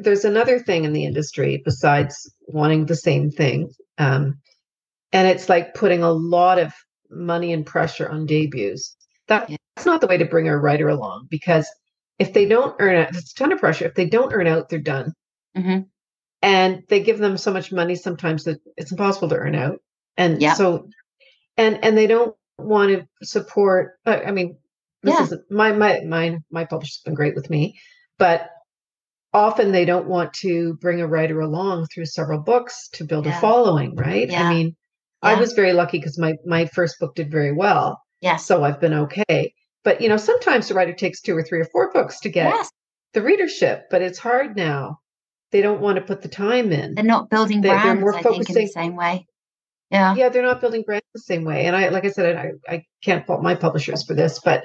there's 0.00 0.24
another 0.24 0.58
thing 0.58 0.84
in 0.84 0.92
the 0.92 1.04
industry 1.04 1.60
besides 1.64 2.32
wanting 2.46 2.86
the 2.86 2.96
same 2.96 3.30
thing, 3.30 3.70
um, 3.98 4.38
and 5.12 5.28
it's 5.28 5.48
like 5.48 5.74
putting 5.74 6.02
a 6.02 6.12
lot 6.12 6.58
of 6.58 6.72
money 7.10 7.52
and 7.52 7.66
pressure 7.66 8.08
on 8.08 8.26
debuts. 8.26 8.96
That, 9.28 9.50
that's 9.76 9.86
not 9.86 10.00
the 10.00 10.06
way 10.06 10.18
to 10.18 10.24
bring 10.24 10.48
a 10.48 10.56
writer 10.56 10.88
along 10.88 11.26
because 11.30 11.68
if 12.18 12.32
they 12.32 12.46
don't 12.46 12.76
earn 12.78 12.96
out, 12.96 13.14
it's 13.14 13.32
a 13.32 13.34
ton 13.34 13.52
of 13.52 13.58
pressure. 13.58 13.86
If 13.86 13.94
they 13.94 14.06
don't 14.06 14.32
earn 14.32 14.46
out, 14.46 14.68
they're 14.68 14.78
done. 14.78 15.12
Mm-hmm. 15.56 15.80
And 16.42 16.82
they 16.88 17.00
give 17.00 17.18
them 17.18 17.36
so 17.36 17.52
much 17.52 17.72
money 17.72 17.94
sometimes 17.94 18.44
that 18.44 18.60
it's 18.76 18.90
impossible 18.90 19.28
to 19.30 19.36
earn 19.36 19.54
out. 19.54 19.78
And 20.16 20.42
yeah. 20.42 20.54
so, 20.54 20.88
and 21.56 21.82
and 21.84 21.96
they 21.96 22.06
don't 22.06 22.34
want 22.58 22.90
to 22.90 23.26
support. 23.26 23.92
I 24.04 24.30
mean, 24.32 24.56
this 25.02 25.14
yeah. 25.14 25.24
is 25.24 25.34
my 25.50 25.72
my 25.72 26.00
my 26.06 26.38
my 26.50 26.64
publisher's 26.64 27.02
been 27.04 27.14
great 27.14 27.34
with 27.34 27.50
me, 27.50 27.78
but 28.18 28.48
often 29.32 29.72
they 29.72 29.84
don't 29.84 30.06
want 30.06 30.32
to 30.34 30.74
bring 30.80 31.00
a 31.00 31.06
writer 31.06 31.40
along 31.40 31.86
through 31.86 32.04
several 32.06 32.40
books 32.40 32.88
to 32.94 33.04
build 33.04 33.26
yeah. 33.26 33.36
a 33.36 33.40
following, 33.40 33.96
right? 33.96 34.30
Yeah. 34.30 34.48
I 34.48 34.54
mean, 34.54 34.76
I 35.22 35.34
was 35.34 35.52
very 35.52 35.72
lucky 35.72 35.98
because 35.98 36.18
my 36.18 36.34
my 36.46 36.66
first 36.66 36.98
book 37.00 37.14
did 37.14 37.30
very 37.30 37.52
well. 37.52 38.00
Yeah. 38.20 38.36
So 38.36 38.64
I've 38.64 38.80
been 38.80 38.94
okay. 38.94 39.54
But 39.84 40.00
you 40.00 40.08
know, 40.08 40.16
sometimes 40.16 40.68
the 40.68 40.74
writer 40.74 40.92
takes 40.92 41.20
two 41.20 41.36
or 41.36 41.42
three 41.42 41.60
or 41.60 41.66
four 41.72 41.92
books 41.92 42.20
to 42.20 42.28
get 42.28 42.54
yes. 42.54 42.70
the 43.14 43.22
readership, 43.22 43.84
but 43.90 44.02
it's 44.02 44.18
hard 44.18 44.56
now. 44.56 44.98
they 45.52 45.60
don't 45.60 45.80
want 45.80 45.96
to 45.96 46.02
put 46.02 46.22
the 46.22 46.28
time 46.28 46.72
in. 46.72 46.94
They're 46.94 47.04
not 47.04 47.30
building 47.30 47.60
they, 47.60 47.68
brands, 47.68 48.00
more 48.00 48.14
I 48.14 48.20
in 48.20 48.42
the 48.42 48.66
same 48.66 48.96
way. 48.96 49.26
Yeah. 49.90 50.14
Yeah, 50.14 50.30
they're 50.30 50.42
not 50.42 50.60
building 50.60 50.82
brands 50.86 51.06
the 51.14 51.20
same 51.20 51.44
way. 51.44 51.66
And 51.66 51.76
I, 51.76 51.90
like 51.90 52.06
I 52.06 52.10
said, 52.10 52.36
I, 52.36 52.72
I 52.72 52.84
can't 53.04 53.26
fault 53.26 53.42
my 53.42 53.54
publishers 53.54 54.04
for 54.04 54.14
this, 54.14 54.40
but 54.40 54.64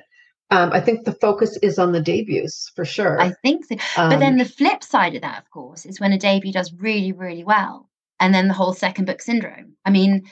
um, 0.49 0.71
I 0.71 0.79
think 0.79 1.03
the 1.03 1.11
focus 1.11 1.57
is 1.61 1.77
on 1.77 1.91
the 1.91 2.01
debuts 2.01 2.71
for 2.75 2.85
sure. 2.85 3.19
I 3.19 3.31
think 3.43 3.65
so. 3.65 3.75
Um, 3.97 4.09
but 4.09 4.19
then 4.19 4.33
um, 4.33 4.37
the 4.37 4.45
flip 4.45 4.83
side 4.83 5.15
of 5.15 5.21
that, 5.21 5.39
of 5.39 5.49
course, 5.51 5.85
is 5.85 5.99
when 5.99 6.13
a 6.13 6.17
debut 6.17 6.53
does 6.53 6.73
really, 6.73 7.11
really 7.11 7.43
well, 7.43 7.89
and 8.19 8.33
then 8.33 8.47
the 8.47 8.53
whole 8.53 8.73
second 8.73 9.05
book 9.05 9.21
syndrome. 9.21 9.75
I 9.85 9.89
mean, 9.89 10.23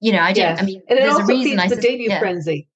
you 0.00 0.12
know, 0.12 0.20
I 0.20 0.32
don't. 0.32 0.44
Yes. 0.44 0.62
I 0.62 0.64
mean, 0.64 0.82
and 0.88 0.98
it 0.98 1.08
also 1.08 1.22
a 1.22 1.26
reason 1.26 1.58
feeds 1.58 1.72
I 1.72 1.74
the 1.74 1.82
debut 1.82 2.08
yeah. 2.08 2.18
frenzy. 2.18 2.68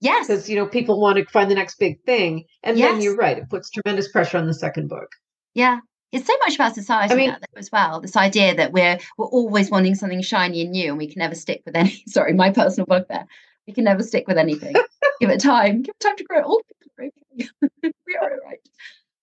Yes, 0.00 0.28
because 0.28 0.48
you 0.48 0.56
know 0.56 0.66
people 0.66 1.00
want 1.00 1.18
to 1.18 1.24
find 1.24 1.50
the 1.50 1.54
next 1.54 1.78
big 1.78 2.02
thing, 2.04 2.44
and 2.62 2.78
yes. 2.78 2.92
then 2.92 3.00
you're 3.00 3.16
right; 3.16 3.38
it 3.38 3.48
puts 3.50 3.70
tremendous 3.70 4.10
pressure 4.10 4.38
on 4.38 4.46
the 4.46 4.54
second 4.54 4.88
book. 4.88 5.08
Yeah, 5.54 5.80
it's 6.12 6.26
so 6.26 6.34
much 6.44 6.54
about 6.54 6.74
society 6.74 7.14
I 7.14 7.16
mean, 7.16 7.36
as 7.56 7.70
well. 7.72 8.00
This 8.00 8.16
idea 8.16 8.54
that 8.54 8.72
we're 8.72 8.98
we're 9.16 9.26
always 9.26 9.70
wanting 9.70 9.94
something 9.94 10.22
shiny 10.22 10.62
and 10.62 10.70
new, 10.70 10.90
and 10.90 10.98
we 10.98 11.08
can 11.08 11.18
never 11.18 11.34
stick 11.34 11.62
with 11.64 11.74
any. 11.74 12.02
Sorry, 12.08 12.32
my 12.32 12.50
personal 12.50 12.86
bugbear. 12.86 13.26
We 13.66 13.72
can 13.72 13.84
never 13.84 14.02
stick 14.02 14.26
with 14.26 14.38
anything. 14.38 14.74
Give 15.20 15.30
it 15.30 15.40
time. 15.40 15.82
Give 15.82 15.94
it 15.94 16.00
time 16.00 16.16
to 16.16 16.24
grow. 16.24 16.42
All 16.42 16.62
people 16.62 16.92
are 16.98 17.04
okay. 17.04 17.92
we 18.06 18.16
are 18.20 18.30
right. 18.44 18.58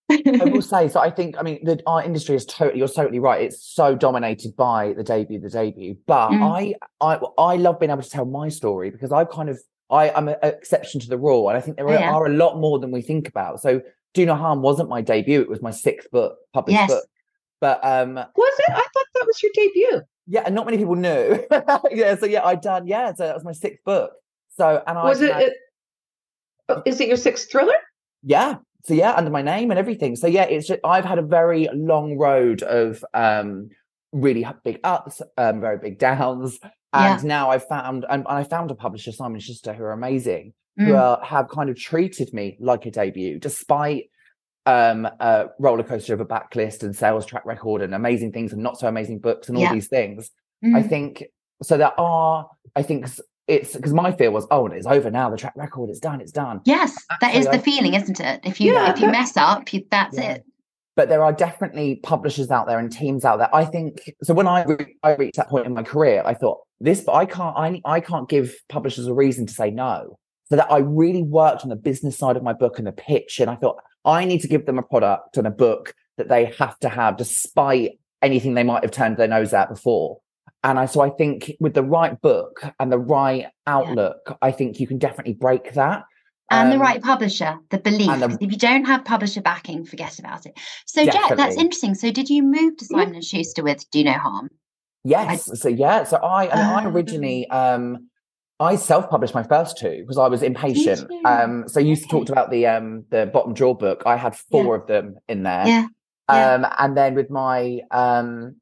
I 0.09 0.45
will 0.45 0.61
say, 0.73 0.87
so 0.89 0.99
I 0.99 1.09
think, 1.09 1.37
I 1.37 1.43
mean, 1.43 1.63
the, 1.63 1.81
our 1.85 2.03
industry 2.03 2.35
is 2.35 2.45
totally, 2.45 2.79
you're 2.79 2.87
totally 2.87 3.19
right. 3.19 3.41
It's 3.41 3.63
so 3.63 3.95
dominated 3.95 4.55
by 4.55 4.93
the 4.93 5.03
debut, 5.03 5.39
the 5.39 5.49
debut. 5.49 5.97
But 6.07 6.29
mm. 6.29 6.41
I, 6.41 6.75
I, 7.01 7.19
I 7.37 7.55
love 7.57 7.79
being 7.79 7.91
able 7.91 8.01
to 8.01 8.09
tell 8.09 8.25
my 8.25 8.49
story 8.49 8.89
because 8.89 9.11
I 9.11 9.25
kind 9.25 9.49
of, 9.49 9.59
I, 9.89 10.09
I'm 10.11 10.27
an 10.27 10.35
exception 10.43 10.99
to 11.01 11.07
the 11.07 11.17
rule. 11.17 11.49
And 11.49 11.57
I 11.57 11.61
think 11.61 11.77
there 11.77 11.87
are, 11.87 11.93
yeah. 11.93 12.13
are 12.13 12.25
a 12.25 12.33
lot 12.33 12.59
more 12.59 12.79
than 12.79 12.91
we 12.91 13.01
think 13.01 13.27
about. 13.27 13.61
So 13.61 13.81
Do 14.13 14.25
No 14.25 14.35
Harm 14.35 14.61
wasn't 14.61 14.89
my 14.89 15.01
debut. 15.01 15.41
It 15.41 15.49
was 15.49 15.61
my 15.61 15.71
sixth 15.71 16.09
book, 16.11 16.37
published 16.53 16.79
yes. 16.79 16.89
book. 16.89 17.05
But 17.61 17.79
um 17.83 18.15
was 18.15 18.59
it? 18.59 18.69
I 18.69 18.75
thought 18.75 19.05
that 19.15 19.25
was 19.27 19.43
your 19.43 19.51
debut. 19.53 20.01
Yeah, 20.27 20.43
and 20.45 20.55
not 20.55 20.65
many 20.65 20.77
people 20.77 20.95
knew. 20.95 21.43
yeah, 21.91 22.15
so 22.15 22.25
yeah, 22.25 22.45
I 22.45 22.55
done. 22.55 22.87
Yeah, 22.87 23.13
so 23.13 23.25
that 23.25 23.35
was 23.35 23.43
my 23.43 23.51
sixth 23.51 23.83
book. 23.83 24.13
So 24.59 24.83
and 24.85 24.97
I 24.97 25.03
was 25.03 25.21
it, 25.21 25.35
it. 26.69 26.81
Is 26.85 27.01
it 27.01 27.07
your 27.07 27.17
sixth 27.17 27.49
thriller? 27.51 27.73
Yeah. 28.21 28.57
So 28.85 28.93
yeah, 28.93 29.13
under 29.13 29.31
my 29.31 29.41
name 29.41 29.71
and 29.71 29.79
everything. 29.79 30.15
So 30.15 30.27
yeah, 30.27 30.43
it's 30.43 30.67
just 30.67 30.79
I've 30.83 31.05
had 31.05 31.17
a 31.17 31.23
very 31.23 31.67
long 31.73 32.17
road 32.17 32.61
of 32.63 33.03
um 33.13 33.69
really 34.11 34.45
big 34.63 34.79
ups, 34.83 35.21
um, 35.37 35.61
very 35.61 35.77
big 35.77 35.97
downs. 35.97 36.59
And 36.91 37.21
yeah. 37.21 37.27
now 37.27 37.49
I've 37.51 37.67
found 37.67 38.05
and 38.09 38.25
I 38.27 38.43
found 38.43 38.71
a 38.71 38.75
publisher, 38.75 39.11
Simon 39.11 39.39
Schuster, 39.39 39.73
who 39.73 39.83
are 39.83 39.93
amazing 39.93 40.53
mm. 40.79 40.85
who 40.85 40.95
are, 40.95 41.23
have 41.23 41.49
kind 41.49 41.69
of 41.69 41.77
treated 41.77 42.33
me 42.33 42.57
like 42.59 42.85
a 42.85 42.91
debut, 42.91 43.39
despite 43.39 44.09
um, 44.65 45.05
a 45.19 45.47
roller 45.59 45.83
coaster 45.83 46.13
of 46.13 46.21
a 46.21 46.25
backlist 46.25 46.83
and 46.83 46.95
sales 46.95 47.25
track 47.25 47.45
record 47.45 47.81
and 47.81 47.93
amazing 47.93 48.31
things 48.31 48.53
and 48.53 48.61
not 48.61 48.79
so 48.79 48.87
amazing 48.87 49.19
books 49.19 49.49
and 49.49 49.57
all 49.57 49.63
yeah. 49.63 49.73
these 49.73 49.87
things. 49.87 50.31
Mm. 50.63 50.75
I 50.75 50.83
think 50.83 51.23
so. 51.63 51.77
There 51.77 51.99
are, 51.99 52.49
I 52.75 52.83
think, 52.83 53.07
it's 53.49 53.75
because 53.75 53.93
my 53.93 54.11
fear 54.11 54.31
was, 54.31 54.45
oh, 54.51 54.67
it's 54.67 54.85
over 54.85 55.09
now. 55.09 55.29
The 55.29 55.37
track 55.37 55.53
record 55.55 55.89
is 55.89 55.99
done. 55.99 56.21
It's 56.21 56.31
done. 56.31 56.61
Yes, 56.65 56.95
that 57.19 57.35
is 57.35 57.45
the 57.45 57.53
I, 57.53 57.57
feeling, 57.57 57.95
isn't 57.95 58.19
it? 58.19 58.41
If 58.43 58.61
you 58.61 58.73
yeah, 58.73 58.93
if 58.93 59.01
you 59.01 59.09
mess 59.09 59.35
up, 59.35 59.73
you, 59.73 59.83
that's 59.89 60.17
yeah. 60.17 60.33
it. 60.33 60.45
But 60.95 61.09
there 61.09 61.23
are 61.23 61.33
definitely 61.33 61.95
publishers 61.97 62.51
out 62.51 62.67
there 62.67 62.77
and 62.77 62.91
teams 62.91 63.25
out 63.25 63.37
there. 63.37 63.53
I 63.53 63.65
think 63.65 64.13
so. 64.23 64.33
When 64.33 64.47
I 64.47 64.63
re- 64.63 64.95
I 65.03 65.15
reached 65.15 65.37
that 65.37 65.49
point 65.49 65.65
in 65.65 65.73
my 65.73 65.83
career, 65.83 66.21
I 66.25 66.33
thought 66.33 66.59
this, 66.79 67.01
but 67.01 67.13
I 67.15 67.25
can't. 67.25 67.57
I 67.57 67.81
I 67.85 67.99
can't 67.99 68.29
give 68.29 68.55
publishers 68.69 69.07
a 69.07 69.13
reason 69.13 69.45
to 69.47 69.53
say 69.53 69.71
no 69.71 70.19
so 70.49 70.55
that 70.55 70.71
I 70.71 70.79
really 70.79 71.23
worked 71.23 71.63
on 71.63 71.69
the 71.69 71.75
business 71.75 72.17
side 72.17 72.37
of 72.37 72.43
my 72.43 72.53
book 72.53 72.77
and 72.77 72.87
the 72.87 72.91
pitch. 72.91 73.39
And 73.39 73.49
I 73.49 73.55
thought 73.55 73.77
I 74.05 74.25
need 74.25 74.41
to 74.41 74.47
give 74.47 74.65
them 74.65 74.77
a 74.77 74.83
product 74.83 75.37
and 75.37 75.47
a 75.47 75.51
book 75.51 75.93
that 76.17 76.27
they 76.27 76.45
have 76.57 76.77
to 76.79 76.89
have 76.89 77.17
despite 77.17 77.99
anything 78.21 78.53
they 78.53 78.63
might 78.63 78.83
have 78.83 78.91
turned 78.91 79.17
their 79.17 79.27
nose 79.27 79.53
at 79.53 79.69
before. 79.69 80.19
And 80.63 80.77
I, 80.77 80.85
so 80.85 81.01
I 81.01 81.09
think 81.09 81.53
with 81.59 81.73
the 81.73 81.83
right 81.83 82.19
book 82.21 82.61
and 82.79 82.91
the 82.91 82.99
right 82.99 83.47
outlook, 83.65 84.17
yeah. 84.27 84.35
I 84.41 84.51
think 84.51 84.79
you 84.79 84.87
can 84.87 84.97
definitely 84.97 85.33
break 85.33 85.73
that. 85.73 86.03
And 86.51 86.67
um, 86.67 86.77
the 86.77 86.79
right 86.79 87.01
publisher, 87.01 87.59
the 87.69 87.77
belief. 87.77 88.07
The, 88.07 88.37
if 88.41 88.51
you 88.51 88.57
don't 88.57 88.85
have 88.85 89.05
publisher 89.05 89.41
backing, 89.41 89.85
forget 89.85 90.19
about 90.19 90.45
it. 90.45 90.57
So, 90.85 91.05
definitely. 91.05 91.29
Jack, 91.29 91.37
that's 91.37 91.55
interesting. 91.55 91.93
So, 91.93 92.11
did 92.11 92.29
you 92.29 92.43
move 92.43 92.75
to 92.77 92.85
Simon 92.85 93.15
and 93.15 93.23
Schuster 93.23 93.63
with 93.63 93.89
Do 93.91 94.03
No 94.03 94.13
Harm? 94.13 94.49
Yes. 95.03 95.49
I, 95.49 95.55
so 95.55 95.69
yeah. 95.69 96.03
So 96.03 96.17
I, 96.17 96.49
I, 96.49 96.55
mean, 96.55 96.65
I 96.65 96.85
oh. 96.85 96.89
originally 96.89 97.49
um 97.49 98.09
I 98.59 98.75
self-published 98.75 99.33
my 99.33 99.43
first 99.43 99.77
two 99.77 100.01
because 100.01 100.17
I 100.17 100.27
was 100.27 100.43
impatient. 100.43 101.09
Um, 101.25 101.67
so 101.67 101.79
you 101.79 101.93
okay. 101.93 102.05
talked 102.09 102.29
about 102.29 102.51
the 102.51 102.67
um 102.67 103.05
the 103.09 103.25
bottom 103.25 103.53
drawer 103.53 103.75
book. 103.75 104.03
I 104.05 104.17
had 104.17 104.35
four 104.35 104.75
yeah. 104.75 104.81
of 104.81 104.87
them 104.87 105.15
in 105.27 105.43
there. 105.43 105.67
Yeah. 105.67 105.85
Um, 106.27 106.61
yeah. 106.61 106.75
and 106.77 106.97
then 106.97 107.15
with 107.15 107.29
my 107.29 107.79
um 107.91 108.55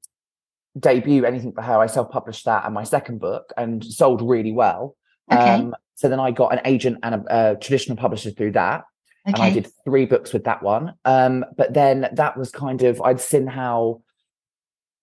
debut, 0.80 1.26
anything 1.26 1.54
for 1.54 1.62
her, 1.62 1.80
I 1.80 1.88
self-published 1.88 2.46
that 2.46 2.66
and 2.66 2.74
my 2.74 2.84
second 2.84 3.20
book 3.20 3.54
and 3.58 3.84
sold 3.84 4.22
really 4.22 4.52
well. 4.52 4.96
Okay. 5.32 5.50
Um, 5.50 5.76
so 5.96 6.10
then 6.10 6.20
I 6.20 6.32
got 6.32 6.54
an 6.54 6.62
agent 6.66 7.00
and 7.04 7.16
a, 7.16 7.24
a 7.30 7.56
traditional 7.56 7.98
publisher 7.98 8.32
through 8.32 8.52
that. 8.52 8.84
Okay. 9.28 9.34
And 9.34 9.42
I 9.42 9.50
did 9.50 9.68
three 9.84 10.06
books 10.06 10.32
with 10.32 10.46
that 10.46 10.64
one. 10.64 10.94
Um, 11.04 11.44
but 11.58 11.74
then 11.74 12.08
that 12.14 12.38
was 12.38 12.50
kind 12.52 12.84
of 12.84 13.02
I'd 13.02 13.20
seen 13.20 13.48
how 13.48 14.02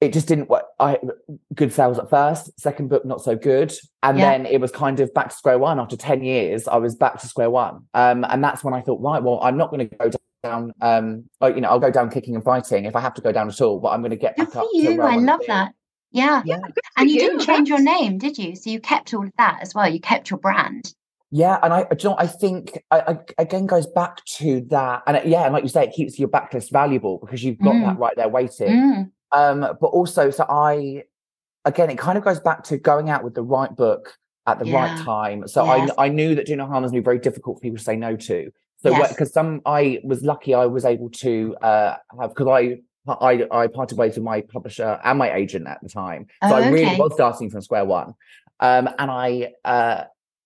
it 0.00 0.12
just 0.12 0.28
didn't 0.28 0.48
work. 0.48 0.64
I 0.78 0.98
good 1.54 1.72
sales 1.72 1.98
at 1.98 2.10
first, 2.10 2.58
second 2.60 2.88
book 2.88 3.04
not 3.04 3.22
so 3.22 3.36
good, 3.36 3.72
and 4.02 4.18
yeah. 4.18 4.30
then 4.30 4.46
it 4.46 4.60
was 4.60 4.70
kind 4.70 5.00
of 5.00 5.12
back 5.14 5.30
to 5.30 5.34
square 5.34 5.58
one. 5.58 5.80
After 5.80 5.96
ten 5.96 6.22
years, 6.22 6.68
I 6.68 6.76
was 6.76 6.94
back 6.94 7.20
to 7.20 7.26
square 7.26 7.50
one, 7.50 7.86
um, 7.94 8.24
and 8.28 8.42
that's 8.42 8.62
when 8.62 8.74
I 8.74 8.80
thought, 8.80 9.00
right, 9.00 9.22
well, 9.22 9.40
I'm 9.42 9.56
not 9.56 9.70
going 9.70 9.88
to 9.88 9.96
go 9.96 10.08
down. 10.08 10.20
Um, 10.44 11.24
you 11.42 11.60
know, 11.60 11.68
I'll 11.68 11.80
go 11.80 11.90
down 11.90 12.10
kicking 12.10 12.34
and 12.34 12.44
fighting 12.44 12.84
if 12.84 12.96
I 12.96 13.00
have 13.00 13.14
to 13.14 13.22
go 13.22 13.32
down 13.32 13.48
at 13.48 13.60
all, 13.60 13.80
but 13.80 13.88
I'm 13.88 14.00
going 14.00 14.10
to 14.10 14.16
get 14.16 14.36
good 14.36 14.46
back 14.46 14.56
up. 14.56 14.66
You, 14.72 15.00
I 15.02 15.16
love 15.16 15.40
that. 15.46 15.72
Yeah, 16.12 16.42
yeah. 16.44 16.60
and 16.96 17.10
you, 17.10 17.14
you 17.14 17.20
didn't 17.20 17.40
change 17.40 17.68
your 17.68 17.80
name, 17.80 18.18
did 18.18 18.38
you? 18.38 18.54
So 18.54 18.70
you 18.70 18.80
kept 18.80 19.12
all 19.12 19.26
of 19.26 19.32
that 19.36 19.58
as 19.60 19.74
well. 19.74 19.88
You 19.88 19.98
kept 19.98 20.30
your 20.30 20.38
brand. 20.38 20.94
Yeah, 21.32 21.58
and 21.64 21.72
I, 21.72 21.80
you 21.80 22.08
know, 22.08 22.14
I 22.16 22.28
think 22.28 22.78
I, 22.92 23.00
I, 23.00 23.18
again 23.38 23.66
goes 23.66 23.88
back 23.88 24.24
to 24.36 24.60
that, 24.70 25.02
and 25.08 25.20
yeah, 25.28 25.42
and 25.42 25.52
like 25.52 25.64
you 25.64 25.68
say, 25.68 25.82
it 25.82 25.92
keeps 25.92 26.16
your 26.16 26.28
backlist 26.28 26.70
valuable 26.70 27.18
because 27.18 27.42
you've 27.42 27.58
got 27.58 27.74
mm. 27.74 27.86
that 27.86 27.98
right 27.98 28.14
there 28.16 28.28
waiting. 28.28 28.68
Mm. 28.68 29.10
Um, 29.32 29.76
but 29.80 29.88
also, 29.88 30.30
so 30.30 30.46
I, 30.48 31.02
again, 31.64 31.90
it 31.90 31.98
kind 31.98 32.16
of 32.16 32.22
goes 32.22 32.38
back 32.38 32.62
to 32.64 32.78
going 32.78 33.10
out 33.10 33.24
with 33.24 33.34
the 33.34 33.42
right 33.42 33.74
book 33.74 34.16
at 34.46 34.60
the 34.60 34.68
yeah. 34.68 34.94
right 34.94 35.04
time. 35.04 35.48
So 35.48 35.64
yes. 35.64 35.90
I, 35.98 36.04
I 36.04 36.08
knew 36.08 36.36
that 36.36 36.46
Do 36.46 36.54
No 36.54 36.66
Harm 36.66 36.84
was 36.84 36.92
going 36.92 37.02
to 37.02 37.04
be 37.04 37.04
very 37.04 37.18
difficult 37.18 37.56
for 37.56 37.60
people 37.62 37.78
to 37.78 37.82
say 37.84 37.96
no 37.96 38.14
to. 38.14 38.52
So 38.84 38.90
because 38.90 39.28
yes. 39.28 39.32
some, 39.32 39.62
I 39.64 40.00
was 40.04 40.22
lucky, 40.22 40.52
I 40.52 40.66
was 40.66 40.84
able 40.84 41.08
to 41.10 41.56
uh, 41.62 41.96
have 42.20 42.34
because 42.34 42.48
I 42.48 42.80
I, 43.06 43.46
I 43.50 43.66
parted 43.66 43.96
ways 43.96 44.14
with 44.16 44.24
my 44.24 44.42
publisher 44.42 45.00
and 45.02 45.18
my 45.18 45.32
agent 45.32 45.66
at 45.66 45.78
the 45.82 45.88
time. 45.88 46.26
So 46.42 46.50
oh, 46.50 46.56
I 46.56 46.68
really 46.68 46.96
was 46.96 47.14
starting 47.14 47.48
from 47.50 47.62
square 47.62 47.84
one. 47.84 48.14
Um, 48.60 48.88
and 48.98 49.10
I 49.10 49.52
uh, 49.64 50.04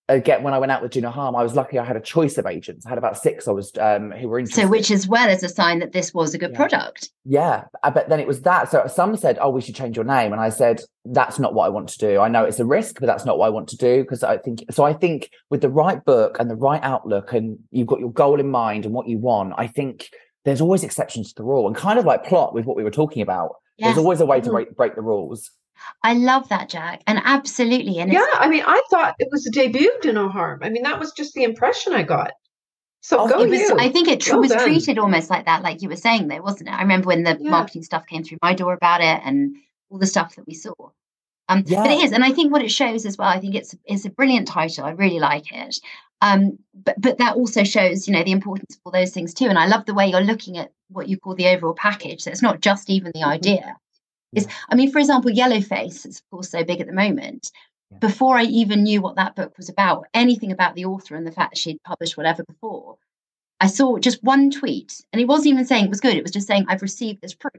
again, 0.09 0.43
when 0.43 0.53
I 0.53 0.57
went 0.57 0.71
out 0.71 0.81
with 0.81 0.91
Do 0.91 1.01
No 1.01 1.11
Harm, 1.11 1.35
I 1.35 1.43
was 1.43 1.55
lucky 1.55 1.77
I 1.77 1.85
had 1.85 1.95
a 1.95 2.01
choice 2.01 2.37
of 2.37 2.45
agents. 2.45 2.85
I 2.85 2.89
had 2.89 2.97
about 2.97 3.17
six 3.17 3.47
I 3.47 3.51
was 3.51 3.71
um, 3.79 4.11
who 4.11 4.27
were 4.27 4.39
interested. 4.39 4.63
So, 4.63 4.67
which 4.67 4.91
as 4.91 5.07
well 5.07 5.29
as 5.29 5.43
a 5.43 5.49
sign 5.49 5.79
that 5.79 5.93
this 5.93 6.13
was 6.13 6.33
a 6.33 6.37
good 6.37 6.51
yeah. 6.51 6.57
product. 6.57 7.09
Yeah. 7.23 7.65
Uh, 7.83 7.91
but 7.91 8.09
then 8.09 8.19
it 8.19 8.27
was 8.27 8.41
that. 8.41 8.69
So 8.69 8.85
some 8.87 9.15
said, 9.15 9.37
oh, 9.39 9.51
we 9.51 9.61
should 9.61 9.75
change 9.75 9.95
your 9.95 10.05
name. 10.05 10.33
And 10.33 10.41
I 10.41 10.49
said, 10.49 10.81
that's 11.05 11.39
not 11.39 11.53
what 11.53 11.65
I 11.65 11.69
want 11.69 11.89
to 11.89 11.97
do. 11.97 12.19
I 12.19 12.27
know 12.27 12.43
it's 12.43 12.59
a 12.59 12.65
risk, 12.65 12.99
but 12.99 13.05
that's 13.05 13.25
not 13.25 13.37
what 13.37 13.45
I 13.45 13.49
want 13.49 13.69
to 13.69 13.77
do. 13.77 14.01
Because 14.01 14.23
I 14.23 14.37
think, 14.37 14.65
so 14.71 14.83
I 14.83 14.93
think 14.93 15.29
with 15.49 15.61
the 15.61 15.69
right 15.69 16.03
book 16.03 16.37
and 16.39 16.49
the 16.49 16.55
right 16.55 16.83
outlook 16.83 17.31
and 17.31 17.59
you've 17.71 17.87
got 17.87 17.99
your 17.99 18.11
goal 18.11 18.39
in 18.39 18.49
mind 18.49 18.85
and 18.85 18.93
what 18.93 19.07
you 19.07 19.19
want, 19.19 19.53
I 19.57 19.67
think 19.67 20.09
there's 20.43 20.61
always 20.61 20.83
exceptions 20.83 21.29
to 21.29 21.35
the 21.35 21.43
rule 21.43 21.67
and 21.67 21.75
kind 21.75 21.99
of 21.99 22.05
like 22.05 22.25
plot 22.25 22.53
with 22.53 22.65
what 22.65 22.75
we 22.75 22.83
were 22.83 22.91
talking 22.91 23.21
about. 23.21 23.55
Yes. 23.77 23.89
There's 23.89 23.99
always 23.99 24.19
a 24.19 24.25
way 24.25 24.37
to 24.37 24.45
mm-hmm. 24.45 24.53
break, 24.53 24.75
break 24.75 24.95
the 24.95 25.01
rules. 25.01 25.51
I 26.03 26.13
love 26.13 26.49
that, 26.49 26.69
Jack. 26.69 27.03
And 27.07 27.19
absolutely. 27.23 27.99
And 27.99 28.11
yeah, 28.11 28.25
I 28.33 28.47
mean, 28.47 28.63
I 28.65 28.81
thought 28.89 29.15
it 29.19 29.29
was 29.31 29.45
a 29.45 29.51
debut 29.51 29.91
Do 30.01 30.13
No 30.13 30.29
Harm. 30.29 30.61
I 30.63 30.69
mean, 30.69 30.83
that 30.83 30.99
was 30.99 31.11
just 31.11 31.33
the 31.33 31.43
impression 31.43 31.93
I 31.93 32.03
got. 32.03 32.31
So 33.01 33.21
oh, 33.21 33.29
go 33.29 33.41
it 33.41 33.49
was, 33.49 33.59
you. 33.59 33.77
I 33.79 33.89
think 33.89 34.07
it 34.07 34.27
well 34.27 34.39
was 34.39 34.51
done. 34.51 34.63
treated 34.63 34.99
almost 34.99 35.29
like 35.29 35.45
that, 35.45 35.63
like 35.63 35.81
you 35.81 35.89
were 35.89 35.95
saying 35.95 36.27
there, 36.27 36.41
wasn't 36.41 36.69
it? 36.69 36.73
I 36.73 36.81
remember 36.81 37.07
when 37.07 37.23
the 37.23 37.37
yeah. 37.39 37.49
marketing 37.49 37.83
stuff 37.83 38.05
came 38.05 38.23
through 38.23 38.39
my 38.41 38.53
door 38.53 38.73
about 38.73 39.01
it 39.01 39.21
and 39.23 39.55
all 39.89 39.97
the 39.97 40.07
stuff 40.07 40.35
that 40.35 40.45
we 40.45 40.53
saw. 40.53 40.73
Um, 41.47 41.63
yeah. 41.65 41.81
But 41.81 41.91
it 41.91 42.03
is, 42.03 42.11
and 42.11 42.23
I 42.23 42.31
think 42.31 42.51
what 42.51 42.61
it 42.61 42.71
shows 42.71 43.05
as 43.05 43.17
well. 43.17 43.27
I 43.27 43.39
think 43.39 43.55
it's 43.55 43.73
it's 43.85 44.05
a 44.05 44.09
brilliant 44.09 44.47
title. 44.47 44.85
I 44.85 44.91
really 44.91 45.19
like 45.19 45.51
it. 45.51 45.79
Um, 46.21 46.59
but 46.73 46.95
but 46.99 47.17
that 47.17 47.35
also 47.35 47.63
shows, 47.63 48.07
you 48.07 48.13
know, 48.13 48.23
the 48.23 48.31
importance 48.31 48.75
of 48.75 48.81
all 48.85 48.91
those 48.91 49.11
things 49.11 49.33
too. 49.33 49.45
And 49.45 49.57
I 49.57 49.67
love 49.67 49.85
the 49.85 49.93
way 49.93 50.07
you're 50.07 50.21
looking 50.21 50.57
at 50.57 50.71
what 50.89 51.07
you 51.07 51.17
call 51.17 51.35
the 51.35 51.47
overall 51.47 51.73
package. 51.73 52.21
So 52.21 52.31
it's 52.31 52.41
not 52.41 52.59
just 52.59 52.89
even 52.89 53.11
the 53.13 53.21
mm-hmm. 53.21 53.29
idea, 53.29 53.77
is 54.33 54.47
i 54.69 54.75
mean 54.75 54.91
for 54.91 54.99
example 54.99 55.31
yellowface 55.31 56.05
is 56.05 56.19
of 56.19 56.29
course 56.31 56.49
so 56.49 56.63
big 56.63 56.81
at 56.81 56.87
the 56.87 56.93
moment. 56.93 57.51
Yeah. 57.91 57.97
before 57.99 58.37
i 58.37 58.43
even 58.43 58.83
knew 58.83 59.01
what 59.01 59.15
that 59.15 59.35
book 59.35 59.57
was 59.57 59.69
about 59.69 60.05
anything 60.13 60.51
about 60.51 60.75
the 60.75 60.85
author 60.85 61.15
and 61.15 61.25
the 61.25 61.31
fact 61.31 61.57
she'd 61.57 61.81
published 61.83 62.17
whatever 62.17 62.43
before 62.43 62.97
i 63.59 63.67
saw 63.67 63.97
just 63.97 64.23
one 64.23 64.51
tweet 64.51 65.01
and 65.11 65.21
it 65.21 65.27
wasn't 65.27 65.47
even 65.47 65.65
saying 65.65 65.85
it 65.85 65.89
was 65.89 66.01
good 66.01 66.15
it 66.15 66.23
was 66.23 66.31
just 66.31 66.47
saying 66.47 66.65
i've 66.67 66.81
received 66.81 67.21
this 67.21 67.33
proof. 67.33 67.53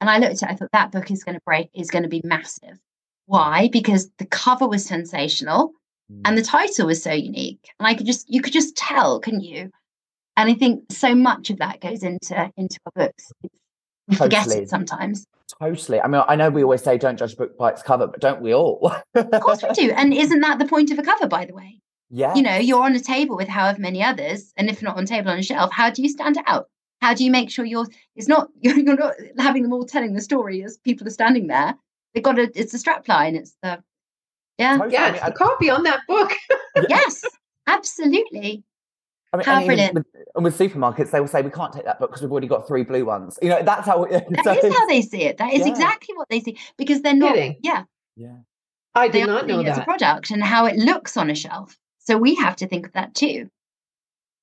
And 0.00 0.10
i 0.10 0.18
looked 0.18 0.42
at 0.42 0.50
it 0.50 0.52
i 0.52 0.54
thought 0.54 0.72
that 0.72 0.92
book 0.92 1.10
is 1.10 1.24
going 1.24 1.36
to 1.36 1.44
break 1.44 1.70
is 1.74 1.90
going 1.90 2.04
to 2.04 2.08
be 2.08 2.22
massive. 2.24 2.78
Why? 3.26 3.68
Because 3.70 4.10
the 4.16 4.24
cover 4.24 4.66
was 4.66 4.86
sensational 4.86 5.72
mm. 6.10 6.22
and 6.24 6.38
the 6.38 6.42
title 6.42 6.86
was 6.86 7.02
so 7.02 7.12
unique 7.12 7.70
and 7.78 7.86
i 7.86 7.94
could 7.94 8.06
just 8.06 8.28
you 8.28 8.42
could 8.42 8.52
just 8.52 8.76
tell 8.76 9.20
couldn't 9.20 9.44
you? 9.44 9.70
And 10.36 10.50
i 10.50 10.54
think 10.54 10.84
so 10.92 11.14
much 11.14 11.50
of 11.50 11.58
that 11.58 11.80
goes 11.80 12.02
into 12.02 12.52
into 12.56 12.78
our 12.86 13.06
books. 13.06 13.32
It's 14.08 14.18
forget 14.18 14.46
it 14.48 14.68
sometimes. 14.68 15.26
Totally. 15.60 16.00
I 16.00 16.06
mean, 16.06 16.22
I 16.28 16.36
know 16.36 16.50
we 16.50 16.62
always 16.62 16.82
say 16.82 16.98
don't 16.98 17.18
judge 17.18 17.32
a 17.32 17.36
book 17.36 17.58
by 17.58 17.70
its 17.70 17.82
cover, 17.82 18.06
but 18.06 18.20
don't 18.20 18.40
we 18.40 18.54
all? 18.54 18.94
of 19.14 19.40
course 19.40 19.62
we 19.62 19.70
do. 19.70 19.90
And 19.96 20.14
isn't 20.14 20.40
that 20.40 20.58
the 20.58 20.66
point 20.66 20.92
of 20.92 20.98
a 20.98 21.02
cover, 21.02 21.26
by 21.26 21.46
the 21.46 21.54
way? 21.54 21.80
Yeah. 22.10 22.34
You 22.34 22.42
know, 22.42 22.56
you're 22.56 22.82
on 22.82 22.94
a 22.94 23.00
table 23.00 23.36
with 23.36 23.48
however 23.48 23.80
many 23.80 24.02
others, 24.02 24.52
and 24.56 24.70
if 24.70 24.82
not 24.82 24.96
on 24.96 25.04
a 25.04 25.06
table 25.06 25.30
on 25.30 25.38
a 25.38 25.42
shelf, 25.42 25.72
how 25.72 25.90
do 25.90 26.02
you 26.02 26.08
stand 26.08 26.38
out? 26.46 26.68
How 27.00 27.14
do 27.14 27.24
you 27.24 27.30
make 27.30 27.50
sure 27.50 27.64
you're 27.64 27.86
it's 28.16 28.28
not 28.28 28.48
you're, 28.60 28.78
you're 28.78 28.96
not 28.96 29.14
having 29.38 29.62
them 29.62 29.72
all 29.72 29.84
telling 29.84 30.14
the 30.14 30.20
story 30.20 30.62
as 30.62 30.78
people 30.78 31.06
are 31.06 31.10
standing 31.10 31.48
there. 31.48 31.74
They've 32.14 32.22
got 32.22 32.38
a 32.38 32.50
it's 32.54 32.72
the 32.72 32.78
strap 32.78 33.06
line, 33.08 33.36
it's 33.36 33.56
the 33.62 33.82
yeah. 34.58 34.76
Totally. 34.76 34.92
Yeah, 34.92 35.14
it's 35.14 35.24
a 35.24 35.32
copy 35.32 35.70
on 35.70 35.82
that 35.84 36.00
book. 36.08 36.32
yes, 36.88 37.24
absolutely. 37.66 38.64
I 39.32 39.36
mean, 39.36 39.44
how 39.44 39.64
brilliant. 39.64 39.94
With, 39.94 40.06
and 40.34 40.44
with 40.44 40.58
supermarkets, 40.58 41.10
they 41.10 41.20
will 41.20 41.28
say, 41.28 41.42
we 41.42 41.50
can't 41.50 41.72
take 41.72 41.84
that 41.84 41.98
book 41.98 42.10
because 42.10 42.22
we've 42.22 42.30
already 42.30 42.46
got 42.46 42.66
three 42.66 42.82
blue 42.82 43.04
ones. 43.04 43.38
You 43.42 43.50
know, 43.50 43.62
that's 43.62 43.86
how. 43.86 44.04
That 44.08 44.44
so 44.44 44.52
is 44.52 44.74
how 44.74 44.86
they 44.86 45.02
see 45.02 45.24
it. 45.24 45.38
That 45.38 45.52
is 45.52 45.60
yeah. 45.60 45.68
exactly 45.68 46.14
what 46.16 46.28
they 46.30 46.40
see 46.40 46.56
because 46.76 47.02
they're 47.02 47.14
not. 47.14 47.34
Kidding. 47.34 47.56
Yeah. 47.62 47.84
Yeah. 48.16 48.36
I 48.94 49.08
did 49.08 49.26
not 49.26 49.46
know 49.46 49.62
that. 49.62 49.68
It's 49.68 49.78
a 49.78 49.84
product 49.84 50.30
and 50.30 50.42
how 50.42 50.66
it 50.66 50.76
looks 50.76 51.16
on 51.16 51.30
a 51.30 51.34
shelf. 51.34 51.76
So 51.98 52.16
we 52.16 52.34
have 52.36 52.56
to 52.56 52.66
think 52.66 52.86
of 52.86 52.92
that 52.94 53.14
too. 53.14 53.50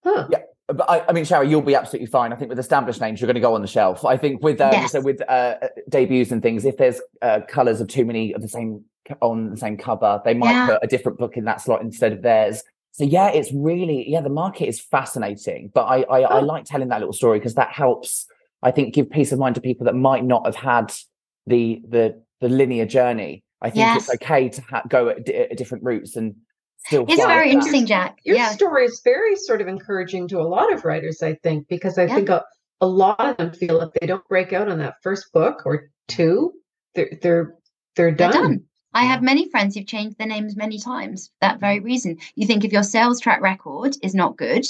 Huh. 0.03 0.27
Yeah. 0.29 0.39
But 0.67 0.89
I, 0.89 1.03
I, 1.09 1.13
mean, 1.13 1.25
Shari, 1.25 1.49
you'll 1.49 1.61
be 1.61 1.75
absolutely 1.75 2.07
fine. 2.07 2.33
I 2.33 2.36
think 2.36 2.49
with 2.49 2.57
established 2.57 2.99
names, 2.99 3.21
you're 3.21 3.27
going 3.27 3.36
to 3.36 3.41
go 3.41 3.53
on 3.53 3.61
the 3.61 3.67
shelf. 3.67 4.03
I 4.03 4.17
think 4.17 4.41
with 4.43 4.59
um, 4.61 4.71
yes. 4.71 4.91
so 4.91 5.01
with 5.01 5.21
uh, 5.29 5.55
debuts 5.89 6.31
and 6.31 6.41
things, 6.41 6.65
if 6.65 6.77
there's 6.77 6.99
uh, 7.21 7.41
colours 7.47 7.81
of 7.81 7.88
too 7.88 8.05
many 8.05 8.33
of 8.33 8.41
the 8.41 8.47
same 8.47 8.83
on 9.21 9.51
the 9.51 9.57
same 9.57 9.77
cover, 9.77 10.21
they 10.25 10.33
might 10.33 10.51
yeah. 10.51 10.67
put 10.67 10.79
a 10.81 10.88
different 10.88 11.19
book 11.19 11.38
in 11.38 11.45
that 11.45 11.61
slot 11.61 11.81
instead 11.81 12.13
of 12.13 12.23
theirs. 12.23 12.63
So 12.97 13.03
yeah, 13.03 13.27
it's 13.29 13.51
really 13.53 14.05
yeah, 14.07 14.21
the 14.21 14.29
market 14.29 14.67
is 14.67 14.79
fascinating. 14.79 15.69
But 15.73 15.83
I 15.83 15.97
I, 16.03 16.23
oh. 16.23 16.37
I 16.37 16.39
like 16.39 16.63
telling 16.63 16.87
that 16.89 16.99
little 16.99 17.13
story 17.13 17.39
because 17.39 17.55
that 17.55 17.71
helps. 17.71 18.25
I 18.63 18.71
think 18.71 18.95
give 18.95 19.09
peace 19.09 19.33
of 19.33 19.37
mind 19.39 19.55
to 19.55 19.61
people 19.61 19.85
that 19.85 19.95
might 19.95 20.23
not 20.23 20.45
have 20.45 20.55
had 20.55 20.93
the 21.45 21.81
the 21.89 22.21
the 22.39 22.47
linear 22.47 22.85
journey. 22.85 23.43
I 23.61 23.69
think 23.69 23.79
yes. 23.79 24.03
it's 24.09 24.23
okay 24.23 24.47
to 24.47 24.61
ha- 24.61 24.83
go 24.87 25.09
at, 25.09 25.25
d- 25.25 25.35
at, 25.35 25.57
different 25.57 25.83
routes 25.83 26.15
and 26.15 26.35
still. 26.85 27.05
It's 27.07 27.21
very 27.21 27.51
interesting, 27.51 27.85
Jack. 27.85 28.19
Your 28.23 28.37
yeah. 28.37 28.51
story 28.51 28.85
is 28.85 29.01
very 29.03 29.35
sort 29.35 29.59
of 29.59 29.67
encouraging 29.67 30.29
to 30.29 30.39
a 30.39 30.47
lot 30.47 30.71
of 30.71 30.85
writers, 30.85 31.21
I 31.21 31.33
think, 31.43 31.67
because 31.67 31.97
I 31.97 32.05
yeah. 32.05 32.15
think 32.15 32.29
a, 32.29 32.45
a 32.79 32.87
lot 32.87 33.19
of 33.19 33.35
them 33.37 33.51
feel 33.51 33.81
if 33.81 33.91
they 33.99 34.07
don't 34.07 34.25
break 34.29 34.53
out 34.53 34.69
on 34.69 34.79
that 34.79 34.95
first 35.03 35.33
book 35.33 35.63
or 35.65 35.89
two, 36.07 36.53
they're 36.93 37.11
they're 37.21 37.55
they're 37.97 38.11
done. 38.11 38.31
They're 38.31 38.41
done. 38.41 38.63
I 38.95 39.03
have 39.03 39.21
many 39.21 39.49
friends 39.49 39.75
who've 39.75 39.85
changed 39.85 40.17
their 40.17 40.27
names 40.27 40.55
many 40.55 40.79
times 40.79 41.27
for 41.27 41.33
that 41.41 41.59
very 41.59 41.81
reason. 41.81 42.17
You 42.35 42.47
think 42.47 42.63
if 42.63 42.71
your 42.71 42.81
sales 42.81 43.19
track 43.19 43.41
record 43.41 43.97
is 44.01 44.15
not 44.15 44.37
good, 44.37 44.65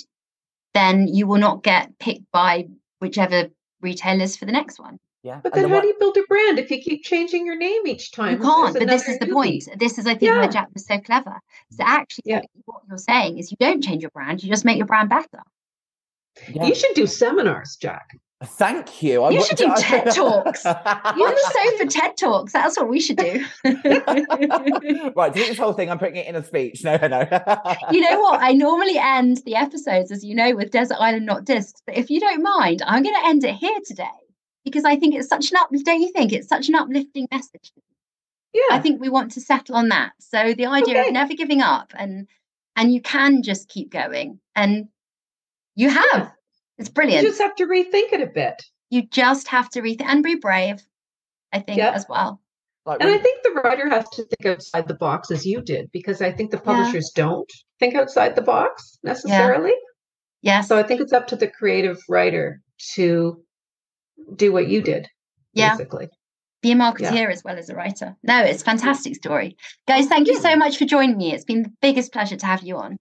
then 0.73 1.07
you 1.07 1.27
will 1.27 1.37
not 1.37 1.63
get 1.63 1.97
picked 1.99 2.31
by 2.31 2.67
whichever 2.99 3.49
retailers 3.81 4.35
for 4.35 4.45
the 4.45 4.51
next 4.51 4.79
one. 4.79 4.99
Yeah. 5.21 5.39
But 5.43 5.53
then 5.53 5.69
how 5.69 5.79
do 5.79 5.87
you 5.87 5.95
build 5.99 6.17
a 6.17 6.23
brand 6.27 6.59
if 6.59 6.71
you 6.71 6.81
keep 6.81 7.03
changing 7.03 7.45
your 7.45 7.55
name 7.55 7.85
each 7.85 8.11
time? 8.11 8.33
You 8.33 8.39
can't, 8.39 8.77
but 8.77 8.87
this 8.87 9.07
is 9.07 9.19
the 9.19 9.27
point. 9.27 9.67
This 9.77 9.97
is, 9.99 10.07
I 10.07 10.15
think, 10.15 10.23
yeah. 10.23 10.39
why 10.39 10.47
Jack 10.47 10.69
was 10.73 10.85
so 10.87 10.99
clever. 10.99 11.39
So 11.71 11.83
actually, 11.85 12.23
yeah. 12.25 12.41
what 12.65 12.81
you're 12.87 12.97
saying 12.97 13.37
is 13.37 13.51
you 13.51 13.57
don't 13.59 13.83
change 13.83 14.01
your 14.01 14.11
brand, 14.11 14.43
you 14.43 14.49
just 14.49 14.65
make 14.65 14.77
your 14.77 14.87
brand 14.87 15.09
better. 15.09 15.41
Yeah. 16.51 16.65
You 16.65 16.75
should 16.75 16.93
do 16.95 17.07
seminars, 17.07 17.75
Jack. 17.75 18.17
Thank 18.45 19.01
you. 19.03 19.23
I 19.23 19.31
you 19.31 19.43
should 19.43 19.57
do 19.57 19.71
TED 19.77 20.13
Talks. 20.13 20.63
You're 20.65 20.73
the 20.73 21.53
same 21.53 21.77
for 21.77 21.85
TED 21.85 22.17
Talks. 22.17 22.53
That's 22.53 22.77
what 22.77 22.87
we 22.87 22.99
should 22.99 23.17
do. 23.17 23.45
right, 25.15 25.33
do 25.33 25.45
this 25.45 25.57
whole 25.57 25.73
thing. 25.73 25.89
I'm 25.89 25.99
putting 25.99 26.15
it 26.15 26.27
in 26.27 26.35
a 26.35 26.43
speech. 26.43 26.83
No, 26.83 26.97
no. 26.97 27.19
you 27.91 28.01
know 28.01 28.19
what? 28.19 28.41
I 28.41 28.53
normally 28.53 28.97
end 28.97 29.37
the 29.45 29.55
episodes, 29.55 30.11
as 30.11 30.23
you 30.23 30.35
know, 30.35 30.55
with 30.55 30.71
Desert 30.71 30.97
Island 30.99 31.25
Not 31.25 31.45
Discs. 31.45 31.81
But 31.85 31.97
if 31.97 32.09
you 32.09 32.19
don't 32.19 32.41
mind, 32.41 32.81
I'm 32.85 33.03
going 33.03 33.15
to 33.15 33.27
end 33.27 33.43
it 33.43 33.55
here 33.55 33.79
today 33.85 34.05
because 34.63 34.85
I 34.85 34.95
think 34.95 35.15
it's 35.15 35.27
such 35.27 35.51
an 35.51 35.57
up. 35.57 35.69
Don't 35.71 36.01
you 36.01 36.11
think 36.11 36.31
it's 36.31 36.47
such 36.47 36.69
an 36.69 36.75
uplifting 36.75 37.27
message? 37.31 37.71
Yeah. 38.53 38.61
I 38.71 38.79
think 38.79 39.01
we 39.01 39.09
want 39.09 39.31
to 39.31 39.41
settle 39.41 39.75
on 39.75 39.89
that. 39.89 40.13
So 40.19 40.53
the 40.53 40.65
idea 40.67 40.99
okay. 40.99 41.07
of 41.07 41.13
never 41.13 41.33
giving 41.33 41.61
up 41.61 41.93
and 41.97 42.27
and 42.77 42.93
you 42.93 43.01
can 43.01 43.43
just 43.43 43.67
keep 43.69 43.91
going 43.91 44.39
and 44.55 44.87
you 45.75 45.89
have. 45.89 46.03
Yeah 46.13 46.29
it's 46.77 46.89
brilliant. 46.89 47.23
You 47.23 47.29
just 47.29 47.41
have 47.41 47.55
to 47.55 47.65
rethink 47.65 48.13
it 48.13 48.21
a 48.21 48.27
bit. 48.27 48.61
You 48.89 49.03
just 49.07 49.47
have 49.47 49.69
to 49.71 49.81
rethink 49.81 50.05
and 50.05 50.23
be 50.23 50.35
brave, 50.35 50.81
I 51.51 51.59
think, 51.59 51.77
yeah. 51.77 51.91
as 51.91 52.05
well. 52.07 52.41
Like 52.85 53.01
and 53.01 53.09
I 53.09 53.17
think 53.17 53.41
the 53.43 53.61
writer 53.61 53.89
has 53.89 54.07
to 54.09 54.23
think 54.23 54.45
outside 54.45 54.87
the 54.87 54.93
box 54.93 55.31
as 55.31 55.45
you 55.45 55.61
did, 55.61 55.91
because 55.91 56.21
I 56.21 56.31
think 56.31 56.51
the 56.51 56.59
publishers 56.59 57.11
yeah. 57.15 57.23
don't 57.23 57.51
think 57.79 57.95
outside 57.95 58.35
the 58.35 58.43
box 58.43 58.99
necessarily. 59.03 59.73
Yeah. 60.41 60.61
So 60.61 60.77
I 60.77 60.83
think 60.83 61.01
it's 61.01 61.13
up 61.13 61.25
to 61.27 61.35
the 61.35 61.47
creative 61.47 61.97
writer 62.07 62.61
to 62.93 63.43
do 64.35 64.51
what 64.51 64.67
you 64.67 64.81
did, 64.81 65.07
yeah. 65.53 65.71
basically. 65.71 66.09
Be 66.61 66.71
a 66.73 66.75
marketeer 66.75 67.13
yeah. 67.13 67.31
as 67.31 67.43
well 67.43 67.57
as 67.57 67.69
a 67.69 67.75
writer. 67.75 68.15
No, 68.23 68.43
it's 68.43 68.61
a 68.61 68.65
fantastic 68.65 69.15
story. 69.15 69.57
Guys, 69.87 70.07
thank 70.07 70.27
you 70.27 70.39
so 70.39 70.55
much 70.55 70.77
for 70.77 70.85
joining 70.85 71.17
me. 71.17 71.33
It's 71.33 71.43
been 71.43 71.63
the 71.63 71.73
biggest 71.81 72.13
pleasure 72.13 72.37
to 72.37 72.45
have 72.45 72.61
you 72.61 72.77
on. 72.77 72.97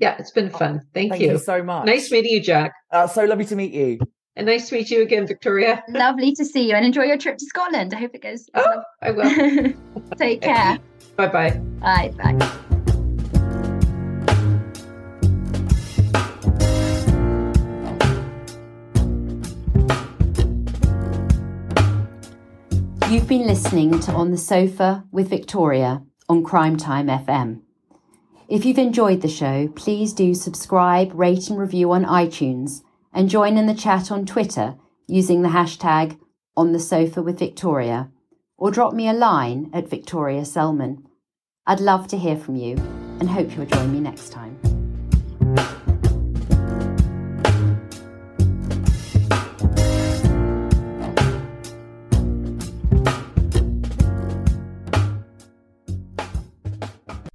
Yeah, 0.00 0.16
it's 0.18 0.30
been 0.30 0.48
fun. 0.48 0.80
Thank, 0.94 1.10
Thank 1.12 1.22
you. 1.22 1.32
you 1.32 1.38
so 1.38 1.62
much. 1.62 1.84
Nice 1.84 2.10
meeting 2.10 2.32
you, 2.32 2.42
Jack. 2.42 2.72
Uh, 2.90 3.06
so 3.06 3.24
lovely 3.24 3.44
to 3.44 3.54
meet 3.54 3.72
you. 3.74 3.98
And 4.34 4.46
nice 4.46 4.70
to 4.70 4.74
meet 4.76 4.90
you 4.90 5.02
again, 5.02 5.26
Victoria. 5.26 5.84
Lovely 5.90 6.34
to 6.36 6.44
see 6.44 6.70
you 6.70 6.74
and 6.74 6.86
enjoy 6.86 7.02
your 7.02 7.18
trip 7.18 7.36
to 7.36 7.44
Scotland. 7.44 7.92
I 7.92 7.98
hope 7.98 8.14
it 8.14 8.22
goes. 8.22 8.48
Oh, 8.54 8.82
I 9.02 9.10
will. 9.10 9.74
Take 10.16 10.40
care. 10.40 10.78
Bye-bye. 11.16 11.50
Bye 11.80 12.12
bye. 12.16 12.50
You've 23.10 23.28
been 23.28 23.46
listening 23.46 24.00
to 24.00 24.12
On 24.12 24.30
the 24.30 24.38
Sofa 24.38 25.04
with 25.10 25.28
Victoria 25.28 26.02
on 26.28 26.42
Crime 26.42 26.76
Time 26.78 27.08
FM. 27.08 27.60
If 28.50 28.64
you've 28.64 28.78
enjoyed 28.78 29.20
the 29.20 29.28
show, 29.28 29.68
please 29.68 30.12
do 30.12 30.34
subscribe, 30.34 31.14
rate, 31.14 31.48
and 31.48 31.56
review 31.56 31.92
on 31.92 32.04
iTunes, 32.04 32.82
and 33.12 33.30
join 33.30 33.56
in 33.56 33.66
the 33.66 33.74
chat 33.74 34.10
on 34.10 34.26
Twitter 34.26 34.74
using 35.06 35.42
the 35.42 35.50
hashtag 35.50 36.18
on 36.56 36.72
the 36.72 36.80
sofa 36.80 37.22
with 37.22 37.38
Victoria, 37.38 38.10
or 38.58 38.72
drop 38.72 38.92
me 38.92 39.08
a 39.08 39.12
line 39.12 39.70
at 39.72 39.88
Victoria 39.88 40.44
Selman. 40.44 41.06
I'd 41.64 41.78
love 41.78 42.08
to 42.08 42.18
hear 42.18 42.36
from 42.36 42.56
you 42.56 42.74
and 43.20 43.30
hope 43.30 43.54
you'll 43.54 43.66
join 43.66 43.92
me 43.92 44.00
next 44.00 44.30
time. 44.30 44.79